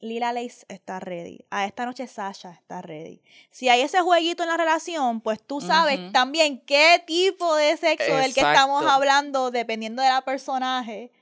Lila 0.00 0.32
Lace 0.32 0.64
está 0.68 0.98
ready. 0.98 1.44
A 1.50 1.64
esta 1.64 1.86
noche 1.86 2.08
Sasha 2.08 2.50
está 2.50 2.82
ready. 2.82 3.22
Si 3.50 3.68
hay 3.68 3.82
ese 3.82 4.00
jueguito 4.00 4.42
en 4.42 4.48
la 4.48 4.56
relación, 4.56 5.20
pues 5.20 5.40
tú 5.40 5.60
sabes 5.60 6.10
también 6.10 6.58
qué 6.66 7.00
tipo 7.06 7.54
de 7.54 7.76
sexo 7.76 8.16
del 8.16 8.34
que 8.34 8.40
estamos 8.40 8.82
Exacto. 8.82 8.90
hablando, 8.90 9.50
dependiendo 9.52 10.02
de 10.02 10.08
la 10.08 10.22
personaje 10.22 11.12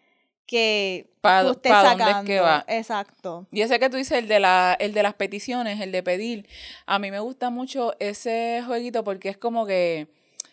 que 0.50 1.12
Pa- 1.20 1.42
tú 1.44 1.52
estés 1.52 1.70
pa' 1.70 1.84
dónde 1.84 2.02
es 2.02 2.08
sacando. 2.08 2.26
que 2.26 2.40
va. 2.40 2.64
Exacto. 2.66 3.46
Y 3.52 3.60
ese 3.60 3.78
que 3.78 3.88
tú 3.88 3.96
dices, 3.96 4.18
el 4.18 4.26
de, 4.26 4.40
la, 4.40 4.76
el 4.80 4.92
de 4.92 5.04
las 5.04 5.14
peticiones, 5.14 5.80
el 5.80 5.92
de 5.92 6.02
pedir, 6.02 6.48
a 6.86 6.98
mí 6.98 7.12
me 7.12 7.20
gusta 7.20 7.50
mucho 7.50 7.94
ese 8.00 8.60
jueguito 8.66 9.04
porque 9.04 9.28
es 9.28 9.36
como 9.38 9.64
que 9.64 10.08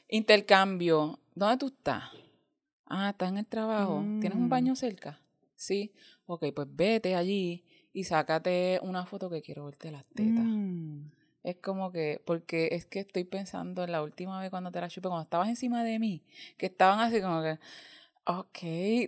intercambio. 0.08 1.20
¿Dónde 1.36 1.58
tú 1.58 1.68
estás? 1.68 2.04
Ah, 2.86 3.10
estás 3.10 3.30
en 3.30 3.38
el 3.40 3.46
trabajo. 3.48 4.04
¿Tienes 4.20 4.38
un 4.38 4.46
Mm. 4.46 4.50
baño 4.50 4.76
cerca? 4.76 5.20
Sí. 5.56 5.92
Ok, 6.28 6.46
pues 6.56 6.68
vete 6.70 7.16
allí 7.16 7.64
y 7.94 8.04
sácate 8.04 8.80
una 8.84 9.06
foto 9.06 9.30
que 9.30 9.42
quiero 9.42 9.66
verte 9.66 9.92
las 9.92 10.06
tetas. 10.14 10.44
Mm. 10.46 11.10
Es 11.44 11.56
como 11.58 11.92
que, 11.92 12.22
porque 12.26 12.70
es 12.74 12.86
que 12.86 13.00
estoy 13.00 13.24
pensando 13.24 13.84
en 13.84 13.92
la 13.92 14.04
última 14.04 14.40
vez 14.42 14.50
cuando 14.50 14.72
te 14.72 14.82
la 14.82 14.90
chupé, 14.90 15.08
cuando 15.08 15.24
estabas 15.24 15.48
encima 15.50 15.84
de 15.84 15.98
mí, 15.98 16.22
que 16.58 16.66
estaban 16.66 17.00
así 17.00 17.22
como 17.22 17.42
que, 17.42 17.58
ok, 18.28 18.60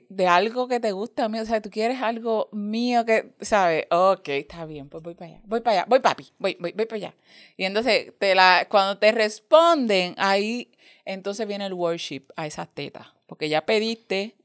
de 0.07 0.27
algo 0.27 0.67
que 0.69 0.79
te 0.79 0.93
gusta 0.93 1.25
a 1.25 1.29
mí, 1.29 1.39
o 1.39 1.45
sea, 1.45 1.61
tú 1.61 1.69
quieres 1.69 2.01
algo 2.01 2.47
mío 2.53 3.05
que, 3.05 3.33
¿sabes? 3.41 3.85
Ok, 3.91 4.29
está 4.29 4.65
bien, 4.65 4.87
pues 4.87 5.03
voy 5.03 5.13
para 5.13 5.31
allá, 5.31 5.41
voy 5.45 5.59
para 5.59 5.79
allá, 5.81 5.85
voy 5.89 5.99
papi, 5.99 6.31
voy, 6.39 6.55
voy, 6.59 6.71
voy 6.71 6.85
para 6.85 6.95
allá. 6.95 7.15
Y 7.57 7.65
entonces, 7.65 8.13
te 8.17 8.33
la, 8.33 8.67
cuando 8.69 8.97
te 8.97 9.11
responden, 9.11 10.15
ahí, 10.17 10.71
entonces 11.03 11.45
viene 11.47 11.65
el 11.65 11.73
worship 11.73 12.27
a 12.37 12.47
esas 12.47 12.69
tetas, 12.69 13.07
porque 13.27 13.49
ya 13.49 13.65
pediste, 13.65 14.35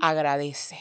agradece. 0.00 0.78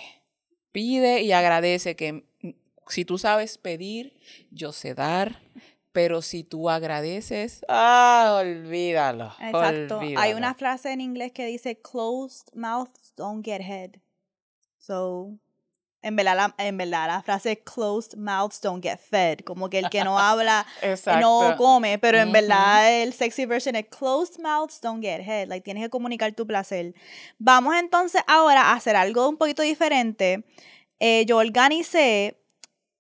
Pide 0.71 1.21
y 1.21 1.33
agradece 1.33 1.95
que 1.95 2.13
mm, 2.13 2.49
si 2.87 3.03
tú 3.03 3.17
sabes 3.17 3.57
pedir, 3.57 4.17
yo 4.49 4.71
sé 4.71 4.93
dar, 4.93 5.41
pero 5.91 6.21
si 6.21 6.43
tú 6.43 6.69
agradeces, 6.69 7.65
ah, 7.67 8.37
olvídalo. 8.39 9.33
Exacto. 9.39 9.99
Hay 10.17 10.33
una 10.33 10.53
frase 10.53 10.91
en 10.91 11.01
inglés 11.01 11.31
que 11.31 11.45
dice 11.45 11.81
closed 11.81 12.53
mouths 12.53 13.08
don't 13.19 13.45
get 13.45 13.61
head. 13.61 14.01
So, 14.77 15.37
en 16.01 16.15
verdad, 16.15 16.35
la, 16.37 16.55
en 16.57 16.77
verdad, 16.77 17.07
la 17.07 17.21
frase 17.21 17.51
es 17.51 17.59
closed 17.65 18.17
mouths 18.17 18.61
don't 18.61 18.81
get 18.81 18.99
fed. 18.99 19.39
Como 19.45 19.69
que 19.69 19.79
el 19.79 19.89
que 19.89 20.03
no 20.03 20.17
habla 20.19 20.65
no 21.19 21.55
come, 21.57 21.99
pero 21.99 22.17
en 22.17 22.31
verdad 22.31 23.01
el 23.01 23.13
sexy 23.13 23.45
version 23.45 23.75
es 23.75 23.87
closed 23.87 24.39
mouths 24.39 24.79
don't 24.81 25.03
get 25.03 25.21
head. 25.21 25.47
Like 25.49 25.63
tienes 25.63 25.83
que 25.83 25.89
comunicar 25.89 26.33
tu 26.33 26.47
placer. 26.47 26.93
Vamos 27.37 27.75
entonces 27.75 28.21
ahora 28.27 28.61
a 28.61 28.73
hacer 28.73 28.95
algo 28.95 29.27
un 29.27 29.37
poquito 29.37 29.61
diferente. 29.61 30.45
Eh, 30.99 31.25
yo 31.25 31.37
organicé 31.37 32.37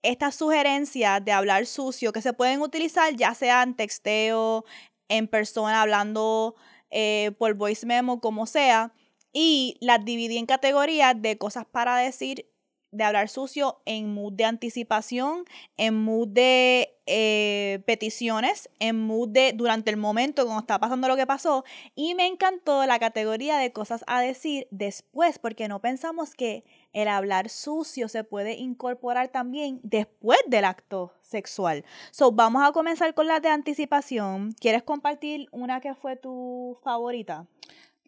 estas 0.01 0.35
sugerencias 0.35 1.23
de 1.23 1.31
hablar 1.31 1.65
sucio 1.65 2.11
que 2.11 2.21
se 2.21 2.33
pueden 2.33 2.61
utilizar 2.61 3.15
ya 3.15 3.33
sea 3.33 3.63
en 3.63 3.75
texteo, 3.75 4.65
en 5.07 5.27
persona, 5.27 5.81
hablando 5.81 6.55
eh, 6.89 7.31
por 7.37 7.53
voice 7.53 7.85
memo, 7.85 8.19
como 8.19 8.45
sea. 8.45 8.93
Y 9.31 9.77
las 9.81 10.03
dividí 10.03 10.37
en 10.37 10.45
categorías 10.45 11.21
de 11.21 11.37
cosas 11.37 11.65
para 11.65 11.97
decir, 11.97 12.47
de 12.91 13.03
hablar 13.03 13.29
sucio 13.29 13.81
en 13.85 14.13
mood 14.13 14.33
de 14.33 14.45
anticipación, 14.45 15.45
en 15.77 15.95
mood 15.95 16.27
de 16.27 16.97
eh, 17.05 17.83
peticiones, 17.85 18.69
en 18.79 18.99
mood 18.99 19.29
de 19.29 19.53
durante 19.53 19.91
el 19.91 19.97
momento 19.97 20.43
cuando 20.43 20.61
está 20.61 20.79
pasando 20.79 21.07
lo 21.07 21.15
que 21.15 21.27
pasó. 21.27 21.63
Y 21.95 22.15
me 22.15 22.25
encantó 22.25 22.85
la 22.85 22.99
categoría 22.99 23.57
de 23.57 23.71
cosas 23.71 24.03
a 24.07 24.21
decir 24.21 24.67
después, 24.71 25.37
porque 25.37 25.67
no 25.67 25.81
pensamos 25.81 26.33
que 26.33 26.63
el 26.93 27.07
hablar 27.07 27.49
sucio 27.49 28.07
se 28.07 28.23
puede 28.23 28.53
incorporar 28.53 29.27
también 29.27 29.79
después 29.83 30.39
del 30.47 30.65
acto 30.65 31.13
sexual. 31.21 31.85
So, 32.11 32.31
vamos 32.31 32.67
a 32.67 32.71
comenzar 32.71 33.13
con 33.13 33.27
las 33.27 33.41
de 33.41 33.49
anticipación. 33.49 34.53
¿Quieres 34.53 34.81
compartir 34.81 35.47
una 35.51 35.79
que 35.79 35.93
fue 35.93 36.15
tu 36.15 36.77
favorita? 36.83 37.45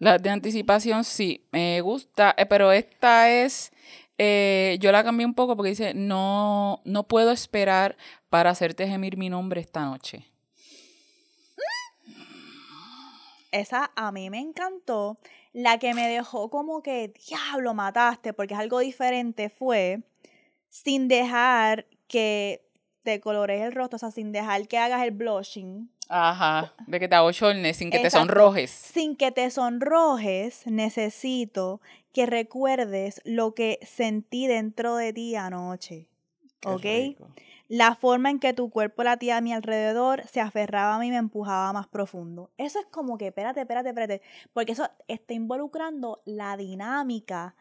Las 0.02 0.20
de 0.20 0.32
anticipación 0.32 1.04
sí, 1.04 1.47
me 1.52 1.80
gusta, 1.82 2.34
eh, 2.36 2.47
pero 2.47 2.72
esta 2.72 3.30
es, 3.30 3.72
eh, 4.18 4.80
yo 4.82 4.91
la 4.91 5.04
cambié 5.04 5.28
un 5.28 5.36
poco 5.36 5.56
porque 5.56 5.70
dice, 5.70 5.93
no, 5.93 6.82
no 6.86 7.08
puedo 7.08 7.30
esperar 7.30 7.95
para 8.28 8.49
hacerte 8.49 8.88
gemir 8.88 9.16
mi 9.16 9.30
nombre 9.30 9.62
esta 9.62 9.86
noche. 9.86 10.26
Esa 13.52 13.91
a 13.95 14.12
mí 14.12 14.32
me 14.32 14.39
encantó. 14.39 15.20
La 15.54 15.78
que 15.78 15.93
me 15.93 16.08
dejó 16.08 16.49
como 16.49 16.82
que, 16.82 17.14
diablo, 17.28 17.76
mataste, 17.76 18.34
porque 18.34 18.56
es 18.56 18.60
algo 18.60 18.80
diferente, 18.80 19.52
fue 19.52 20.02
sin 20.70 21.10
dejar 21.10 21.86
que 22.08 22.68
te 23.04 23.22
colores 23.22 23.62
el 23.62 23.72
rostro, 23.72 23.97
o 23.97 23.99
sea, 23.99 24.10
sin 24.10 24.32
dejar 24.32 24.68
que 24.68 24.80
hagas 24.80 25.04
el 25.04 25.12
blushing. 25.12 25.91
Ajá, 26.14 26.74
de 26.88 26.99
que 26.99 27.07
te 27.07 27.16
abochornes 27.16 27.78
sin 27.78 27.89
que 27.89 27.99
te 27.99 28.09
sonrojes. 28.09 28.70
Sin 28.70 29.16
que 29.16 29.32
te 29.32 29.49
sonrojes, 29.49 30.68
necesito 30.68 31.80
que 32.12 32.26
recuerdes 32.26 33.22
lo 33.24 33.53
que 33.53 33.80
sentí 33.82 34.45
dentro 34.45 34.97
de 34.97 35.14
ti 35.14 35.38
anoche. 35.38 36.09
Qué 36.59 36.70
¿Ok? 36.70 36.84
rico. 36.84 37.30
La 37.70 37.95
forma 37.95 38.30
en 38.30 38.39
que 38.39 38.51
tu 38.51 38.70
cuerpo 38.70 39.03
latía 39.03 39.38
a 39.38 39.41
mi 39.41 39.53
alrededor 39.53 40.28
se 40.28 40.41
aferraba 40.41 40.95
a 40.95 40.99
mí 40.99 41.07
y 41.07 41.12
me 41.12 41.16
empujaba 41.16 41.72
más 41.72 41.88
profundo. 41.88 42.51
Eso 42.57 42.80
es 42.80 42.86
como 42.88 43.18
que, 43.18 43.28
espérate, 43.28 43.62
espérate, 43.62 43.89
espérate. 43.89 44.22
Porque 44.51 44.74
eso 44.74 44.89
está 45.07 45.34
involucrando 45.34 46.22
la 46.26 46.57
dinámica 46.57 47.55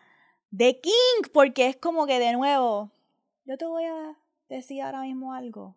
de 0.50 0.80
King. 0.80 1.30
Porque 1.32 1.68
es 1.68 1.76
como 1.76 2.04
que, 2.06 2.18
de 2.18 2.32
nuevo, 2.32 2.90
yo 3.44 3.56
te 3.56 3.66
voy 3.66 3.84
a 3.84 4.16
decir 4.48 4.82
ahora 4.82 5.02
mismo 5.02 5.32
algo. 5.34 5.76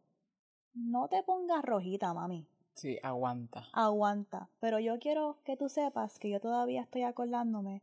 No 0.73 1.07
te 1.07 1.21
pongas 1.21 1.63
rojita, 1.63 2.11
mami. 2.15 2.47
Sí, 2.75 2.99
aguanta. 3.03 3.67
Aguanta. 3.73 4.49
Pero 4.59 4.79
yo 4.79 4.99
quiero 4.99 5.37
que 5.43 5.57
tú 5.57 5.69
sepas 5.69 6.19
que 6.19 6.29
yo 6.29 6.39
todavía 6.39 6.81
estoy 6.81 7.03
acordándome 7.03 7.81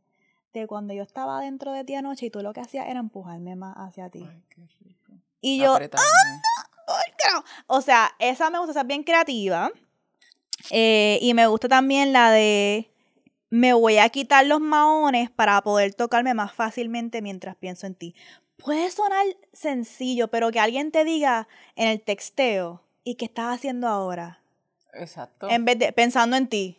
de 0.53 0.67
cuando 0.67 0.93
yo 0.93 1.03
estaba 1.03 1.39
dentro 1.41 1.71
de 1.71 1.83
ti 1.83 1.95
anoche 1.95 2.25
y 2.25 2.29
tú 2.29 2.41
lo 2.41 2.53
que 2.53 2.59
hacías 2.59 2.87
era 2.87 2.99
empujarme 2.99 3.55
más 3.55 3.75
hacia 3.77 4.09
ti. 4.09 4.27
Ay, 4.29 4.43
qué 4.49 4.61
rico. 4.81 5.13
Y 5.39 5.59
yo, 5.59 5.73
Apretarme. 5.73 6.05
o 7.67 7.81
sea, 7.81 8.11
esa 8.19 8.49
me 8.49 8.57
gusta, 8.59 8.71
esa 8.71 8.81
es 8.81 8.87
bien 8.87 9.03
creativa. 9.03 9.71
Eh, 10.69 11.17
y 11.21 11.33
me 11.33 11.47
gusta 11.47 11.67
también 11.67 12.13
la 12.13 12.31
de 12.31 12.91
me 13.49 13.73
voy 13.73 13.97
a 13.97 14.09
quitar 14.09 14.45
los 14.45 14.61
maones 14.61 15.29
para 15.29 15.61
poder 15.61 15.93
tocarme 15.93 16.33
más 16.33 16.53
fácilmente 16.53 17.21
mientras 17.21 17.55
pienso 17.55 17.85
en 17.85 17.95
ti. 17.95 18.15
Puede 18.57 18.89
sonar 18.91 19.25
sencillo, 19.53 20.29
pero 20.29 20.51
que 20.51 20.59
alguien 20.59 20.91
te 20.91 21.03
diga 21.03 21.47
en 21.75 21.87
el 21.89 22.01
texteo, 22.01 22.81
¿y 23.03 23.15
qué 23.15 23.25
estás 23.25 23.55
haciendo 23.55 23.87
ahora? 23.87 24.40
Exacto. 24.93 25.49
En 25.49 25.65
vez 25.65 25.79
de 25.79 25.91
pensando 25.93 26.35
en 26.35 26.47
ti. 26.47 26.77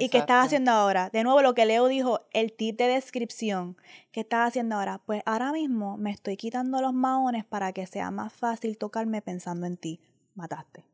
¿Y 0.00 0.08
qué 0.08 0.18
estás 0.18 0.46
haciendo 0.46 0.72
ahora? 0.72 1.10
De 1.10 1.22
nuevo, 1.22 1.42
lo 1.42 1.54
que 1.54 1.66
Leo 1.66 1.86
dijo, 1.86 2.20
el 2.32 2.52
tip 2.52 2.78
de 2.78 2.88
descripción. 2.88 3.76
¿Qué 4.10 4.20
estás 4.20 4.48
haciendo 4.48 4.76
ahora? 4.76 5.00
Pues 5.04 5.22
ahora 5.24 5.52
mismo 5.52 5.96
me 5.96 6.10
estoy 6.10 6.36
quitando 6.36 6.80
los 6.80 6.92
maones 6.92 7.44
para 7.44 7.72
que 7.72 7.86
sea 7.86 8.10
más 8.10 8.32
fácil 8.32 8.76
tocarme 8.78 9.22
pensando 9.22 9.66
en 9.66 9.76
ti. 9.76 10.00
Mataste. 10.34 10.84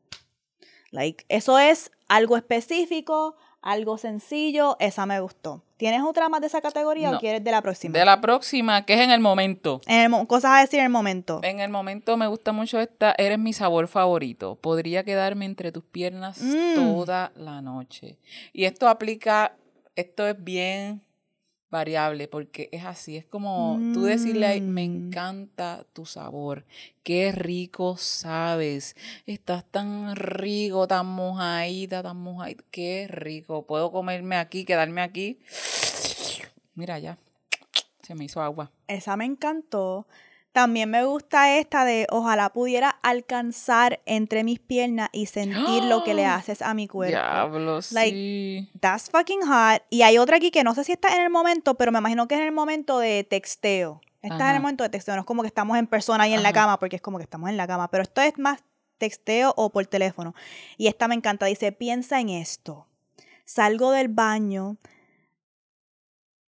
Like, 0.91 1.25
eso 1.29 1.57
es 1.57 1.91
algo 2.09 2.35
específico, 2.35 3.35
algo 3.61 3.97
sencillo, 3.97 4.75
esa 4.79 5.05
me 5.05 5.19
gustó. 5.19 5.63
¿Tienes 5.77 6.01
otra 6.03 6.29
más 6.29 6.41
de 6.41 6.47
esa 6.47 6.61
categoría 6.61 7.11
o 7.15 7.19
quieres 7.19 7.43
de 7.43 7.51
la 7.51 7.61
próxima? 7.61 7.97
De 7.97 8.05
la 8.05 8.21
próxima, 8.21 8.85
que 8.85 8.93
es 8.93 8.99
en 9.01 9.09
el 9.11 9.19
momento. 9.19 9.81
En 9.87 10.13
el 10.13 10.27
cosas 10.27 10.51
a 10.51 10.61
decir 10.61 10.79
en 10.79 10.85
el 10.85 10.91
momento. 10.91 11.39
En 11.43 11.59
el 11.59 11.69
momento 11.71 12.17
me 12.17 12.27
gusta 12.27 12.51
mucho 12.51 12.79
esta, 12.79 13.15
eres 13.17 13.39
mi 13.39 13.53
sabor 13.53 13.87
favorito. 13.87 14.55
Podría 14.55 15.03
quedarme 15.03 15.45
entre 15.45 15.71
tus 15.71 15.83
piernas 15.83 16.39
Mm. 16.39 16.75
toda 16.75 17.31
la 17.35 17.61
noche. 17.61 18.17
Y 18.53 18.65
esto 18.65 18.87
aplica, 18.87 19.55
esto 19.95 20.27
es 20.27 20.43
bien 20.43 21.01
variable 21.71 22.27
porque 22.27 22.69
es 22.71 22.83
así, 22.85 23.17
es 23.17 23.25
como 23.25 23.79
tú 23.93 24.03
decirle, 24.03 24.45
"Ay, 24.45 24.61
me 24.61 24.87
Mm. 24.87 25.07
encanta 25.07 25.85
tu 25.93 26.05
sabor, 26.05 26.65
qué 27.01 27.31
rico 27.31 27.97
sabes, 27.97 28.95
estás 29.25 29.63
tan 29.65 30.15
rico, 30.15 30.87
tan 30.87 31.07
mojadita, 31.07 32.03
tan 32.03 32.17
mojadita, 32.17 32.63
qué 32.69 33.07
rico, 33.09 33.65
puedo 33.65 33.91
comerme 33.91 34.35
aquí, 34.35 34.65
quedarme 34.65 35.01
aquí. 35.01 35.39
Mira 36.75 36.99
ya, 36.99 37.17
se 38.03 38.15
me 38.15 38.25
hizo 38.25 38.41
agua. 38.41 38.69
Esa 38.87 39.15
me 39.15 39.25
encantó. 39.25 40.05
También 40.51 40.89
me 40.89 41.05
gusta 41.05 41.57
esta 41.57 41.85
de 41.85 42.07
ojalá 42.09 42.51
pudiera 42.51 42.89
alcanzar 42.89 44.01
entre 44.05 44.43
mis 44.43 44.59
piernas 44.59 45.09
y 45.13 45.27
sentir 45.27 45.83
lo 45.85 46.03
que 46.03 46.13
le 46.13 46.25
haces 46.25 46.61
a 46.61 46.73
mi 46.73 46.87
cuerpo. 46.87 47.15
Diablos, 47.15 47.93
Like, 47.93 48.11
sí. 48.11 48.69
That's 48.81 49.09
fucking 49.09 49.41
hot. 49.43 49.81
Y 49.89 50.01
hay 50.01 50.17
otra 50.17 50.37
aquí 50.37 50.51
que 50.51 50.63
no 50.65 50.75
sé 50.75 50.83
si 50.83 50.91
está 50.91 51.15
en 51.15 51.21
el 51.21 51.29
momento, 51.29 51.75
pero 51.75 51.93
me 51.93 51.99
imagino 51.99 52.27
que 52.27 52.35
es 52.35 52.41
en 52.41 52.47
el 52.47 52.53
momento 52.53 52.99
de 52.99 53.23
texteo. 53.23 54.01
Está 54.21 54.35
en 54.35 54.41
Ajá. 54.41 54.55
el 54.57 54.61
momento 54.61 54.83
de 54.83 54.89
texteo. 54.89 55.15
No 55.15 55.21
es 55.21 55.25
como 55.25 55.41
que 55.41 55.47
estamos 55.47 55.77
en 55.77 55.87
persona 55.87 56.25
ahí 56.25 56.33
en 56.33 56.43
la 56.43 56.51
cama, 56.53 56.77
porque 56.79 56.97
es 56.97 57.01
como 57.01 57.17
que 57.17 57.23
estamos 57.23 57.49
en 57.49 57.55
la 57.57 57.65
cama. 57.65 57.89
Pero 57.89 58.03
esto 58.03 58.21
es 58.21 58.37
más 58.37 58.59
texteo 58.97 59.53
o 59.55 59.69
por 59.71 59.85
teléfono. 59.87 60.35
Y 60.77 60.87
esta 60.87 61.07
me 61.07 61.15
encanta. 61.15 61.45
Dice, 61.45 61.71
piensa 61.71 62.19
en 62.19 62.29
esto. 62.29 62.85
Salgo 63.45 63.91
del 63.91 64.09
baño 64.09 64.77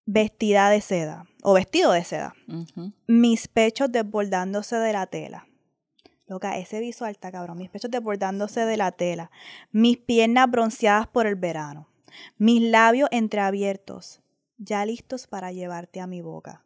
vestida 0.06 0.70
de 0.70 0.82
seda 0.82 1.26
o 1.43 1.54
vestido 1.54 1.91
de 1.91 2.04
seda. 2.04 2.36
Mis 3.06 3.47
pechos 3.47 3.91
desbordándose 3.91 4.78
de 4.78 4.93
la 4.93 5.06
tela. 5.08 5.47
Loca, 6.26 6.58
ese 6.58 6.80
visual 6.80 7.12
está 7.12 7.32
cabrón. 7.32 7.58
Mis 7.58 7.70
pechos 7.70 7.91
desbordándose 7.91 8.66
de 8.66 8.78
la 8.78 8.91
tela. 8.91 9.30
Mis 9.72 9.97
piernas 9.97 10.49
bronceadas 10.49 11.08
por 11.08 11.28
el 11.28 11.36
verano. 11.36 11.89
Mis 12.38 12.62
labios 12.62 13.10
entreabiertos. 13.12 14.22
Ya 14.58 14.86
listos 14.86 15.28
para 15.28 15.51
llevarte 15.51 15.99
a 15.99 16.08
mi 16.08 16.22
boca. 16.22 16.64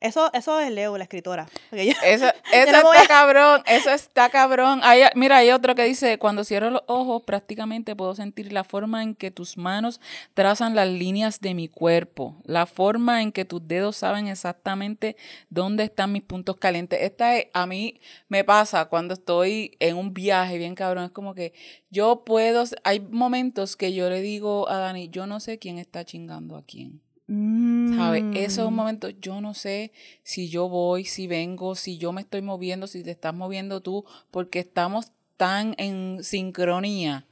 Eso, 0.00 0.32
eso 0.32 0.60
es 0.60 0.70
Leo, 0.70 0.96
la 0.96 1.02
escritora. 1.04 1.48
Yo- 1.72 1.78
Eso, 1.78 2.26
eso 2.52 2.72
no 2.72 2.92
está 2.92 3.02
a- 3.02 3.06
cabrón, 3.08 3.62
eso 3.66 3.90
está 3.90 4.28
cabrón. 4.30 4.80
Hay- 4.84 5.02
mira, 5.16 5.38
hay 5.38 5.50
otro 5.50 5.74
que 5.74 5.82
dice, 5.84 6.18
cuando 6.18 6.44
cierro 6.44 6.70
los 6.70 6.82
ojos 6.86 7.24
prácticamente 7.24 7.96
puedo 7.96 8.14
sentir 8.14 8.52
la 8.52 8.62
forma 8.62 9.02
en 9.02 9.16
que 9.16 9.32
tus 9.32 9.56
manos 9.56 10.00
trazan 10.34 10.76
las 10.76 10.86
líneas 10.86 11.40
de 11.40 11.54
mi 11.54 11.66
cuerpo, 11.66 12.36
la 12.44 12.66
forma 12.66 13.22
en 13.22 13.32
que 13.32 13.44
tus 13.44 13.66
dedos 13.66 13.96
saben 13.96 14.28
exactamente 14.28 15.16
dónde 15.50 15.82
están 15.84 16.12
mis 16.12 16.22
puntos 16.22 16.56
calientes. 16.58 17.00
Esta 17.02 17.36
es- 17.36 17.46
a 17.52 17.66
mí 17.66 18.00
me 18.28 18.44
pasa 18.44 18.84
cuando 18.84 19.14
estoy 19.14 19.76
en 19.80 19.96
un 19.96 20.14
viaje 20.14 20.58
bien 20.58 20.76
cabrón, 20.76 21.04
es 21.06 21.10
como 21.10 21.34
que 21.34 21.52
yo 21.90 22.22
puedo, 22.24 22.62
hay 22.84 23.00
momentos 23.00 23.76
que 23.76 23.92
yo 23.92 24.08
le 24.08 24.20
digo 24.20 24.68
a 24.68 24.76
Dani, 24.78 25.08
yo 25.08 25.26
no 25.26 25.40
sé 25.40 25.58
quién 25.58 25.78
está 25.78 26.04
chingando 26.04 26.56
a 26.56 26.62
quién. 26.62 27.00
¿Sabes? 27.28 28.24
Eso 28.34 28.62
es 28.62 28.66
un 28.68 28.72
Mm. 28.72 28.76
momento, 28.76 29.08
yo 29.10 29.40
no 29.42 29.52
sé 29.52 29.92
si 30.22 30.48
yo 30.48 30.68
voy, 30.68 31.04
si 31.04 31.26
vengo, 31.26 31.74
si 31.74 31.98
yo 31.98 32.12
me 32.12 32.22
estoy 32.22 32.40
moviendo, 32.40 32.86
si 32.86 33.02
te 33.02 33.10
estás 33.10 33.34
moviendo 33.34 33.82
tú, 33.82 34.04
porque 34.30 34.60
estamos 34.60 35.12
tan 35.36 35.74
en 35.78 36.24
sincronía. 36.24 37.26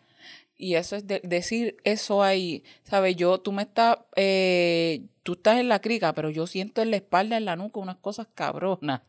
Y 0.58 0.74
eso 0.74 0.96
es 0.96 1.06
de- 1.06 1.20
decir 1.24 1.76
eso 1.84 2.22
ahí, 2.22 2.62
¿sabes? 2.82 3.16
Yo, 3.16 3.38
tú 3.40 3.52
me 3.52 3.62
estás, 3.62 3.98
eh, 4.16 5.02
tú 5.22 5.32
estás 5.32 5.58
en 5.58 5.68
la 5.68 5.80
crica, 5.80 6.12
pero 6.14 6.28
yo 6.30 6.46
siento 6.46 6.82
en 6.82 6.90
la 6.90 6.96
espalda, 6.96 7.36
en 7.38 7.44
la 7.46 7.56
nuca, 7.56 7.80
unas 7.80 7.96
cosas 7.96 8.26
cabronas. 8.34 9.00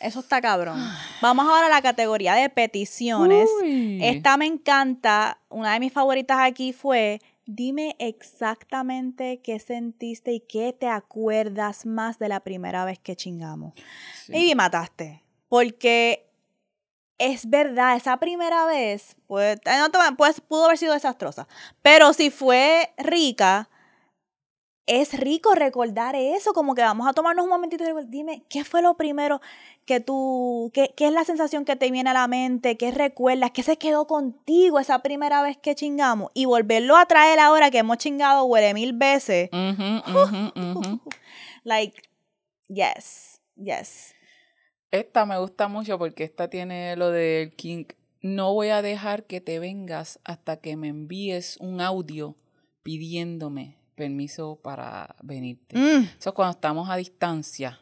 Eso 0.00 0.20
está 0.20 0.40
cabrón. 0.40 0.78
Vamos 1.20 1.44
ahora 1.46 1.66
a 1.66 1.70
la 1.70 1.82
categoría 1.82 2.34
de 2.34 2.48
peticiones. 2.48 3.48
Uy. 3.62 3.98
Esta 4.02 4.36
me 4.38 4.46
encanta. 4.46 5.38
Una 5.50 5.74
de 5.74 5.80
mis 5.80 5.92
favoritas 5.92 6.38
aquí 6.40 6.72
fue, 6.72 7.20
dime 7.54 7.96
exactamente 7.98 9.40
qué 9.42 9.58
sentiste 9.58 10.32
y 10.32 10.40
qué 10.40 10.72
te 10.72 10.88
acuerdas 10.88 11.86
más 11.86 12.18
de 12.18 12.28
la 12.28 12.40
primera 12.40 12.84
vez 12.84 12.98
que 12.98 13.16
chingamos. 13.16 13.72
Sí. 14.26 14.32
Y 14.36 14.48
me 14.48 14.54
mataste. 14.56 15.22
Porque 15.48 16.30
es 17.18 17.48
verdad, 17.48 17.96
esa 17.96 18.18
primera 18.18 18.66
vez, 18.66 19.16
pues, 19.26 19.56
eh, 19.64 19.78
no 19.78 19.90
te- 19.90 19.98
pues, 20.16 20.40
pudo 20.40 20.66
haber 20.66 20.78
sido 20.78 20.94
desastrosa. 20.94 21.48
Pero 21.82 22.12
si 22.12 22.30
fue 22.30 22.92
rica, 22.98 23.69
es 24.90 25.16
rico 25.16 25.54
recordar 25.54 26.16
eso, 26.16 26.52
como 26.52 26.74
que 26.74 26.82
vamos 26.82 27.06
a 27.06 27.12
tomarnos 27.12 27.44
un 27.44 27.50
momentito 27.50 27.84
y 27.84 27.86
recordar, 27.86 28.10
dime, 28.10 28.42
¿qué 28.48 28.64
fue 28.64 28.82
lo 28.82 28.96
primero 28.96 29.40
que 29.86 30.00
tú, 30.00 30.72
qué, 30.74 30.92
qué 30.96 31.06
es 31.06 31.12
la 31.12 31.24
sensación 31.24 31.64
que 31.64 31.76
te 31.76 31.92
viene 31.92 32.10
a 32.10 32.12
la 32.12 32.26
mente, 32.26 32.76
qué 32.76 32.90
recuerdas, 32.90 33.52
qué 33.52 33.62
se 33.62 33.78
quedó 33.78 34.08
contigo 34.08 34.80
esa 34.80 34.98
primera 34.98 35.42
vez 35.42 35.56
que 35.56 35.76
chingamos? 35.76 36.32
Y 36.34 36.46
volverlo 36.46 36.96
a 36.96 37.06
traer 37.06 37.38
ahora 37.38 37.70
que 37.70 37.78
hemos 37.78 37.98
chingado 37.98 38.44
huele 38.46 38.74
mil 38.74 38.92
veces. 38.92 39.48
Like, 41.62 42.02
yes, 42.66 43.40
yes. 43.54 44.14
Esta 44.90 45.24
me 45.24 45.38
gusta 45.38 45.68
mucho 45.68 45.98
porque 45.98 46.24
esta 46.24 46.48
tiene 46.48 46.96
lo 46.96 47.10
del 47.10 47.54
King. 47.54 47.84
No 48.22 48.54
voy 48.54 48.70
a 48.70 48.82
dejar 48.82 49.24
que 49.24 49.40
te 49.40 49.60
vengas 49.60 50.18
hasta 50.24 50.56
que 50.56 50.76
me 50.76 50.88
envíes 50.88 51.58
un 51.58 51.80
audio 51.80 52.34
pidiéndome 52.82 53.79
permiso 54.00 54.58
para 54.62 55.14
venirte. 55.22 55.76
Mm. 55.76 56.08
Eso 56.18 56.30
es 56.30 56.34
cuando 56.34 56.52
estamos 56.52 56.88
a 56.88 56.96
distancia 56.96 57.78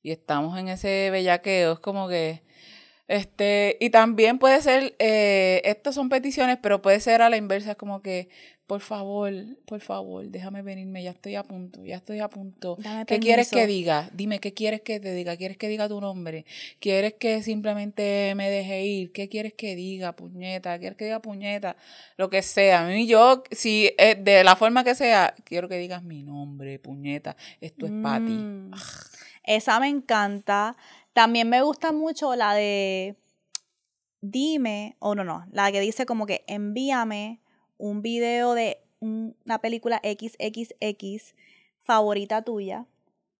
y 0.00 0.12
estamos 0.12 0.56
en 0.56 0.68
ese 0.68 1.10
bellaqueo. 1.10 1.72
Es 1.72 1.78
como 1.80 2.08
que. 2.08 2.44
Este, 3.08 3.76
y 3.80 3.90
también 3.90 4.38
puede 4.38 4.60
ser, 4.62 4.96
eh, 4.98 5.62
estas 5.64 5.94
son 5.94 6.08
peticiones, 6.08 6.58
pero 6.60 6.82
puede 6.82 6.98
ser 7.00 7.22
a 7.22 7.30
la 7.30 7.36
inversa, 7.36 7.72
es 7.72 7.76
como 7.76 8.02
que, 8.02 8.28
por 8.66 8.80
favor, 8.80 9.32
por 9.64 9.80
favor, 9.80 10.26
déjame 10.26 10.60
venirme, 10.60 11.00
ya 11.00 11.12
estoy 11.12 11.36
a 11.36 11.44
punto, 11.44 11.84
ya 11.84 11.96
estoy 11.96 12.18
a 12.18 12.28
punto. 12.28 12.76
Dame 12.80 13.06
¿Qué 13.06 13.20
quieres 13.20 13.48
que 13.48 13.64
diga? 13.64 14.10
Dime, 14.12 14.40
¿qué 14.40 14.54
quieres 14.54 14.80
que 14.80 14.98
te 14.98 15.14
diga? 15.14 15.36
¿Quieres 15.36 15.56
que 15.56 15.68
diga 15.68 15.88
tu 15.88 16.00
nombre? 16.00 16.44
¿Quieres 16.80 17.14
que 17.14 17.44
simplemente 17.44 18.34
me 18.34 18.50
deje 18.50 18.84
ir? 18.84 19.12
¿Qué 19.12 19.28
quieres 19.28 19.54
que 19.54 19.76
diga, 19.76 20.16
puñeta? 20.16 20.78
¿Quieres 20.80 20.98
que 20.98 21.04
diga 21.04 21.22
puñeta? 21.22 21.76
Lo 22.16 22.28
que 22.28 22.42
sea. 22.42 22.84
A 22.84 22.88
mí 22.88 23.06
yo, 23.06 23.44
si 23.52 23.92
eh, 23.98 24.16
de 24.16 24.42
la 24.42 24.56
forma 24.56 24.82
que 24.82 24.96
sea, 24.96 25.34
quiero 25.44 25.68
que 25.68 25.78
digas 25.78 26.02
mi 26.02 26.24
nombre, 26.24 26.80
puñeta. 26.80 27.36
Esto 27.60 27.86
es 27.86 27.92
para 28.02 28.24
ti. 28.24 28.32
Mm. 28.32 28.72
Esa 29.44 29.78
me 29.78 29.88
encanta. 29.88 30.76
También 31.12 31.48
me 31.48 31.62
gusta 31.62 31.92
mucho 31.92 32.34
la 32.34 32.54
de 32.54 33.16
dime, 34.20 34.96
o 34.98 35.14
no, 35.14 35.22
no, 35.22 35.46
la 35.52 35.70
que 35.70 35.80
dice 35.80 36.04
como 36.04 36.26
que 36.26 36.44
envíame 36.48 37.40
un 37.78 38.02
video 38.02 38.54
de 38.54 38.78
un- 39.00 39.36
una 39.44 39.60
película 39.60 40.00
XXX 40.02 41.34
favorita 41.80 42.42
tuya 42.42 42.86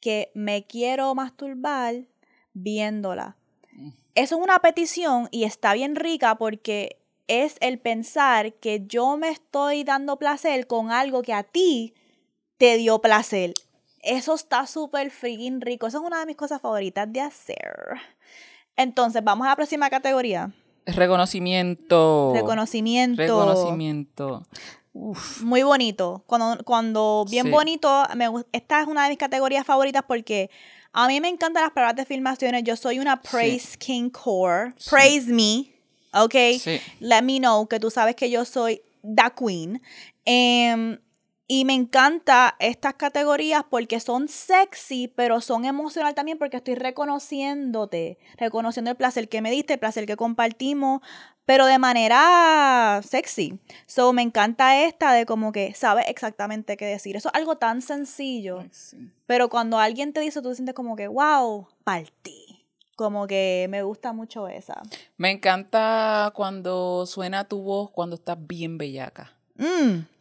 que 0.01 0.31
me 0.35 0.67
quiero 0.67 1.15
masturbar 1.15 2.05
viéndola. 2.53 3.37
Mm. 3.73 3.91
Eso 4.15 4.37
es 4.37 4.43
una 4.43 4.59
petición 4.61 5.29
y 5.31 5.45
está 5.45 5.73
bien 5.75 5.97
rica 5.97 6.37
porque 6.37 6.99
es 7.29 7.57
el 7.61 7.79
pensar 7.79 8.55
que 8.55 8.85
yo 8.87 9.17
me 9.17 9.31
estoy 9.31 9.83
dando 9.85 10.19
placer 10.19 10.67
con 10.67 10.91
algo 10.91 11.23
que 11.23 11.33
a 11.33 11.43
ti 11.43 11.95
te 12.57 12.77
dio 12.77 13.01
placer. 13.01 13.53
Eso 14.03 14.35
está 14.35 14.67
súper 14.67 15.11
freaking 15.11 15.61
rico. 15.61 15.87
Eso 15.89 15.99
es 15.99 16.05
una 16.05 16.21
de 16.21 16.27
mis 16.27 16.37
cosas 16.37 16.61
favoritas 16.61 17.13
de 17.13 17.21
hacer. 17.21 17.75
Entonces, 18.77 19.25
vamos 19.25 19.47
a 19.47 19.51
la 19.51 19.57
próxima 19.57 19.91
categoría. 19.91 20.53
Reconocimiento. 20.87 22.33
Reconocimiento. 22.35 23.21
Reconocimiento. 23.23 24.47
Uf. 24.93 25.43
Muy 25.43 25.63
bonito. 25.63 26.23
Cuando, 26.27 26.63
cuando 26.65 27.25
bien 27.31 27.47
Sí. 27.47 27.51
bonito, 27.51 28.05
me, 28.17 28.27
esta 28.53 28.81
es 28.81 28.87
una 28.87 29.05
de 29.05 29.11
mis 29.11 29.19
categorías 29.19 29.67
favoritas 29.67 30.03
porque 30.07 30.51
a 30.93 31.07
mí 31.09 31.21
me 31.21 31.29
encantan 31.29 31.65
las 31.65 31.73
palabras 31.73 31.97
de 31.97 32.07
filmaciones. 32.07 32.63
Yo 32.65 32.77
soy 32.77 32.99
una 32.99 33.21
praise 33.21 33.77
king 33.77 34.09
core. 34.11 34.73
Praise 34.89 35.27
me. 35.31 35.71
Ok. 36.15 36.35
Sí. 36.59 36.81
Let 37.01 37.23
me 37.23 37.39
know 37.39 37.67
que 37.67 37.79
tú 37.79 37.91
sabes 37.91 38.17
que 38.17 38.31
yo 38.31 38.45
soy 38.47 38.81
the 39.03 39.31
queen. 39.39 39.83
Em, 40.25 40.99
y 41.49 41.65
me 41.65 41.75
encanta 41.75 42.57
estas 42.59 42.95
categorías 42.95 43.63
porque 43.69 44.01
son 44.01 44.29
sexy, 44.29 45.09
pero 45.09 45.41
son 45.41 45.65
emocional 45.65 46.15
también 46.15 46.39
porque 46.39 46.57
estoy 46.57 46.75
reconociéndote, 46.75 48.19
reconociendo 48.37 48.91
el 48.91 48.97
placer 48.97 49.29
que 49.29 49.43
me 49.43 49.51
diste, 49.51 49.75
el 49.75 49.79
placer 49.79 50.07
que 50.07 50.17
compartimos, 50.17 51.03
pero 51.45 51.67
de 51.67 51.79
manera 51.79 53.01
sexy. 53.05 53.61
So 53.87 54.13
me 54.13 54.23
encanta 54.23 54.83
esta 54.83 55.13
de 55.13 55.25
como 55.25 55.53
que 55.53 55.73
sabes 55.75 56.07
exactamente 56.09 56.77
qué 56.77 56.87
decir. 56.87 57.15
Eso 57.15 57.29
es 57.29 57.35
algo 57.37 57.57
tan 57.59 57.81
sencillo, 57.81 58.65
sí. 58.73 59.13
pero 59.27 59.49
cuando 59.49 59.79
alguien 59.79 60.13
te 60.13 60.21
dice, 60.21 60.43
tú 60.43 60.49
te 60.49 60.57
sientes 60.57 60.75
como 60.75 60.97
que, 60.97 61.07
wow, 61.07 61.69
partí. 61.85 62.65
Como 62.97 63.27
que 63.27 63.67
me 63.69 63.83
gusta 63.83 64.15
mucho 64.15 64.49
esa. 64.49 64.83
Me 65.19 65.31
encanta 65.31 66.33
cuando 66.35 67.05
suena 67.05 67.45
tu 67.45 67.61
voz 67.61 67.91
cuando 67.91 68.17
estás 68.17 68.39
bien 68.41 68.79
bellaca. 68.79 69.33
Mm. 69.57 70.16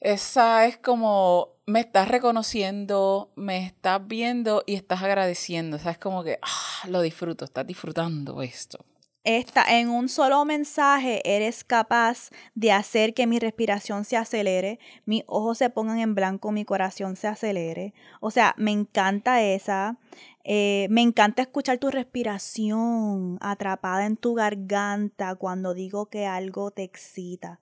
Esa 0.00 0.66
es 0.66 0.76
como, 0.78 1.56
me 1.66 1.80
estás 1.80 2.08
reconociendo, 2.08 3.32
me 3.34 3.64
estás 3.64 4.06
viendo 4.06 4.62
y 4.66 4.74
estás 4.74 5.02
agradeciendo. 5.02 5.76
O 5.76 5.80
sea, 5.80 5.92
es 5.92 5.98
como 5.98 6.22
que, 6.22 6.38
ah, 6.42 6.88
lo 6.88 7.02
disfruto, 7.02 7.44
estás 7.44 7.66
disfrutando 7.66 8.42
esto. 8.42 8.84
Esta, 9.24 9.78
en 9.78 9.90
un 9.90 10.08
solo 10.08 10.44
mensaje 10.44 11.20
eres 11.24 11.62
capaz 11.64 12.30
de 12.54 12.72
hacer 12.72 13.12
que 13.12 13.26
mi 13.26 13.38
respiración 13.38 14.06
se 14.06 14.16
acelere, 14.16 14.78
mis 15.04 15.22
ojos 15.26 15.58
se 15.58 15.68
pongan 15.68 15.98
en 15.98 16.14
blanco, 16.14 16.52
mi 16.52 16.64
corazón 16.64 17.14
se 17.16 17.26
acelere. 17.26 17.92
O 18.20 18.30
sea, 18.30 18.54
me 18.56 18.70
encanta 18.70 19.42
esa. 19.42 19.98
Eh, 20.44 20.86
me 20.88 21.02
encanta 21.02 21.42
escuchar 21.42 21.76
tu 21.76 21.90
respiración 21.90 23.36
atrapada 23.42 24.06
en 24.06 24.16
tu 24.16 24.32
garganta 24.34 25.34
cuando 25.34 25.74
digo 25.74 26.06
que 26.06 26.24
algo 26.24 26.70
te 26.70 26.84
excita. 26.84 27.60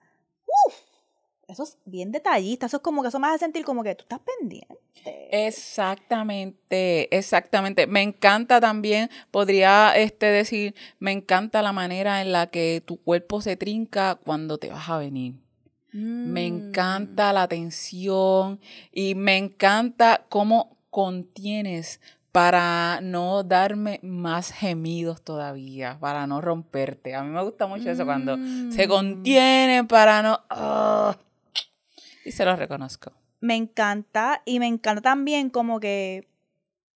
Eso 1.48 1.62
es 1.62 1.78
bien 1.84 2.10
detallista, 2.10 2.66
eso 2.66 2.78
es 2.78 2.82
como 2.82 3.02
que 3.02 3.08
eso 3.08 3.18
me 3.20 3.28
hace 3.28 3.38
sentir 3.38 3.64
como 3.64 3.82
que 3.84 3.94
tú 3.94 4.02
estás 4.02 4.18
pendiente. 4.20 4.76
Exactamente, 5.30 7.16
exactamente. 7.16 7.86
Me 7.86 8.02
encanta 8.02 8.60
también, 8.60 9.10
podría 9.30 9.96
este 9.96 10.26
decir, 10.26 10.74
me 10.98 11.12
encanta 11.12 11.62
la 11.62 11.72
manera 11.72 12.20
en 12.20 12.32
la 12.32 12.48
que 12.48 12.82
tu 12.84 12.96
cuerpo 13.00 13.40
se 13.40 13.56
trinca 13.56 14.16
cuando 14.16 14.58
te 14.58 14.70
vas 14.70 14.88
a 14.88 14.98
venir. 14.98 15.34
Me 15.92 16.50
Mm. 16.50 16.56
encanta 16.70 17.32
la 17.32 17.46
tensión 17.46 18.60
y 18.92 19.14
me 19.14 19.36
encanta 19.36 20.26
cómo 20.28 20.76
contienes 20.90 22.00
para 22.32 23.00
no 23.02 23.44
darme 23.44 24.00
más 24.02 24.52
gemidos 24.52 25.22
todavía, 25.22 25.96
para 26.00 26.26
no 26.26 26.40
romperte. 26.40 27.14
A 27.14 27.22
mí 27.22 27.30
me 27.30 27.42
gusta 27.42 27.66
mucho 27.66 27.90
eso 27.90 28.04
cuando 28.04 28.36
se 28.70 28.86
Mm. 28.86 28.90
contienen 28.90 29.86
para 29.86 30.22
no... 30.22 30.40
y 32.26 32.32
se 32.32 32.44
lo 32.44 32.54
reconozco. 32.56 33.12
Me 33.40 33.54
encanta 33.54 34.42
y 34.44 34.58
me 34.58 34.66
encanta 34.66 35.02
también 35.02 35.50
como 35.50 35.78
que 35.80 36.26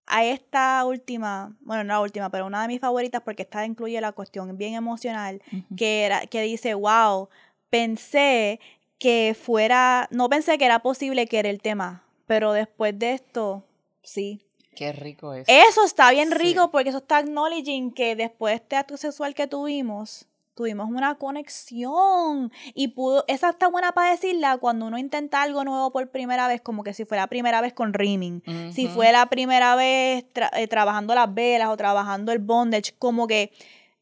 a 0.07 0.25
esta 0.25 0.85
última, 0.85 1.57
bueno, 1.61 1.85
no 1.85 1.95
la 1.95 2.01
última, 2.01 2.31
pero 2.31 2.47
una 2.47 2.63
de 2.63 2.69
mis 2.69 2.81
favoritas 2.81 3.23
porque 3.23 3.43
esta 3.43 3.65
incluye 3.65 4.01
la 4.01 4.13
cuestión 4.13 4.57
bien 4.59 4.75
emocional, 4.75 5.41
que 5.77 6.03
era 6.05 6.27
que 6.27 6.43
dice, 6.43 6.75
"Wow, 6.75 7.29
pensé 7.69 8.59
que 8.99 9.37
fuera, 9.41 10.09
no 10.11 10.29
pensé 10.29 10.59
que 10.59 10.65
era 10.65 10.81
posible 10.81 11.27
quererte 11.27 11.75
más, 11.75 12.01
pero 12.27 12.53
después 12.53 12.99
de 12.99 13.13
esto, 13.15 13.65
sí." 14.03 14.45
Qué 14.75 14.93
rico 14.93 15.35
es. 15.35 15.47
Eso 15.49 15.85
está 15.85 16.11
bien 16.11 16.29
Sí. 16.31 16.35
rico 16.39 16.71
porque 16.71 16.89
eso 16.89 16.99
está 16.99 17.19
acknowledging 17.19 17.93
que 17.93 18.17
después 18.17 18.53
de 18.53 18.57
este 18.57 18.77
acto 18.77 18.97
sexual 18.97 19.35
que 19.35 19.47
tuvimos, 19.47 20.27
tuvimos 20.55 20.89
una 20.91 21.15
conexión 21.17 22.53
y 22.75 22.89
pudo, 22.89 23.25
esa 23.29 23.51
está 23.51 23.69
buena 23.69 23.93
para 23.93 24.11
decirla 24.11 24.59
cuando 24.59 24.87
uno 24.87 24.99
intenta 24.99 25.43
algo 25.43 25.65
nuevo 25.65 25.91
por 25.91 26.11
primera 26.11 26.49
vez, 26.49 26.61
como 26.61 26.83
que 26.85 26.95
si 26.95 27.05
fuera 27.05 27.27
primera 27.29 27.61
vez 27.61 27.73
con 27.73 27.93
rimming, 27.95 28.43
si 28.73 28.89
fue 28.89 29.13
la 29.13 29.27
primera 29.27 29.77
vez 29.77 30.25
tra- 30.35 30.51
eh, 30.55 30.67
trabajando 30.69 31.15
las 31.15 31.33
velas 31.33 31.69
o 31.69 31.77
trabajando 31.77 32.33
el 32.33 32.39
bondage, 32.41 32.95
como 32.99 33.27
que 33.27 33.53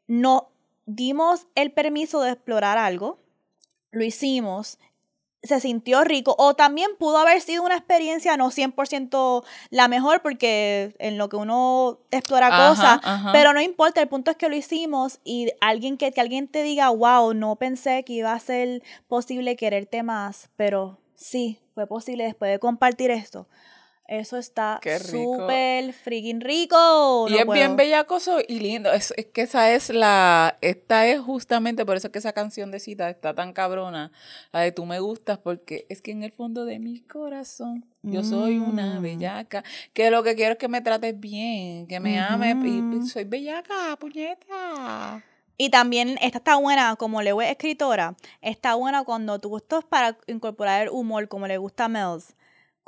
no 0.07 0.49
dimos 0.87 1.47
el 1.55 1.71
permiso 1.73 2.21
de 2.23 2.31
explorar 2.33 2.79
algo, 2.79 3.19
lo 3.91 4.05
hicimos, 4.05 4.79
se 5.43 5.61
sintió 5.61 6.03
rico 6.03 6.35
o 6.39 6.55
también 6.55 6.91
pudo 6.99 7.19
haber 7.19 7.41
sido 7.41 7.63
una 7.63 7.77
experiencia 7.77 8.37
no 8.37 8.51
100% 8.51 9.45
la 9.71 9.87
mejor 9.87 10.21
porque 10.21 10.97
en 10.99 11.17
lo 11.17 11.29
que 11.29 11.37
uno 11.37 11.99
explora 12.11 12.49
Ajá, 12.49 12.69
cosas, 12.69 13.01
ajá. 13.03 13.33
pero 13.33 13.53
no 13.53 13.61
importa, 13.61 14.01
el 14.01 14.09
punto 14.09 14.31
es 14.31 14.37
que 14.37 14.49
lo 14.49 14.57
hicimos 14.57 15.21
y 15.25 15.53
alguien 15.61 15.97
que, 15.97 16.11
que 16.13 16.21
alguien 16.21 16.49
te 16.49 16.63
diga, 16.63 16.89
wow, 16.91 17.35
no 17.35 17.57
pensé 17.57 18.05
que 18.05 18.15
iba 18.15 18.33
a 18.33 18.41
ser 18.41 18.83
posible 19.07 19.57
quererte 19.57 20.03
más, 20.03 20.51
pero 20.57 20.99
sí, 21.15 21.59
fue 21.75 21.87
posible 21.87 22.25
después 22.25 22.51
de 22.51 22.59
compartir 22.59 23.11
esto. 23.11 23.47
Eso 24.09 24.39
está 24.39 24.81
súper 25.05 25.93
freaking 25.93 26.41
rico. 26.41 27.27
Y 27.29 27.35
es 27.37 27.45
puedo. 27.45 27.53
bien 27.61 27.77
bellacoso 27.77 28.39
y 28.49 28.59
lindo. 28.59 28.91
Es, 28.91 29.13
es 29.19 29.27
que 29.27 29.43
esa 29.43 29.71
es 29.73 29.91
la. 29.91 30.57
Esta 30.63 31.07
es 31.07 31.21
justamente 31.21 31.85
por 31.85 31.97
eso 31.99 32.07
es 32.09 32.13
que 32.13 32.19
esa 32.19 32.33
canción 32.33 32.71
de 32.71 32.81
cita 32.81 33.11
está 33.11 33.35
tan 33.35 33.53
cabrona. 33.53 34.11
La 34.51 34.61
de 34.61 34.73
tú 34.73 34.87
me 34.87 34.99
gustas, 34.99 35.37
porque 35.37 35.85
es 35.91 36.01
que 36.01 36.11
en 36.13 36.23
el 36.23 36.33
fondo 36.33 36.65
de 36.65 36.79
mi 36.79 37.01
corazón 37.01 37.85
yo 38.03 38.25
soy 38.25 38.59
una 38.59 38.99
Mm. 38.99 39.03
bellaca. 39.03 39.63
Que 39.93 40.11
lo 40.11 40.23
que 40.23 40.35
quiero 40.35 40.53
es 40.53 40.59
que 40.59 40.69
me 40.69 40.81
trates 40.81 41.21
bien, 41.21 41.87
que 41.87 42.01
me 42.01 42.19
ames. 42.19 42.57
Y, 42.65 43.07
soy 43.07 43.25
bellaca, 43.25 43.95
puñeta. 44.01 45.23
Y 45.59 45.69
también 45.71 46.17
esta 46.23 46.39
está 46.39 46.57
buena, 46.57 46.97
como 46.97 47.21
Leo 47.21 47.43
es 47.43 47.51
escritora, 47.51 48.15
está 48.41 48.75
buena 48.77 49.05
cuando 49.05 49.39
tú 49.39 49.51
gustas 49.51 49.85
para 49.85 50.17
incorporar 50.29 50.85
el 50.85 50.89
humor, 50.89 51.29
como 51.29 51.47
le 51.47 51.59
gusta 51.59 51.87
a 51.87 51.89
Mels. 51.89 52.35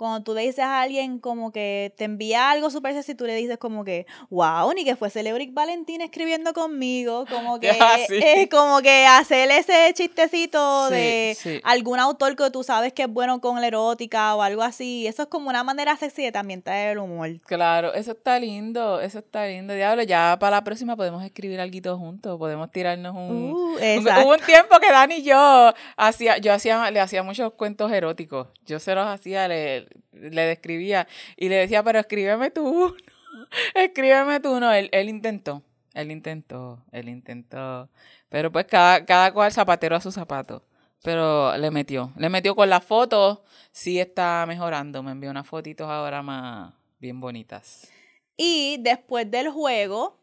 Cuando 0.01 0.23
tú 0.23 0.33
le 0.35 0.41
dices 0.41 0.61
a 0.61 0.81
alguien 0.81 1.19
como 1.19 1.53
que 1.53 1.93
te 1.99 2.05
envía 2.05 2.51
algo 2.51 2.71
súper 2.71 2.95
sexy, 2.95 3.15
tú 3.15 3.27
le 3.27 3.35
dices 3.35 3.59
como 3.59 3.85
que, 3.85 4.07
wow, 4.31 4.73
ni 4.73 4.83
que 4.83 4.97
fuese 4.97 5.23
Leoric 5.23 5.53
Valentín 5.53 6.01
escribiendo 6.01 6.55
conmigo, 6.55 7.27
como 7.31 7.61
que, 7.61 7.71
Ah, 7.79 7.99
sí. 8.09 8.15
eh, 8.17 8.49
como 8.51 8.81
que 8.81 9.05
hacer 9.05 9.51
ese 9.51 9.93
chistecito 9.93 10.89
Sí, 10.89 10.95
de 10.95 11.37
sí. 11.39 11.61
algún 11.65 11.99
autor 12.01 12.35
que 12.35 12.51
tú 12.51 12.63
sabes 12.63 12.95
que 12.95 13.03
es 13.03 13.09
bueno 13.09 13.43
con 13.43 13.61
la 13.61 13.67
erótica 13.67 14.35
o 14.37 14.41
algo 14.41 14.63
así. 14.63 15.07
Eso 15.07 15.25
es 15.25 15.29
como 15.29 15.51
una 15.51 15.65
manera 15.65 15.95
sexy 15.99 16.23
de 16.23 16.33
también 16.33 16.63
traer 16.63 16.93
el 16.93 16.99
humor. 16.99 17.29
Claro, 17.45 17.93
eso 17.93 18.13
está 18.13 18.39
lindo, 18.39 19.03
eso 19.03 19.19
está 19.19 19.47
lindo. 19.47 19.75
Diablo, 19.75 20.03
ya 20.03 20.39
para 20.41 20.57
la 20.57 20.65
próxima 20.65 20.97
podemos 20.97 21.23
escribir 21.23 21.61
algo 21.61 21.99
juntos, 21.99 22.39
podemos 22.39 22.71
tirarnos 22.71 23.15
un... 23.15 23.53
Uh, 23.53 23.75
Un-. 23.75 24.09
Hubo 24.25 24.31
un 24.33 24.41
tiempo 24.41 24.79
que 24.81 24.91
Dani 24.91 25.17
y 25.17 25.23
yo 25.23 25.73
hacía, 25.97 26.39
yo 26.39 26.53
hacía, 26.53 26.91
le 26.91 27.01
hacía 27.01 27.23
muchos 27.23 27.53
cuentos 27.53 27.93
eróticos. 27.93 28.49
Yo 28.67 28.79
se 28.79 28.95
los 28.95 29.07
hacía, 29.07 29.47
le, 29.47 29.87
le 30.13 30.43
describía 30.43 31.07
y 31.37 31.49
le 31.49 31.57
decía, 31.57 31.83
pero 31.83 31.99
escríbeme 31.99 32.51
tú 32.51 32.69
uno. 32.69 32.95
Escríbeme 33.75 34.41
tú 34.41 34.57
uno. 34.57 34.73
Él, 34.73 34.89
él 34.93 35.09
intentó, 35.09 35.63
él 35.95 36.11
intentó, 36.11 36.85
él 36.93 37.09
intentó. 37.09 37.89
Pero 38.29 38.53
pues 38.53 38.67
cada, 38.67 39.05
cada 39.05 39.33
cual 39.33 39.53
zapatero 39.53 39.97
a 39.97 40.01
su 40.01 40.13
zapato. 40.13 40.65
Pero 41.03 41.57
le 41.57 41.71
metió, 41.71 42.13
le 42.17 42.29
metió 42.29 42.55
con 42.55 42.69
las 42.69 42.85
fotos, 42.85 43.41
sí 43.73 43.99
está 43.99 44.45
mejorando. 44.47 45.03
Me 45.03 45.13
envió 45.13 45.31
unas 45.31 45.47
fotitos 45.47 45.89
ahora 45.89 46.23
más 46.23 46.75
bien 46.99 47.21
bonitas. 47.21 47.91
Y 48.37 48.79
después 48.81 49.31
del 49.31 49.51
juego, 49.51 50.20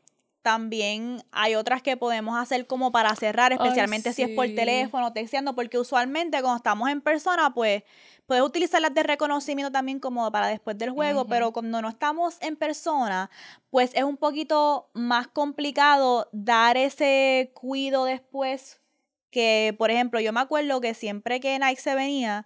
también 0.47 1.21
hay 1.33 1.55
otras 1.55 1.81
que 1.81 1.97
podemos 1.97 2.39
hacer 2.39 2.67
como 2.67 2.93
para 2.93 3.13
cerrar, 3.17 3.51
especialmente 3.51 4.13
si 4.13 4.21
es 4.21 4.29
por 4.29 4.45
teléfono, 4.45 5.11
texteando, 5.11 5.53
porque 5.55 5.77
usualmente 5.77 6.39
cuando 6.39 6.55
estamos 6.55 6.89
en 6.89 7.01
persona, 7.01 7.53
pues 7.53 7.83
puedes 8.27 8.45
utilizar 8.45 8.81
las 8.81 8.93
de 8.93 9.03
reconocimiento 9.03 9.73
también 9.73 9.99
como 9.99 10.31
para 10.31 10.47
después 10.47 10.77
del 10.77 10.91
juego, 10.91 11.27
pero 11.27 11.51
cuando 11.51 11.81
no 11.81 11.89
estamos 11.89 12.37
en 12.39 12.55
persona, 12.55 13.29
pues 13.69 13.91
es 13.93 14.05
un 14.05 14.15
poquito 14.15 14.89
más 14.93 15.27
complicado 15.27 16.29
dar 16.31 16.77
ese 16.77 17.51
cuido 17.53 18.05
después 18.05 18.79
que, 19.29 19.75
por 19.77 19.91
ejemplo, 19.91 20.21
yo 20.21 20.31
me 20.31 20.39
acuerdo 20.39 20.79
que 20.79 20.93
siempre 20.93 21.41
que 21.41 21.59
Nike 21.59 21.81
se 21.81 21.93
venía, 21.93 22.45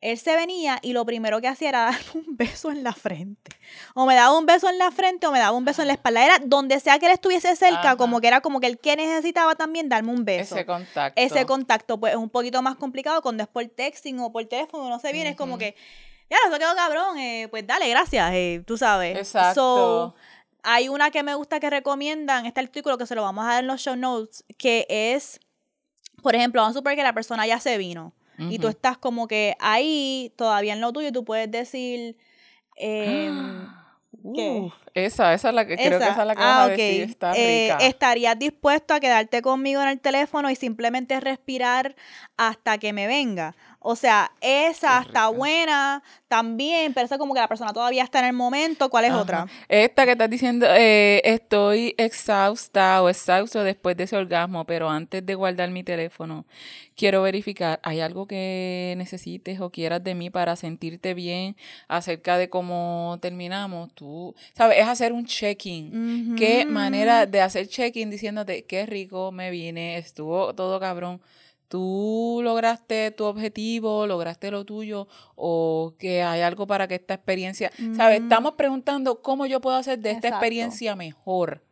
él 0.00 0.18
se 0.18 0.36
venía 0.36 0.78
y 0.82 0.92
lo 0.92 1.04
primero 1.06 1.40
que 1.40 1.48
hacía 1.48 1.70
era 1.70 1.84
darme 1.90 2.26
un 2.26 2.36
beso 2.36 2.70
en 2.70 2.82
la 2.82 2.92
frente. 2.92 3.52
O 3.94 4.06
me 4.06 4.14
daba 4.14 4.36
un 4.36 4.46
beso 4.46 4.68
en 4.68 4.78
la 4.78 4.90
frente 4.90 5.26
o 5.26 5.32
me 5.32 5.38
daba 5.38 5.56
un 5.56 5.64
beso 5.64 5.82
en 5.82 5.88
la 5.88 5.94
espalda. 5.94 6.24
Era 6.24 6.38
donde 6.44 6.80
sea 6.80 6.98
que 6.98 7.06
él 7.06 7.12
estuviese 7.12 7.54
cerca, 7.56 7.80
Ajá. 7.80 7.96
como 7.96 8.20
que 8.20 8.28
era 8.28 8.40
como 8.40 8.60
que 8.60 8.66
el 8.66 8.78
que 8.78 8.96
necesitaba 8.96 9.54
también 9.54 9.88
darme 9.88 10.12
un 10.12 10.24
beso. 10.24 10.54
Ese 10.54 10.66
contacto. 10.66 11.20
Ese 11.20 11.46
contacto, 11.46 11.98
pues 11.98 12.12
es 12.12 12.18
un 12.18 12.30
poquito 12.30 12.62
más 12.62 12.76
complicado 12.76 13.22
cuando 13.22 13.42
es 13.42 13.48
por 13.48 13.64
texting 13.66 14.20
o 14.20 14.32
por 14.32 14.44
teléfono, 14.44 14.88
no 14.88 14.98
se 14.98 15.12
viene, 15.12 15.30
es 15.30 15.36
como 15.36 15.58
que, 15.58 15.74
ya, 16.30 16.36
eso 16.46 16.58
quedó 16.58 16.74
cabrón, 16.74 17.18
eh, 17.18 17.48
pues 17.50 17.66
dale, 17.66 17.88
gracias, 17.88 18.30
eh, 18.34 18.62
tú 18.66 18.76
sabes. 18.76 19.16
Exacto. 19.16 19.54
So, 19.54 20.14
hay 20.62 20.88
una 20.88 21.10
que 21.10 21.22
me 21.22 21.34
gusta 21.34 21.60
que 21.60 21.70
recomiendan, 21.70 22.46
este 22.46 22.60
artículo 22.60 22.98
que 22.98 23.06
se 23.06 23.14
lo 23.14 23.22
vamos 23.22 23.44
a 23.44 23.48
dar 23.48 23.60
en 23.60 23.68
los 23.68 23.80
show 23.80 23.96
notes, 23.96 24.44
que 24.58 24.86
es, 24.88 25.40
por 26.22 26.34
ejemplo, 26.34 26.60
vamos 26.60 26.76
a 26.76 26.78
suponer 26.78 26.96
que 26.96 27.04
la 27.04 27.12
persona 27.12 27.46
ya 27.46 27.60
se 27.60 27.78
vino 27.78 28.12
y 28.38 28.58
tú 28.58 28.68
estás 28.68 28.98
como 28.98 29.26
que 29.28 29.56
ahí, 29.60 30.32
todavía 30.36 30.72
en 30.74 30.80
lo 30.80 30.92
tuyo, 30.92 31.12
tú 31.12 31.24
puedes 31.24 31.50
decir... 31.50 32.16
Uf, 34.22 34.74
esa, 34.94 35.34
esa 35.34 35.48
es 35.50 35.54
la 35.54 35.66
que 35.66 35.76
creo 35.76 35.98
que 35.98 36.08
esa 36.08 36.22
es 36.22 36.26
la 36.26 36.34
que 36.34 36.42
Ah, 36.42 36.56
vas 36.58 36.58
a 36.58 36.64
ok. 36.72 36.78
decir. 36.78 37.02
Está 37.02 37.34
Eh, 37.34 37.68
rica. 37.70 37.86
¿Estarías 37.86 38.38
dispuesto 38.38 38.94
a 38.94 39.00
quedarte 39.00 39.42
conmigo 39.42 39.80
en 39.82 39.88
el 39.88 40.00
teléfono 40.00 40.50
y 40.50 40.56
simplemente 40.56 41.20
respirar 41.20 41.94
hasta 42.36 42.78
que 42.78 42.92
me 42.92 43.06
venga? 43.06 43.54
O 43.88 43.94
sea, 43.94 44.32
esa 44.40 44.98
está 44.98 45.28
rica. 45.28 45.28
buena 45.28 46.02
también, 46.26 46.92
pero 46.92 47.06
esa 47.06 47.18
como 47.18 47.34
que 47.34 47.38
la 47.40 47.46
persona 47.46 47.72
todavía 47.72 48.02
está 48.02 48.18
en 48.18 48.24
el 48.24 48.32
momento. 48.32 48.90
¿Cuál 48.90 49.04
es 49.04 49.12
Ajá. 49.12 49.20
otra? 49.20 49.46
Esta 49.68 50.04
que 50.04 50.10
estás 50.10 50.28
diciendo, 50.28 50.66
eh, 50.68 51.22
estoy 51.24 51.94
exhausta 51.96 53.00
o 53.00 53.08
exhausto 53.08 53.62
después 53.62 53.96
de 53.96 54.02
ese 54.02 54.16
orgasmo, 54.16 54.64
pero 54.64 54.90
antes 54.90 55.24
de 55.24 55.36
guardar 55.36 55.70
mi 55.70 55.84
teléfono, 55.84 56.46
quiero 56.96 57.22
verificar, 57.22 57.78
¿hay 57.84 58.00
algo 58.00 58.26
que 58.26 58.94
necesites 58.96 59.60
o 59.60 59.70
quieras 59.70 60.02
de 60.02 60.16
mí 60.16 60.30
para 60.30 60.56
sentirte 60.56 61.14
bien 61.14 61.54
acerca 61.86 62.38
de 62.38 62.50
cómo 62.50 63.18
terminamos? 63.22 63.94
Tú, 63.94 64.34
¿sabes? 64.54 64.78
Es 64.78 64.88
hacer 64.88 65.12
un 65.12 65.26
check-in. 65.26 66.34
Qué 66.36 66.64
manera 66.66 67.26
de 67.26 67.40
hacer 67.40 67.68
check-in 67.68 68.10
diciéndote, 68.10 68.64
qué 68.64 68.84
rico 68.84 69.30
me 69.30 69.52
vine, 69.52 69.96
estuvo 69.98 70.54
todo 70.56 70.80
cabrón. 70.80 71.20
Tú 71.68 72.40
lograste 72.42 73.10
tu 73.10 73.24
objetivo, 73.24 74.06
lograste 74.06 74.50
lo 74.50 74.64
tuyo 74.64 75.08
o 75.34 75.94
que 75.98 76.22
hay 76.22 76.40
algo 76.40 76.66
para 76.66 76.88
que 76.88 76.94
esta 76.96 77.14
experiencia, 77.14 77.70
¿sabes? 77.96 78.22
Estamos 78.22 78.54
preguntando 78.54 79.22
cómo 79.22 79.46
yo 79.46 79.60
puedo 79.60 79.76
hacer 79.76 79.98
de 79.98 80.10
esta 80.12 80.28
experiencia 80.28 80.96
mejor. 80.96 81.62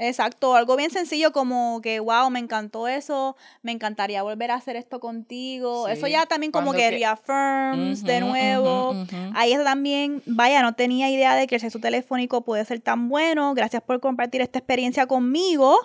Exacto, 0.00 0.54
algo 0.54 0.76
bien 0.76 0.90
sencillo 0.90 1.32
como 1.32 1.80
que, 1.82 1.98
wow, 1.98 2.30
me 2.30 2.38
encantó 2.38 2.86
eso, 2.86 3.36
me 3.62 3.72
encantaría 3.72 4.22
volver 4.22 4.52
a 4.52 4.54
hacer 4.54 4.76
esto 4.76 5.00
contigo. 5.00 5.88
eso 5.88 6.06
ya 6.06 6.24
también 6.24 6.52
como 6.52 6.72
que, 6.72 6.88
reaffirms 6.88 8.04
de 8.04 8.20
nuevo. 8.20 8.94
Ahí 9.34 9.52
está 9.52 9.64
también, 9.64 10.22
vaya, 10.24 10.62
no 10.62 10.74
tenía 10.74 11.10
idea 11.10 11.34
de 11.34 11.48
que 11.48 11.56
el 11.56 11.60
sexo 11.60 11.80
telefónico 11.80 12.42
puede 12.42 12.64
ser 12.64 12.78
tan 12.78 13.08
bueno. 13.08 13.54
Gracias 13.54 13.82
por 13.82 13.98
compartir 13.98 14.40
esta 14.40 14.60
experiencia 14.60 15.06
conmigo. 15.06 15.76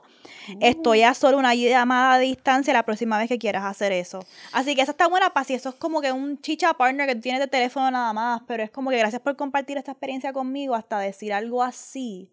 Estoy 0.60 1.02
a 1.02 1.16
solo 1.16 1.40
una 1.40 1.56
llamada 1.56 2.20
de 2.20 2.26
distancia 2.26 2.72
la 2.72 2.84
próxima 2.84 3.18
vez 3.18 3.30
que 3.30 3.40
quieras 3.40 3.64
hacer 3.64 3.92
eso. 3.92 4.20
Así 4.52 4.76
que 4.76 4.84
esa 4.84 4.92
está 4.92 5.08
buena 5.08 5.32
para 5.32 5.44
si 5.44 5.56
eso 5.56 5.70
es 5.70 5.76
como 5.76 6.02
que 6.02 6.12
un 6.12 6.40
chicha 6.40 6.72
partner 6.76 7.08
que 7.08 7.16
tienes 7.16 7.42
de 7.42 7.48
teléfono 7.48 7.90
nada 7.90 8.14
más, 8.14 8.42
pero 8.46 8.62
es 8.62 8.70
como 8.70 8.92
que 8.92 8.98
gracias 8.98 9.24
por 9.24 9.36
compartir 9.36 9.78
esta 9.78 9.92
experiencia 9.92 10.34
conmigo 10.34 10.76
hasta 10.76 11.00
decir 11.00 11.34
algo 11.34 11.64
así 11.64 12.30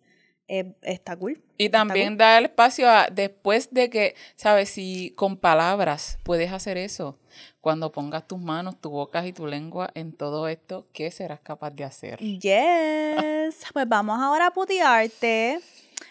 eh, 0.53 0.75
está 0.83 1.15
cool. 1.15 1.41
Y 1.59 1.69
también 1.69 2.17
da 2.17 2.37
el 2.37 2.47
espacio 2.47 2.91
a, 2.91 3.07
después 3.07 3.73
de 3.73 3.89
que, 3.89 4.17
¿sabes? 4.35 4.69
Si 4.71 5.13
con 5.15 5.37
palabras 5.37 6.19
puedes 6.25 6.51
hacer 6.51 6.77
eso, 6.77 7.17
cuando 7.61 7.93
pongas 7.93 8.27
tus 8.27 8.41
manos, 8.41 8.81
tu 8.81 8.91
boca 8.91 9.25
y 9.25 9.33
tu 9.33 9.47
lengua 9.47 9.91
en 9.95 10.13
todo 10.13 10.49
esto, 10.49 10.89
¿qué 10.93 11.13
serás 11.13 11.39
capaz 11.39 11.71
de 11.71 11.85
hacer? 11.85 12.19
Yes. 12.19 13.65
pues 13.73 13.89
vamos 13.89 14.19
ahora 14.21 14.49
a 14.49 14.51
putearte. 14.51 15.61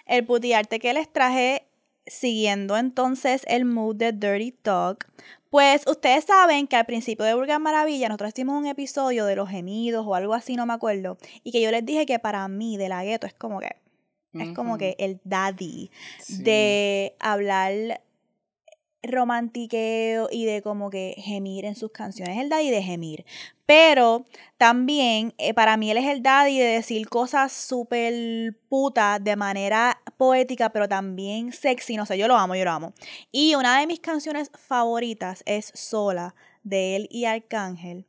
El 0.05 0.25
putearte 0.25 0.79
que 0.79 0.93
les 0.93 1.11
traje, 1.11 1.67
siguiendo 2.05 2.77
entonces 2.77 3.41
el 3.45 3.65
mood 3.65 3.97
de 3.97 4.13
Dirty 4.13 4.53
Talk. 4.53 5.05
Pues 5.49 5.85
ustedes 5.85 6.23
saben 6.23 6.67
que 6.67 6.77
al 6.77 6.85
principio 6.85 7.25
de 7.25 7.33
Burger 7.33 7.59
Maravilla 7.59 8.07
nosotros 8.07 8.29
hicimos 8.29 8.55
un 8.55 8.67
episodio 8.67 9.25
de 9.25 9.35
los 9.35 9.49
gemidos 9.49 10.05
o 10.07 10.15
algo 10.15 10.33
así, 10.33 10.55
no 10.55 10.65
me 10.65 10.73
acuerdo. 10.73 11.17
Y 11.43 11.51
que 11.51 11.59
yo 11.59 11.71
les 11.71 11.85
dije 11.85 12.05
que 12.05 12.19
para 12.19 12.47
mí 12.47 12.77
de 12.77 12.87
la 12.87 13.03
gueto 13.03 13.27
es 13.27 13.33
como 13.33 13.59
que 13.59 13.75
es 14.33 14.53
como 14.53 14.77
que 14.77 14.95
el 14.99 15.19
daddy 15.23 15.91
de 16.27 17.15
hablar 17.19 18.01
romantiqueo 19.01 20.27
y 20.31 20.45
de 20.45 20.61
como 20.61 20.89
que 20.89 21.15
gemir 21.17 21.65
en 21.65 21.75
sus 21.75 21.91
canciones. 21.91 22.37
El 22.37 22.49
daddy 22.49 22.69
de 22.69 22.83
gemir. 22.83 23.25
Pero 23.65 24.25
también 24.57 25.33
eh, 25.37 25.53
para 25.53 25.77
mí 25.77 25.91
él 25.91 25.97
es 25.97 26.07
el 26.07 26.21
daddy 26.21 26.57
de 26.57 26.65
decir 26.65 27.07
cosas 27.07 27.51
súper 27.51 28.57
putas 28.67 29.23
de 29.23 29.35
manera 29.35 30.01
poética, 30.17 30.71
pero 30.71 30.87
también 30.87 31.51
sexy. 31.51 31.95
No 31.95 32.05
sé, 32.05 32.17
yo 32.17 32.27
lo 32.27 32.35
amo, 32.35 32.55
yo 32.55 32.65
lo 32.65 32.71
amo. 32.71 32.93
Y 33.31 33.55
una 33.55 33.79
de 33.79 33.87
mis 33.87 33.99
canciones 33.99 34.51
favoritas 34.53 35.43
es 35.45 35.71
Sola, 35.75 36.35
de 36.63 36.95
él 36.95 37.07
y 37.09 37.25
Arcángel. 37.25 38.05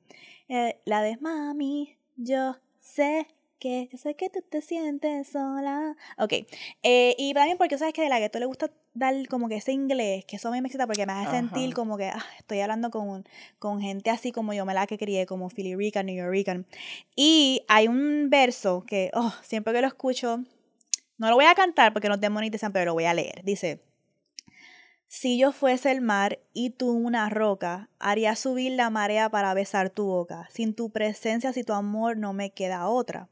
Eh, 0.48 0.80
la 0.84 1.02
de 1.02 1.16
Mami, 1.18 1.96
yo 2.16 2.56
sé 2.80 3.28
que 3.60 3.88
yo 3.92 3.98
sé 3.98 4.16
que 4.16 4.28
tú 4.30 4.40
te 4.42 4.60
sientes 4.62 5.28
sola. 5.28 5.96
Ok. 6.18 6.32
Eh, 6.82 7.14
y 7.18 7.32
también 7.34 7.58
porque 7.58 7.78
sabes 7.78 7.94
que 7.94 8.02
de 8.02 8.08
la 8.08 8.18
gueto 8.18 8.40
le 8.40 8.46
gusta 8.46 8.72
dar 8.94 9.14
como 9.28 9.48
que 9.48 9.56
ese 9.56 9.72
inglés, 9.72 10.24
que 10.24 10.36
eso 10.36 10.48
a 10.48 10.50
mí 10.50 10.60
me 10.60 10.66
excita 10.66 10.86
porque 10.86 11.06
me 11.06 11.12
hace 11.12 11.30
sentir 11.30 11.74
como 11.74 11.96
que 11.96 12.06
ah, 12.06 12.24
estoy 12.38 12.60
hablando 12.60 12.90
con, 12.90 13.24
con 13.58 13.80
gente 13.80 14.10
así 14.10 14.32
como 14.32 14.52
yo 14.52 14.64
me 14.64 14.74
la 14.74 14.86
que 14.88 14.98
crié, 14.98 15.26
como 15.26 15.48
Philly 15.48 15.76
Rican, 15.76 16.06
New 16.06 16.16
York 16.16 16.66
Y 17.14 17.62
hay 17.68 17.86
un 17.86 18.30
verso 18.30 18.82
que, 18.86 19.10
oh, 19.14 19.32
siempre 19.42 19.72
que 19.72 19.82
lo 19.82 19.86
escucho, 19.86 20.38
no 21.18 21.28
lo 21.28 21.36
voy 21.36 21.44
a 21.44 21.54
cantar 21.54 21.92
porque 21.92 22.08
no 22.08 22.18
te 22.18 22.30
monetizan, 22.30 22.72
pero 22.72 22.86
lo 22.86 22.94
voy 22.94 23.04
a 23.04 23.14
leer. 23.14 23.44
Dice. 23.44 23.89
Si 25.12 25.36
yo 25.36 25.50
fuese 25.50 25.90
el 25.90 26.02
mar 26.02 26.38
y 26.52 26.70
tú 26.70 26.92
una 26.92 27.28
roca, 27.30 27.90
haría 27.98 28.36
subir 28.36 28.70
la 28.70 28.90
marea 28.90 29.28
para 29.28 29.52
besar 29.54 29.90
tu 29.90 30.04
boca. 30.04 30.48
Sin 30.52 30.72
tu 30.72 30.90
presencia, 30.90 31.52
si 31.52 31.64
tu 31.64 31.72
amor 31.72 32.16
no 32.16 32.32
me 32.32 32.50
queda 32.50 32.86
otra. 32.86 33.28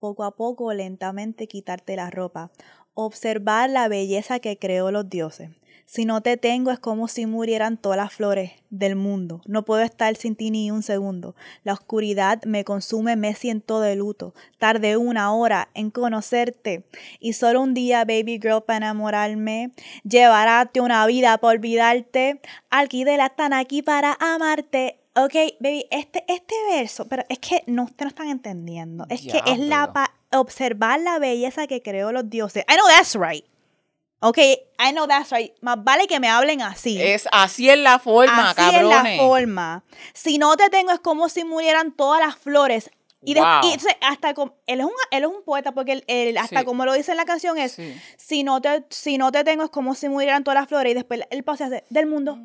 Poco 0.00 0.24
a 0.24 0.34
poco, 0.34 0.72
lentamente 0.72 1.46
quitarte 1.46 1.94
la 1.94 2.10
ropa. 2.10 2.50
Observar 2.94 3.70
la 3.70 3.86
belleza 3.86 4.40
que 4.40 4.58
creó 4.58 4.90
los 4.90 5.08
dioses. 5.08 5.50
Si 5.92 6.06
no 6.06 6.22
te 6.22 6.38
tengo 6.38 6.70
es 6.70 6.78
como 6.78 7.06
si 7.06 7.26
murieran 7.26 7.76
todas 7.76 7.98
las 7.98 8.14
flores 8.14 8.52
del 8.70 8.96
mundo. 8.96 9.42
No 9.44 9.66
puedo 9.66 9.82
estar 9.82 10.16
sin 10.16 10.36
ti 10.36 10.50
ni 10.50 10.70
un 10.70 10.82
segundo. 10.82 11.36
La 11.64 11.74
oscuridad 11.74 12.42
me 12.44 12.64
consume, 12.64 13.14
me 13.14 13.34
siento 13.34 13.78
de 13.78 13.94
luto. 13.94 14.32
Tardé 14.56 14.96
una 14.96 15.34
hora 15.34 15.68
en 15.74 15.90
conocerte 15.90 16.86
y 17.20 17.34
solo 17.34 17.60
un 17.60 17.74
día, 17.74 18.06
baby 18.06 18.40
girl, 18.40 18.62
para 18.62 18.78
enamorarme. 18.78 19.72
Llevarate 20.02 20.80
una 20.80 21.04
vida 21.04 21.36
para 21.36 21.58
olvidarte. 21.58 22.40
Alquidela 22.70 23.26
están 23.26 23.52
aquí 23.52 23.82
para 23.82 24.16
amarte. 24.18 24.98
Ok, 25.14 25.34
baby, 25.60 25.84
este, 25.90 26.24
este 26.26 26.54
verso, 26.70 27.06
pero 27.06 27.22
es 27.28 27.38
que 27.38 27.64
no, 27.66 27.84
ustedes 27.84 28.04
no 28.06 28.08
están 28.08 28.28
entendiendo. 28.30 29.04
Es 29.10 29.20
que 29.20 29.42
es 29.44 29.58
la 29.58 29.92
observar 30.34 31.00
la 31.00 31.18
belleza 31.18 31.66
que 31.66 31.82
creó 31.82 32.12
los 32.12 32.30
dioses. 32.30 32.64
I 32.66 32.76
know 32.76 32.86
that's 32.86 33.14
right. 33.14 33.44
Ok, 34.24 34.38
I 34.38 34.92
know 34.92 35.08
that's 35.08 35.32
right. 35.32 35.52
Más 35.62 35.82
vale 35.82 36.06
que 36.06 36.20
me 36.20 36.28
hablen 36.28 36.62
así. 36.62 37.02
Es 37.02 37.26
así 37.32 37.68
es 37.68 37.78
la 37.78 37.98
forma, 37.98 38.50
así 38.50 38.76
es 38.76 38.84
la 38.84 39.04
forma. 39.18 39.82
Si 40.14 40.38
no 40.38 40.56
te 40.56 40.70
tengo 40.70 40.92
es 40.92 41.00
como 41.00 41.28
si 41.28 41.42
murieran 41.42 41.90
todas 41.90 42.20
las 42.24 42.36
flores. 42.36 42.90
Y, 43.24 43.36
hasta 44.00 44.34
como, 44.34 44.54
él 44.66 44.80
es 44.80 44.86
un 44.86 44.92
él 45.10 45.24
es 45.24 45.28
un 45.28 45.42
poeta 45.44 45.72
porque 45.72 46.04
él, 46.06 46.38
hasta 46.38 46.64
como 46.64 46.84
lo 46.84 46.92
dice 46.92 47.12
en 47.12 47.16
la 47.16 47.24
canción 47.24 47.56
es 47.58 47.76
si 48.16 48.42
no 48.42 48.60
te 48.60 48.84
si 48.90 49.18
no 49.18 49.30
te 49.30 49.44
tengo 49.44 49.64
es 49.64 49.70
como 49.70 49.94
si 49.94 50.08
murieran 50.08 50.42
todas 50.42 50.60
las 50.60 50.68
flores 50.68 50.92
y 50.92 50.94
después 50.94 51.20
el 51.30 51.42
pase 51.42 51.64
hace 51.64 51.84
del 51.90 52.06
mundo. 52.06 52.38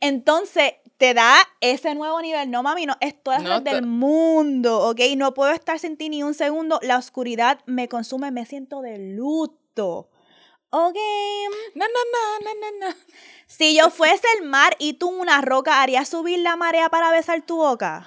Entonces 0.00 0.74
te 0.98 1.14
da 1.14 1.36
ese 1.60 1.94
nuevo 1.94 2.20
nivel. 2.20 2.50
No, 2.50 2.62
mami, 2.62 2.84
no, 2.84 2.96
es 3.00 3.22
todas 3.22 3.42
las 3.42 3.64
del 3.64 3.86
mundo, 3.86 4.88
¿ok? 4.90 5.00
No 5.16 5.32
puedo 5.32 5.52
estar 5.52 5.78
sin 5.78 5.96
ti 5.96 6.10
ni 6.10 6.22
un 6.22 6.34
segundo. 6.34 6.80
La 6.82 6.98
oscuridad 6.98 7.60
me 7.64 7.88
consume, 7.88 8.30
me 8.30 8.44
siento 8.44 8.82
de 8.82 8.98
luto. 8.98 10.10
Ok. 10.76 10.96
No, 11.76 11.84
no, 11.86 12.00
no, 12.12 12.52
no, 12.52 12.88
no, 12.88 12.94
Si 13.46 13.76
yo 13.76 13.90
fuese 13.90 14.26
el 14.40 14.48
mar 14.48 14.74
y 14.80 14.94
tú 14.94 15.08
una 15.08 15.40
roca, 15.40 15.80
¿harías 15.80 16.08
subir 16.08 16.40
la 16.40 16.56
marea 16.56 16.88
para 16.88 17.12
besar 17.12 17.42
tu 17.42 17.58
boca? 17.58 18.04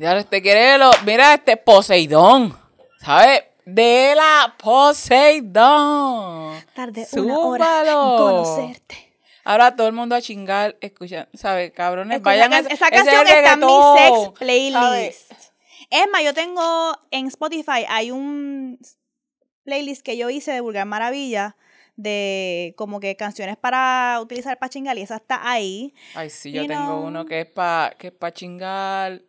Ya 0.00 0.20
te 0.24 0.42
quiere 0.42 0.78
lo. 0.78 0.90
Mira 1.06 1.34
este 1.34 1.56
Poseidón. 1.56 2.58
¿Sabes? 2.98 3.44
De 3.64 4.14
la 4.16 4.56
Poseidón. 4.58 6.60
Tarde 6.74 7.06
una 7.12 7.38
hora 7.38 7.82
en 7.82 8.16
conocerte. 8.16 9.14
Ahora 9.44 9.76
todo 9.76 9.86
el 9.86 9.92
mundo 9.92 10.16
a 10.16 10.20
chingar, 10.20 10.76
escucha, 10.80 11.28
¿sabes? 11.34 11.70
Cabrones, 11.70 12.20
vayan 12.20 12.52
a... 12.52 12.58
Esa 12.58 12.90
canción 12.90 13.28
está 13.28 13.52
en 13.52 13.60
mi 13.60 13.82
sex 13.96 14.28
playlist. 14.40 15.30
Es 15.88 16.10
más, 16.10 16.24
yo 16.24 16.34
tengo 16.34 16.98
en 17.12 17.28
Spotify, 17.28 17.86
hay 17.88 18.10
un 18.10 18.80
playlist 19.64 20.02
que 20.02 20.16
yo 20.16 20.30
hice 20.30 20.52
de 20.52 20.60
Vulgar 20.60 20.86
Maravilla 20.86 21.56
de 21.96 22.74
como 22.76 23.00
que 23.00 23.16
canciones 23.16 23.56
para 23.56 24.18
utilizar 24.20 24.58
para 24.58 24.70
chingar 24.70 24.98
y 24.98 25.02
esa 25.02 25.16
está 25.16 25.48
ahí. 25.48 25.94
Ay, 26.14 26.30
sí, 26.30 26.52
yo 26.52 26.66
tengo 26.66 27.00
uno 27.00 27.24
que 27.24 27.42
es 27.42 27.46
para 27.46 27.94
que 27.96 28.08
es 28.08 28.12
para 28.12 28.32
chingar. 28.32 29.22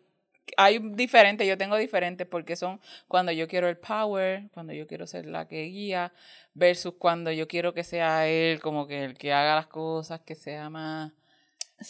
Hay 0.56 0.78
diferentes, 0.78 1.46
yo 1.46 1.58
tengo 1.58 1.76
diferentes 1.76 2.26
porque 2.26 2.54
son 2.56 2.80
cuando 3.08 3.32
yo 3.32 3.48
quiero 3.48 3.68
el 3.68 3.78
power, 3.78 4.48
cuando 4.52 4.72
yo 4.72 4.86
quiero 4.86 5.06
ser 5.06 5.26
la 5.26 5.48
que 5.48 5.64
guía, 5.64 6.12
versus 6.54 6.94
cuando 6.98 7.32
yo 7.32 7.48
quiero 7.48 7.74
que 7.74 7.84
sea 7.84 8.28
él 8.28 8.60
como 8.60 8.86
que 8.86 9.04
el 9.04 9.18
que 9.18 9.32
haga 9.32 9.56
las 9.56 9.66
cosas, 9.66 10.20
que 10.20 10.34
sea 10.34 10.70
más 10.70 11.12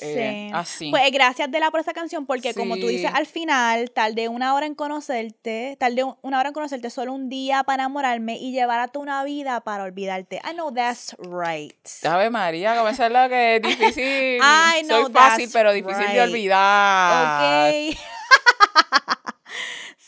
eh, 0.01 0.51
así. 0.53 0.91
Pues 0.91 1.11
gracias 1.12 1.51
de 1.51 1.61
la 1.61 1.70
por 1.70 1.80
esa 1.80 1.93
canción, 1.93 2.26
porque 2.26 2.55
como 2.55 2.76
tú 2.76 2.89
dices 2.89 3.11
al 3.12 3.26
final, 3.26 3.91
tal 3.91 4.14
de 4.14 4.28
una 4.28 4.55
hora 4.55 4.66
en 4.66 4.74
conocerte, 4.74 5.76
tal 5.78 5.95
de 5.95 6.05
una 6.22 6.41
hora 6.41 6.49
en 6.49 6.55
conocerte, 6.55 6.91
solo 6.91 7.12
un 7.12 7.28
día 7.28 7.62
para 7.64 7.84
enamorarme 7.84 8.37
y 8.37 8.53
llevarte 8.53 8.99
una 8.99 9.22
vida 9.24 9.61
para 9.61 9.84
olvidarte. 9.84 10.41
I 10.45 10.55
know 10.55 10.72
that's 10.72 11.16
right. 11.18 11.76
Ave 12.05 12.30
María, 12.30 12.76
como 12.76 12.89
es 12.89 12.99
lo 12.99 13.28
que 13.28 13.57
es 13.57 13.62
difícil. 13.62 14.05
I 14.43 14.82
know 14.84 15.05
Soy 15.05 15.12
fácil, 15.12 15.51
pero 15.53 15.72
difícil 15.72 16.12
de 16.12 16.20
olvidar. 16.22 17.70
Ok. 17.93 17.99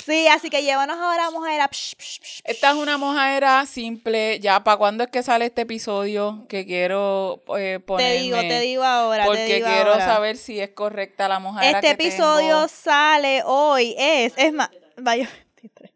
Sí, 0.09 0.27
así 0.27 0.49
que 0.49 0.63
llévanos 0.63 0.97
ahora 0.97 1.27
a 1.27 1.31
mojadera. 1.31 1.69
Esta 2.45 2.71
es 2.71 2.77
una 2.77 2.97
mojadera 2.97 3.67
simple. 3.67 4.41
Ya, 4.41 4.65
¿para 4.65 4.79
cuándo 4.79 5.05
es 5.05 5.11
que 5.11 5.23
sale 5.23 5.45
este 5.45 5.63
episodio? 5.63 6.47
Que 6.49 6.65
quiero 6.65 7.43
eh, 7.59 7.79
ponerme. 7.85 8.15
Te 8.15 8.23
digo, 8.23 8.41
te 8.41 8.61
digo 8.61 8.85
ahora. 8.85 9.27
Porque 9.27 9.63
quiero 9.63 9.97
saber 9.97 10.39
si 10.39 10.61
es 10.61 10.71
correcta 10.71 11.29
la 11.29 11.41
mojadera 11.41 11.81
Este 11.81 11.91
episodio 11.91 12.69
sale 12.69 13.43
hoy. 13.45 13.95
Es, 13.99 14.33
es 14.39 14.51
más, 14.55 14.71
mayo 14.97 15.27
23. 15.57 15.93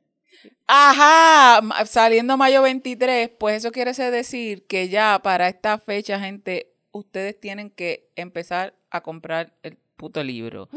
Ajá, 0.66 1.62
saliendo 1.86 2.36
mayo 2.36 2.60
23, 2.60 3.30
pues 3.38 3.56
eso 3.56 3.72
quiere 3.72 3.92
decir 3.92 4.66
que 4.66 4.90
ya 4.90 5.20
para 5.22 5.48
esta 5.48 5.78
fecha, 5.78 6.20
gente, 6.20 6.74
ustedes 6.90 7.40
tienen 7.40 7.70
que 7.70 8.10
empezar 8.14 8.74
a 8.90 9.00
comprar 9.00 9.54
el 9.62 9.78
puto 10.02 10.20
libro. 10.20 10.68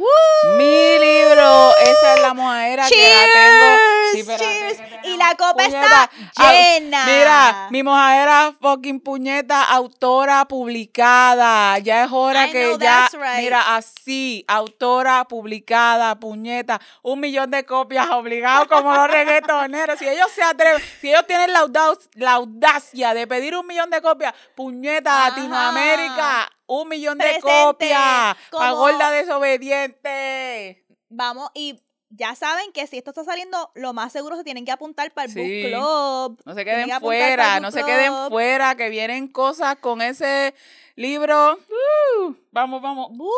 Mi 0.55 0.99
libro, 0.99 1.71
esa 1.81 2.13
es 2.13 2.21
la 2.21 2.35
mojadera 2.35 2.87
que 2.87 2.95
la 2.95 3.33
tengo. 3.33 3.75
Sí, 4.13 4.23
Cheers. 4.23 4.79
Y 5.05 5.17
la 5.17 5.29
copa 5.35 5.63
puñeta. 5.63 5.83
está 5.83 6.09
Ah, 6.37 6.53
llena. 6.53 7.05
Mira, 7.07 7.67
mi 7.71 7.81
mojadera 7.81 8.53
fucking 8.61 8.99
puñeta, 8.99 9.63
autora 9.63 10.45
publicada. 10.45 11.79
Ya 11.79 12.03
es 12.03 12.11
hora 12.11 12.47
I 12.47 12.51
que 12.51 12.77
ya, 12.79 13.09
right. 13.13 13.37
mira, 13.39 13.75
así, 13.75 14.45
autora 14.47 15.25
publicada, 15.25 16.19
puñeta, 16.19 16.79
un 17.01 17.19
millón 17.19 17.49
de 17.49 17.65
copias 17.65 18.07
obligado 18.11 18.67
como 18.67 18.93
los 18.93 19.07
reggaetoneros. 19.09 19.97
Si 19.97 20.07
ellos 20.07 20.29
se 20.35 20.43
atreven, 20.43 20.79
si 21.01 21.09
ellos 21.09 21.25
tienen 21.25 21.51
la 21.51 22.31
audacia 22.33 23.15
de 23.15 23.25
pedir 23.25 23.55
un 23.57 23.65
millón 23.65 23.89
de 23.89 24.03
copias, 24.03 24.35
puñeta, 24.53 25.25
Ajá. 25.25 25.29
Latinoamérica, 25.29 26.51
un 26.67 26.87
millón 26.89 27.17
de 27.17 27.23
Presente, 27.25 27.47
copias. 27.47 28.35
como- 28.49 28.63
Pa' 28.63 28.71
gorda 28.71 29.11
desobediente. 29.11 30.85
Vamos, 31.09 31.49
y 31.53 31.79
ya 32.09 32.33
saben 32.35 32.71
que 32.71 32.87
si 32.87 32.97
esto 32.97 33.11
está 33.11 33.23
saliendo, 33.23 33.71
lo 33.75 33.93
más 33.93 34.11
seguro 34.11 34.35
se 34.37 34.43
tienen 34.43 34.65
que 34.65 34.71
apuntar 34.71 35.11
para 35.11 35.25
el 35.27 35.31
Sí. 35.33 35.39
book 35.39 35.71
club. 35.71 36.41
No 36.45 36.53
se 36.55 36.65
queden 36.65 36.89
que 36.89 36.99
fuera, 36.99 37.59
no 37.59 37.71
se 37.71 37.83
queden 37.83 38.13
fuera, 38.29 38.75
que 38.75 38.89
vienen 38.89 39.27
cosas 39.27 39.75
con 39.77 40.01
ese 40.01 40.53
libro. 40.95 41.53
Uh, 41.57 42.33
vamos, 42.51 42.81
vamos. 42.81 43.09
Uh, 43.11 43.29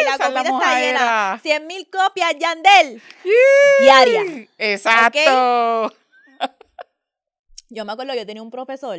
y 0.00 0.04
la 0.04 0.18
comida 0.18 0.26
está 0.26 0.42
llena. 0.42 0.52
mojadera. 0.52 1.38
100 1.42 1.66
mil 1.66 1.88
copias, 1.90 2.34
Yandel. 2.38 3.02
Diaria. 3.80 4.46
Exacto. 4.58 5.92
Yo 7.70 7.84
me 7.84 7.92
acuerdo, 7.92 8.14
yo 8.14 8.24
tenía 8.24 8.42
un 8.42 8.50
profesor 8.50 8.98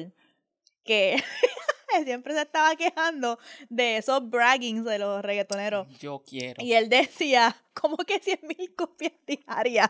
que 0.85 1.15
siempre 2.03 2.33
se 2.33 2.41
estaba 2.41 2.75
quejando 2.75 3.39
de 3.69 3.97
esos 3.97 4.29
braggings 4.29 4.85
de 4.85 4.99
los 4.99 5.21
reggaetoneros. 5.21 5.87
Yo 5.99 6.23
quiero. 6.27 6.63
Y 6.63 6.73
él 6.73 6.89
decía, 6.89 7.55
¿cómo 7.73 7.97
que 7.97 8.19
100 8.19 8.39
mil 8.43 8.75
copias 8.75 9.13
diarias? 9.25 9.89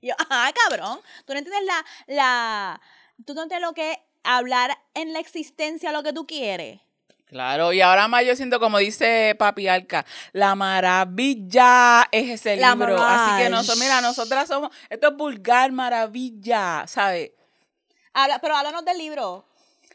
Y 0.00 0.08
yo, 0.08 0.14
ajá, 0.18 0.52
cabrón, 0.52 1.00
tú 1.24 1.32
no 1.32 1.38
entiendes 1.38 1.64
la, 1.64 1.84
la, 2.06 2.80
tú 3.24 3.34
no 3.34 3.42
entiendes 3.42 3.68
lo 3.68 3.74
que 3.74 3.92
es 3.92 3.98
hablar 4.24 4.76
en 4.94 5.12
la 5.12 5.20
existencia 5.20 5.92
lo 5.92 6.02
que 6.02 6.12
tú 6.12 6.26
quieres. 6.26 6.80
Claro, 7.26 7.72
y 7.72 7.80
ahora 7.80 8.06
más 8.06 8.24
yo 8.24 8.36
siento 8.36 8.60
como 8.60 8.78
dice 8.78 9.34
Papi 9.36 9.66
Alca, 9.66 10.06
la 10.32 10.54
maravilla 10.54 12.06
es 12.12 12.30
ese 12.30 12.56
La 12.56 12.74
libro. 12.74 12.96
Así 13.02 13.42
que 13.42 13.50
nosotros, 13.50 13.78
mira, 13.80 14.00
nosotras 14.00 14.46
somos, 14.46 14.70
esto 14.88 15.08
es 15.08 15.16
vulgar 15.16 15.72
maravilla, 15.72 16.84
¿sabes? 16.86 17.32
Habla, 18.12 18.38
pero 18.38 18.56
háblanos 18.56 18.84
del 18.84 18.98
libro. 18.98 19.44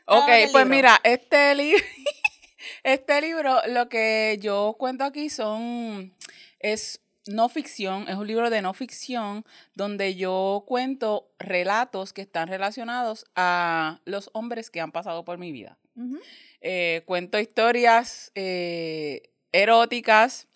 Ok, 0.06 0.30
pues 0.52 0.68
mira, 0.68 1.00
este 1.04 1.56
libro, 1.56 1.84
este 2.84 3.22
libro, 3.22 3.60
lo 3.68 3.90
que 3.90 4.38
yo 4.42 4.76
cuento 4.78 5.04
aquí 5.04 5.30
son, 5.30 6.14
es 6.60 7.02
no 7.28 7.50
ficción, 7.50 8.08
es 8.10 8.16
un 8.16 8.28
libro 8.28 8.50
de 8.50 8.62
no 8.62 8.74
ficción 8.74 9.46
donde 9.76 10.16
yo 10.16 10.64
cuento 10.68 11.32
relatos 11.40 12.14
que 12.14 12.22
están 12.22 12.48
relacionados 12.48 13.26
a 13.36 14.02
los 14.06 14.30
hombres 14.34 14.70
que 14.70 14.82
han 14.82 14.92
pasado 14.92 15.24
por 15.24 15.38
mi 15.38 15.52
vida. 15.52 15.78
Eh, 16.62 17.04
cuento 17.06 17.40
historias 17.40 18.32
eh, 18.34 19.30
eróticas, 19.52 20.48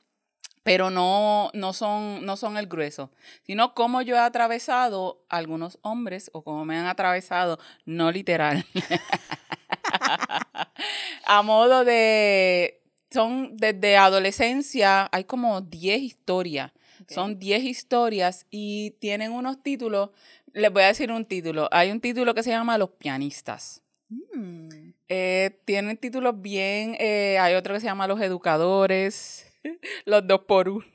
pero 0.66 0.89
no, 0.89 1.51
no, 1.53 1.74
son, 1.74 2.26
no 2.26 2.38
son 2.38 2.57
el 2.57 2.66
grueso, 2.66 3.11
sino 3.43 3.76
cómo 3.76 4.01
yo 4.01 4.16
he 4.16 4.20
atravesado 4.20 5.24
algunos 5.30 5.78
hombres 5.84 6.32
o 6.34 6.43
cómo 6.43 6.66
me 6.66 6.76
han 6.76 6.88
atravesado, 6.88 7.59
no 7.86 8.11
literal. 8.11 8.66
a 11.28 11.43
modo 11.43 11.86
de, 11.86 12.82
son 13.11 13.55
desde 13.57 13.95
adolescencia, 13.95 15.07
hay 15.11 15.26
como 15.26 15.61
10 15.61 16.01
historias. 16.01 16.72
Son 17.09 17.38
10 17.38 17.63
historias 17.63 18.47
y 18.49 18.95
tienen 18.99 19.34
unos 19.34 19.61
títulos. 19.61 20.09
Les 20.51 20.74
voy 20.74 20.82
a 20.82 20.88
decir 20.88 21.11
un 21.11 21.26
título. 21.26 21.70
Hay 21.72 21.91
un 21.91 22.01
título 22.01 22.34
que 22.34 22.41
se 22.41 22.49
llama 22.49 22.80
Los 22.80 22.89
pianistas. 22.89 23.84
Mm. 24.09 24.70
Eh, 25.09 25.59
tienen 25.66 25.97
títulos 25.97 26.41
bien. 26.41 26.95
eh, 26.97 27.38
hay 27.39 27.53
otro 27.53 27.76
que 27.76 27.82
se 27.82 27.86
llama 27.86 28.07
Los 28.07 28.20
educadores. 28.20 29.45
Los 30.05 30.28
dos 30.28 30.41
por 30.47 30.70
uno. 30.70 30.86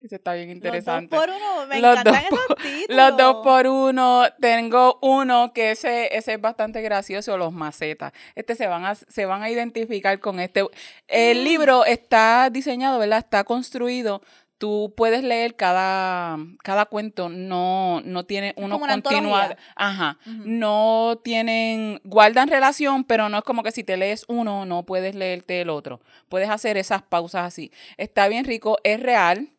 Ese 0.00 0.16
está 0.16 0.34
bien 0.34 0.50
interesante. 0.50 1.16
Los 1.16 1.26
dos 1.26 1.34
por 1.34 1.36
uno, 1.36 1.66
me 1.66 1.80
Los 1.80 1.90
encantan 1.98 2.14
dos 2.14 2.22
esos 2.22 2.46
por- 2.46 2.56
títulos. 2.62 2.86
Los 2.96 3.16
dos 3.16 3.36
por 3.42 3.66
uno. 3.66 4.22
Tengo 4.40 4.98
uno 5.02 5.52
que 5.52 5.70
ese, 5.72 6.16
ese 6.16 6.34
es 6.34 6.40
bastante 6.40 6.80
gracioso, 6.82 7.36
los 7.38 7.52
macetas. 7.52 8.12
Este 8.36 8.54
se 8.54 8.66
van 8.68 8.84
a, 8.84 8.94
se 8.94 9.24
van 9.26 9.42
a 9.42 9.50
identificar 9.50 10.20
con 10.20 10.38
este. 10.38 10.64
El 11.08 11.40
Mm. 11.40 11.44
libro 11.44 11.84
está 11.86 12.50
diseñado, 12.52 12.98
¿verdad? 13.00 13.18
Está 13.18 13.42
construido. 13.44 14.22
Tú 14.58 14.94
puedes 14.96 15.22
leer 15.22 15.54
cada, 15.54 16.38
cada 16.62 16.86
cuento, 16.86 17.28
no, 17.28 18.00
no 18.04 18.24
tiene 18.24 18.54
uno 18.56 18.76
continuado. 19.02 19.54
Ajá. 19.74 20.18
No 20.44 21.20
tienen, 21.22 22.00
guardan 22.04 22.48
relación, 22.48 23.04
pero 23.04 23.28
no 23.28 23.38
es 23.38 23.44
como 23.44 23.62
que 23.62 23.70
si 23.72 23.84
te 23.84 23.96
lees 23.98 24.24
uno, 24.28 24.64
no 24.64 24.84
puedes 24.84 25.14
leerte 25.14 25.60
el 25.60 25.68
otro. 25.68 26.00
Puedes 26.30 26.48
hacer 26.48 26.78
esas 26.78 27.02
pausas 27.02 27.44
así. 27.46 27.70
Está 27.98 28.28
bien 28.28 28.46
rico, 28.46 28.78
es 28.82 28.98
real, 29.00 29.50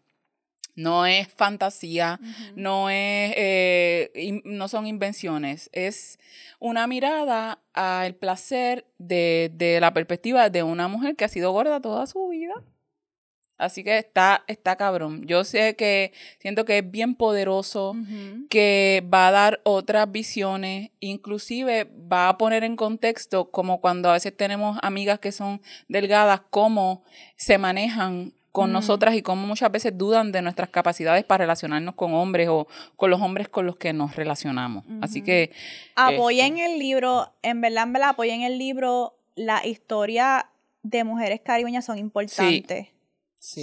no 0.75 1.05
es 1.07 1.27
fantasía, 1.27 2.19
no 2.55 2.89
es 2.89 3.33
eh, 3.35 4.11
in- 4.15 4.41
no 4.45 4.67
son 4.67 4.85
invenciones 4.87 5.69
es 5.73 6.19
una 6.59 6.85
mirada 6.87 7.59
al 7.73 8.13
placer 8.15 8.85
de, 8.99 9.49
de 9.53 9.79
la 9.79 9.91
perspectiva 9.93 10.49
de 10.51 10.61
una 10.63 10.87
mujer 10.87 11.15
que 11.15 11.25
ha 11.25 11.29
sido 11.29 11.51
gorda 11.51 11.81
toda 11.81 12.05
su 12.07 12.27
vida 12.27 12.53
así 13.57 13.83
que 13.83 13.97
está 13.97 14.43
está 14.47 14.75
cabrón 14.75 15.25
yo 15.25 15.43
sé 15.43 15.75
que 15.75 16.13
siento 16.39 16.65
que 16.65 16.79
es 16.79 16.91
bien 16.91 17.15
poderoso 17.15 17.95
que 18.49 19.03
va 19.13 19.27
a 19.27 19.31
dar 19.31 19.61
otras 19.63 20.11
visiones, 20.11 20.91
inclusive 20.99 21.89
va 22.11 22.29
a 22.29 22.37
poner 22.37 22.63
en 22.63 22.75
contexto 22.75 23.49
como 23.49 23.81
cuando 23.81 24.09
a 24.09 24.13
veces 24.13 24.35
tenemos 24.35 24.77
amigas 24.81 25.19
que 25.19 25.31
son 25.31 25.61
delgadas, 25.87 26.41
cómo 26.49 27.03
se 27.35 27.57
manejan 27.57 28.33
con 28.51 28.71
nosotras 28.71 29.13
y 29.13 29.21
cómo 29.21 29.45
muchas 29.45 29.71
veces 29.71 29.95
dudan 29.95 30.31
de 30.31 30.41
nuestras 30.41 30.69
capacidades 30.69 31.23
para 31.23 31.43
relacionarnos 31.43 31.93
con 31.93 32.15
hombres 32.15 32.47
o 32.49 32.67
con 32.95 33.11
los 33.11 33.21
hombres 33.21 33.49
con 33.49 33.67
los 33.67 33.75
que 33.75 33.93
nos 33.93 34.15
relacionamos. 34.15 34.83
Así 34.99 35.21
que 35.21 35.51
Apoyen 35.95 36.57
el 36.57 36.79
libro, 36.79 37.31
en 37.43 37.61
verdad, 37.61 37.83
en 37.83 37.93
verdad, 37.93 38.09
apoyen 38.09 38.41
el 38.41 38.57
libro. 38.57 39.13
La 39.35 39.63
historia 39.63 40.49
de 40.81 41.03
mujeres 41.03 41.41
caribeñas 41.41 41.85
son 41.85 41.99
importantes. 41.99 42.87
sí, 42.87 42.91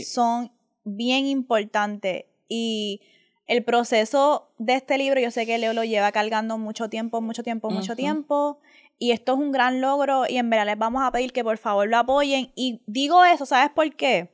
Son 0.04 0.52
bien 0.84 1.26
importantes. 1.26 2.24
Y 2.48 3.00
el 3.46 3.64
proceso 3.64 4.48
de 4.58 4.74
este 4.74 4.98
libro, 4.98 5.20
yo 5.20 5.30
sé 5.30 5.46
que 5.46 5.58
Leo 5.58 5.72
lo 5.72 5.84
lleva 5.84 6.12
cargando 6.12 6.58
mucho 6.58 6.88
tiempo, 6.88 7.20
mucho 7.20 7.42
tiempo, 7.42 7.70
mucho 7.70 7.96
tiempo. 7.96 8.58
Y 8.98 9.10
esto 9.10 9.32
es 9.32 9.38
un 9.38 9.52
gran 9.52 9.80
logro. 9.80 10.24
Y 10.28 10.38
en 10.38 10.48
verdad 10.50 10.66
les 10.66 10.78
vamos 10.78 11.02
a 11.04 11.10
pedir 11.10 11.32
que 11.32 11.44
por 11.44 11.58
favor 11.58 11.88
lo 11.88 11.98
apoyen. 11.98 12.50
Y 12.54 12.80
digo 12.86 13.24
eso, 13.24 13.44
¿sabes 13.46 13.70
por 13.74 13.94
qué? 13.96 14.30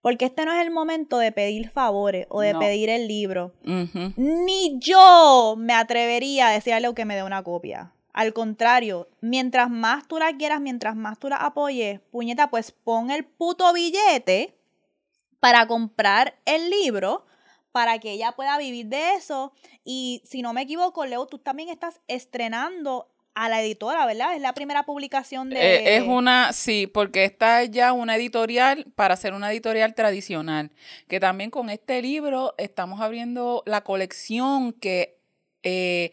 Porque 0.00 0.24
este 0.24 0.44
no 0.44 0.52
es 0.52 0.60
el 0.60 0.72
momento 0.72 1.18
de 1.18 1.30
pedir 1.30 1.70
favores 1.70 2.26
o 2.28 2.40
de 2.40 2.54
No. 2.54 2.58
pedir 2.58 2.88
el 2.90 3.06
libro. 3.06 3.52
Ni 4.16 4.78
yo 4.80 5.54
me 5.56 5.74
atrevería 5.74 6.48
a 6.48 6.52
decirle 6.52 6.92
que 6.94 7.04
me 7.04 7.14
dé 7.14 7.22
una 7.22 7.44
copia. 7.44 7.92
Al 8.12 8.32
contrario, 8.34 9.08
mientras 9.20 9.70
más 9.70 10.06
tú 10.08 10.18
la 10.18 10.36
quieras, 10.36 10.60
mientras 10.60 10.96
más 10.96 11.18
tú 11.18 11.28
la 11.28 11.36
apoyes, 11.36 12.00
puñeta, 12.10 12.50
pues 12.50 12.72
pon 12.72 13.10
el 13.10 13.24
puto 13.24 13.72
billete 13.72 14.54
para 15.42 15.66
comprar 15.66 16.36
el 16.44 16.70
libro 16.70 17.26
para 17.72 17.98
que 17.98 18.12
ella 18.12 18.30
pueda 18.30 18.56
vivir 18.58 18.86
de 18.86 19.14
eso. 19.14 19.52
Y 19.84 20.22
si 20.24 20.40
no 20.40 20.52
me 20.52 20.62
equivoco, 20.62 21.04
Leo, 21.04 21.26
tú 21.26 21.38
también 21.38 21.68
estás 21.68 22.00
estrenando 22.06 23.08
a 23.34 23.48
la 23.48 23.60
editora, 23.60 24.06
¿verdad? 24.06 24.36
Es 24.36 24.40
la 24.40 24.54
primera 24.54 24.84
publicación 24.84 25.50
de... 25.50 25.56
Eh, 25.56 25.96
es 25.96 26.04
una, 26.04 26.52
sí, 26.52 26.86
porque 26.86 27.24
esta 27.24 27.62
es 27.62 27.72
ya 27.72 27.92
una 27.92 28.14
editorial 28.14 28.86
para 28.94 29.14
hacer 29.14 29.34
una 29.34 29.50
editorial 29.50 29.96
tradicional. 29.96 30.70
Que 31.08 31.18
también 31.18 31.50
con 31.50 31.70
este 31.70 32.00
libro 32.02 32.54
estamos 32.56 33.00
abriendo 33.00 33.64
la 33.66 33.82
colección 33.82 34.72
que 34.72 35.18
eh, 35.64 36.12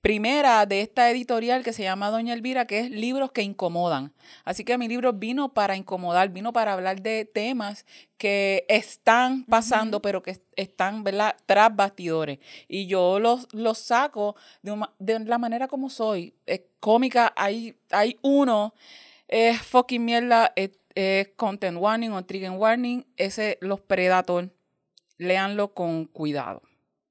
primera 0.00 0.64
de 0.66 0.80
esta 0.80 1.10
editorial 1.10 1.64
que 1.64 1.72
se 1.72 1.82
llama 1.82 2.10
Doña 2.10 2.32
Elvira, 2.32 2.66
que 2.66 2.80
es 2.80 2.90
libros 2.90 3.32
que 3.32 3.42
incomodan. 3.42 4.12
Así 4.44 4.64
que 4.64 4.78
mi 4.78 4.88
libro 4.88 5.12
vino 5.12 5.52
para 5.52 5.76
incomodar, 5.76 6.28
vino 6.30 6.52
para 6.52 6.72
hablar 6.72 7.02
de 7.02 7.24
temas 7.24 7.84
que 8.16 8.64
están 8.68 9.44
pasando, 9.44 10.00
pero 10.00 10.22
que 10.22 10.40
están, 10.56 11.02
¿verdad?, 11.04 11.36
tras 11.46 11.74
bastidores. 11.74 12.38
Y 12.68 12.86
yo 12.86 13.18
los, 13.18 13.48
los 13.52 13.78
saco 13.78 14.36
de, 14.62 14.72
una- 14.72 14.92
de 14.98 15.18
la 15.20 15.38
manera 15.38 15.68
como 15.68 15.90
soy. 15.90 16.34
Es 16.46 16.62
cómica, 16.80 17.32
hay, 17.36 17.76
hay 17.90 18.16
uno, 18.22 18.74
es 19.26 19.60
fucking 19.62 20.04
mierda, 20.04 20.52
es, 20.56 20.70
es 20.94 21.28
content 21.36 21.78
warning 21.78 22.12
o 22.12 22.24
trigger 22.24 22.50
warning, 22.52 23.04
ese, 23.16 23.58
los 23.60 23.80
Predator, 23.80 24.50
léanlo 25.18 25.74
con 25.74 26.06
cuidado. 26.06 26.62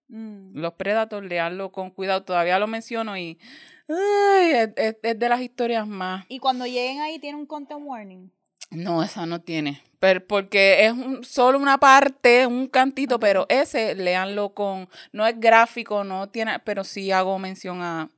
Mm. 0.10 0.58
Los 0.58 0.74
Predator, 0.74 1.24
leanlo 1.24 1.72
con 1.72 1.91
cuidado. 1.91 2.24
Todavía 2.24 2.60
lo 2.60 2.68
menciono 2.68 3.18
y 3.18 3.38
ay, 3.89 4.51
es, 4.51 4.70
es- 4.76 4.97
es 5.03 5.20
de 5.20 5.30
las 5.30 5.41
historias 5.41 5.86
más. 5.88 6.26
Y 6.30 6.39
cuando 6.39 6.66
lleguen 6.66 7.01
ahí 7.01 7.20
tiene 7.20 7.38
un 7.38 7.45
content 7.45 7.82
warning. 7.84 8.32
No, 8.72 9.01
esa 9.03 9.26
no 9.26 9.39
tiene. 9.41 9.82
Pero 9.99 10.26
porque 10.28 10.86
es 10.86 10.91
un- 10.91 11.24
solo 11.24 11.58
una 11.58 11.78
parte, 11.78 12.45
un 12.45 12.68
cantito, 12.68 13.20
pero 13.20 13.45
ese, 13.49 13.95
léanlo 13.95 14.53
con. 14.53 14.88
No 15.12 15.26
es 15.26 15.39
gráfico, 15.39 16.03
no 16.03 16.30
tiene. 16.30 16.60
Pero 16.60 16.84
sí 16.84 17.12
hago 17.12 17.38
mención 17.39 17.82
a, 17.82 18.10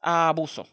a 0.00 0.28
abuso. 0.28 0.66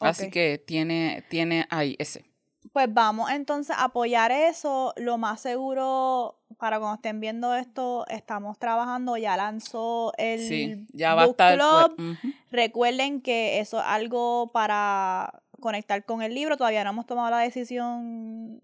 Así 0.00 0.30
que 0.30 0.58
tiene, 0.58 1.24
tiene 1.30 1.66
ahí 1.70 1.96
ese. 1.98 2.24
Pues 2.72 2.92
vamos 2.92 3.30
entonces 3.30 3.74
a 3.76 3.84
apoyar 3.84 4.30
eso. 4.30 4.92
Lo 4.96 5.16
más 5.16 5.40
seguro, 5.40 6.35
para 6.58 6.78
cuando 6.78 6.94
estén 6.96 7.20
viendo 7.20 7.54
esto, 7.54 8.06
estamos 8.08 8.58
trabajando, 8.58 9.16
ya 9.16 9.36
lanzó 9.36 10.12
el 10.16 10.40
Sí, 10.40 10.86
ya 10.92 11.14
va 11.14 11.22
a 11.22 11.26
book 11.26 11.34
estar. 11.34 11.54
club. 11.58 12.16
Recuerden 12.50 13.20
que 13.20 13.60
eso 13.60 13.78
es 13.78 13.84
algo 13.86 14.50
para 14.52 15.42
conectar 15.60 16.04
con 16.04 16.22
el 16.22 16.34
libro. 16.34 16.56
Todavía 16.56 16.84
no 16.84 16.90
hemos 16.90 17.06
tomado 17.06 17.30
la 17.30 17.38
decisión 17.38 18.60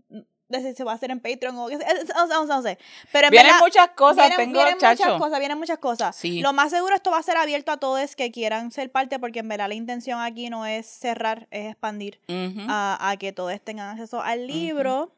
de 0.49 0.61
si 0.61 0.75
se 0.75 0.85
va 0.85 0.93
a 0.93 0.95
hacer 0.97 1.11
en 1.11 1.19
Patreon 1.21 1.57
o 1.59 1.67
qué 1.69 1.79
No 2.15 2.27
sé, 2.27 2.47
no 2.47 2.63
sé. 2.63 2.79
Pero 3.11 3.29
en 3.29 3.31
Vienen 3.31 3.53
verdad, 3.53 3.61
muchas 3.67 3.89
cosas, 3.91 4.29
vienen, 4.29 4.37
tengo 4.39 4.61
vienen 4.61 4.79
chacho. 4.79 5.05
muchas 5.05 5.19
cosas, 5.19 5.39
vienen 5.39 5.59
muchas 5.59 5.79
cosas. 5.79 6.17
Sí. 6.17 6.41
Lo 6.41 6.53
más 6.53 6.71
seguro 6.71 6.95
esto 6.95 7.11
va 7.11 7.19
a 7.19 7.23
ser 7.23 7.37
abierto 7.39 7.73
a 7.73 7.79
todos 7.79 8.15
que 8.17 8.31
quieran 8.31 8.71
ser 8.71 8.91
parte 8.93 9.19
porque 9.19 9.41
en 9.41 9.49
verdad 9.49 9.69
la 9.69 9.75
intención 9.75 10.21
aquí 10.21 10.51
no 10.51 10.67
es 10.67 10.87
cerrar, 10.87 11.49
es 11.51 11.71
expandir 11.71 12.21
a 12.29 13.17
que 13.19 13.33
todos 13.33 13.59
tengan 13.63 13.89
acceso 13.91 14.23
al 14.23 14.47
libro. 14.47 15.11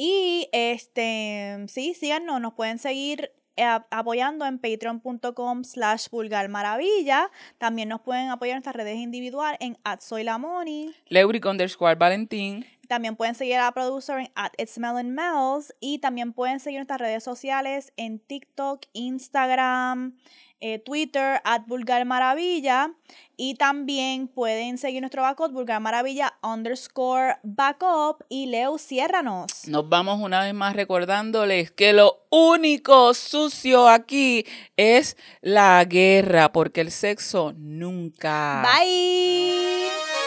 Y 0.00 0.48
este, 0.52 1.64
sí, 1.66 1.92
síganos, 1.92 2.40
nos 2.40 2.54
pueden 2.54 2.78
seguir 2.78 3.32
eh, 3.56 3.64
apoyando 3.90 4.46
en 4.46 4.60
patreon.com 4.60 5.64
slash 5.64 6.06
vulgarmaravilla. 6.10 7.32
También 7.58 7.88
nos 7.88 8.00
pueden 8.02 8.28
apoyar 8.30 8.52
en 8.52 8.56
nuestras 8.58 8.76
redes 8.76 8.98
individuales 8.98 9.58
en 9.60 9.76
at 9.82 10.00
soy 10.00 10.22
la 10.22 10.38
Moni. 10.38 10.94
Leuric 11.08 11.44
underscore 11.44 11.96
Valentín. 11.96 12.64
También 12.88 13.16
pueden 13.16 13.34
seguir 13.34 13.56
a 13.56 13.64
la 13.64 13.72
producer 13.72 14.18
en 14.18 14.30
at 14.34 14.52
it's 14.56 14.78
Melon 14.78 15.10
Mel's. 15.10 15.74
Y 15.78 15.98
también 15.98 16.32
pueden 16.32 16.58
seguir 16.58 16.78
nuestras 16.78 17.00
redes 17.00 17.22
sociales 17.22 17.92
en 17.96 18.18
TikTok, 18.18 18.86
Instagram, 18.94 20.16
eh, 20.60 20.78
Twitter, 20.78 21.40
at 21.44 21.66
Vulgar 21.66 22.04
Maravilla. 22.06 22.90
Y 23.36 23.54
también 23.54 24.26
pueden 24.26 24.78
seguir 24.78 25.00
nuestro 25.02 25.22
backup, 25.22 25.52
Vulgar 25.52 25.80
Maravilla 25.80 26.34
underscore 26.42 27.36
backup. 27.42 28.24
Y 28.30 28.46
Leo, 28.46 28.78
ciérranos. 28.78 29.68
Nos 29.68 29.88
vamos 29.88 30.20
una 30.20 30.42
vez 30.42 30.54
más 30.54 30.74
recordándoles 30.74 31.70
que 31.70 31.92
lo 31.92 32.26
único 32.30 33.12
sucio 33.12 33.86
aquí 33.86 34.46
es 34.78 35.16
la 35.42 35.84
guerra, 35.84 36.52
porque 36.52 36.80
el 36.80 36.90
sexo 36.90 37.52
nunca. 37.54 38.64
Bye. 38.64 40.17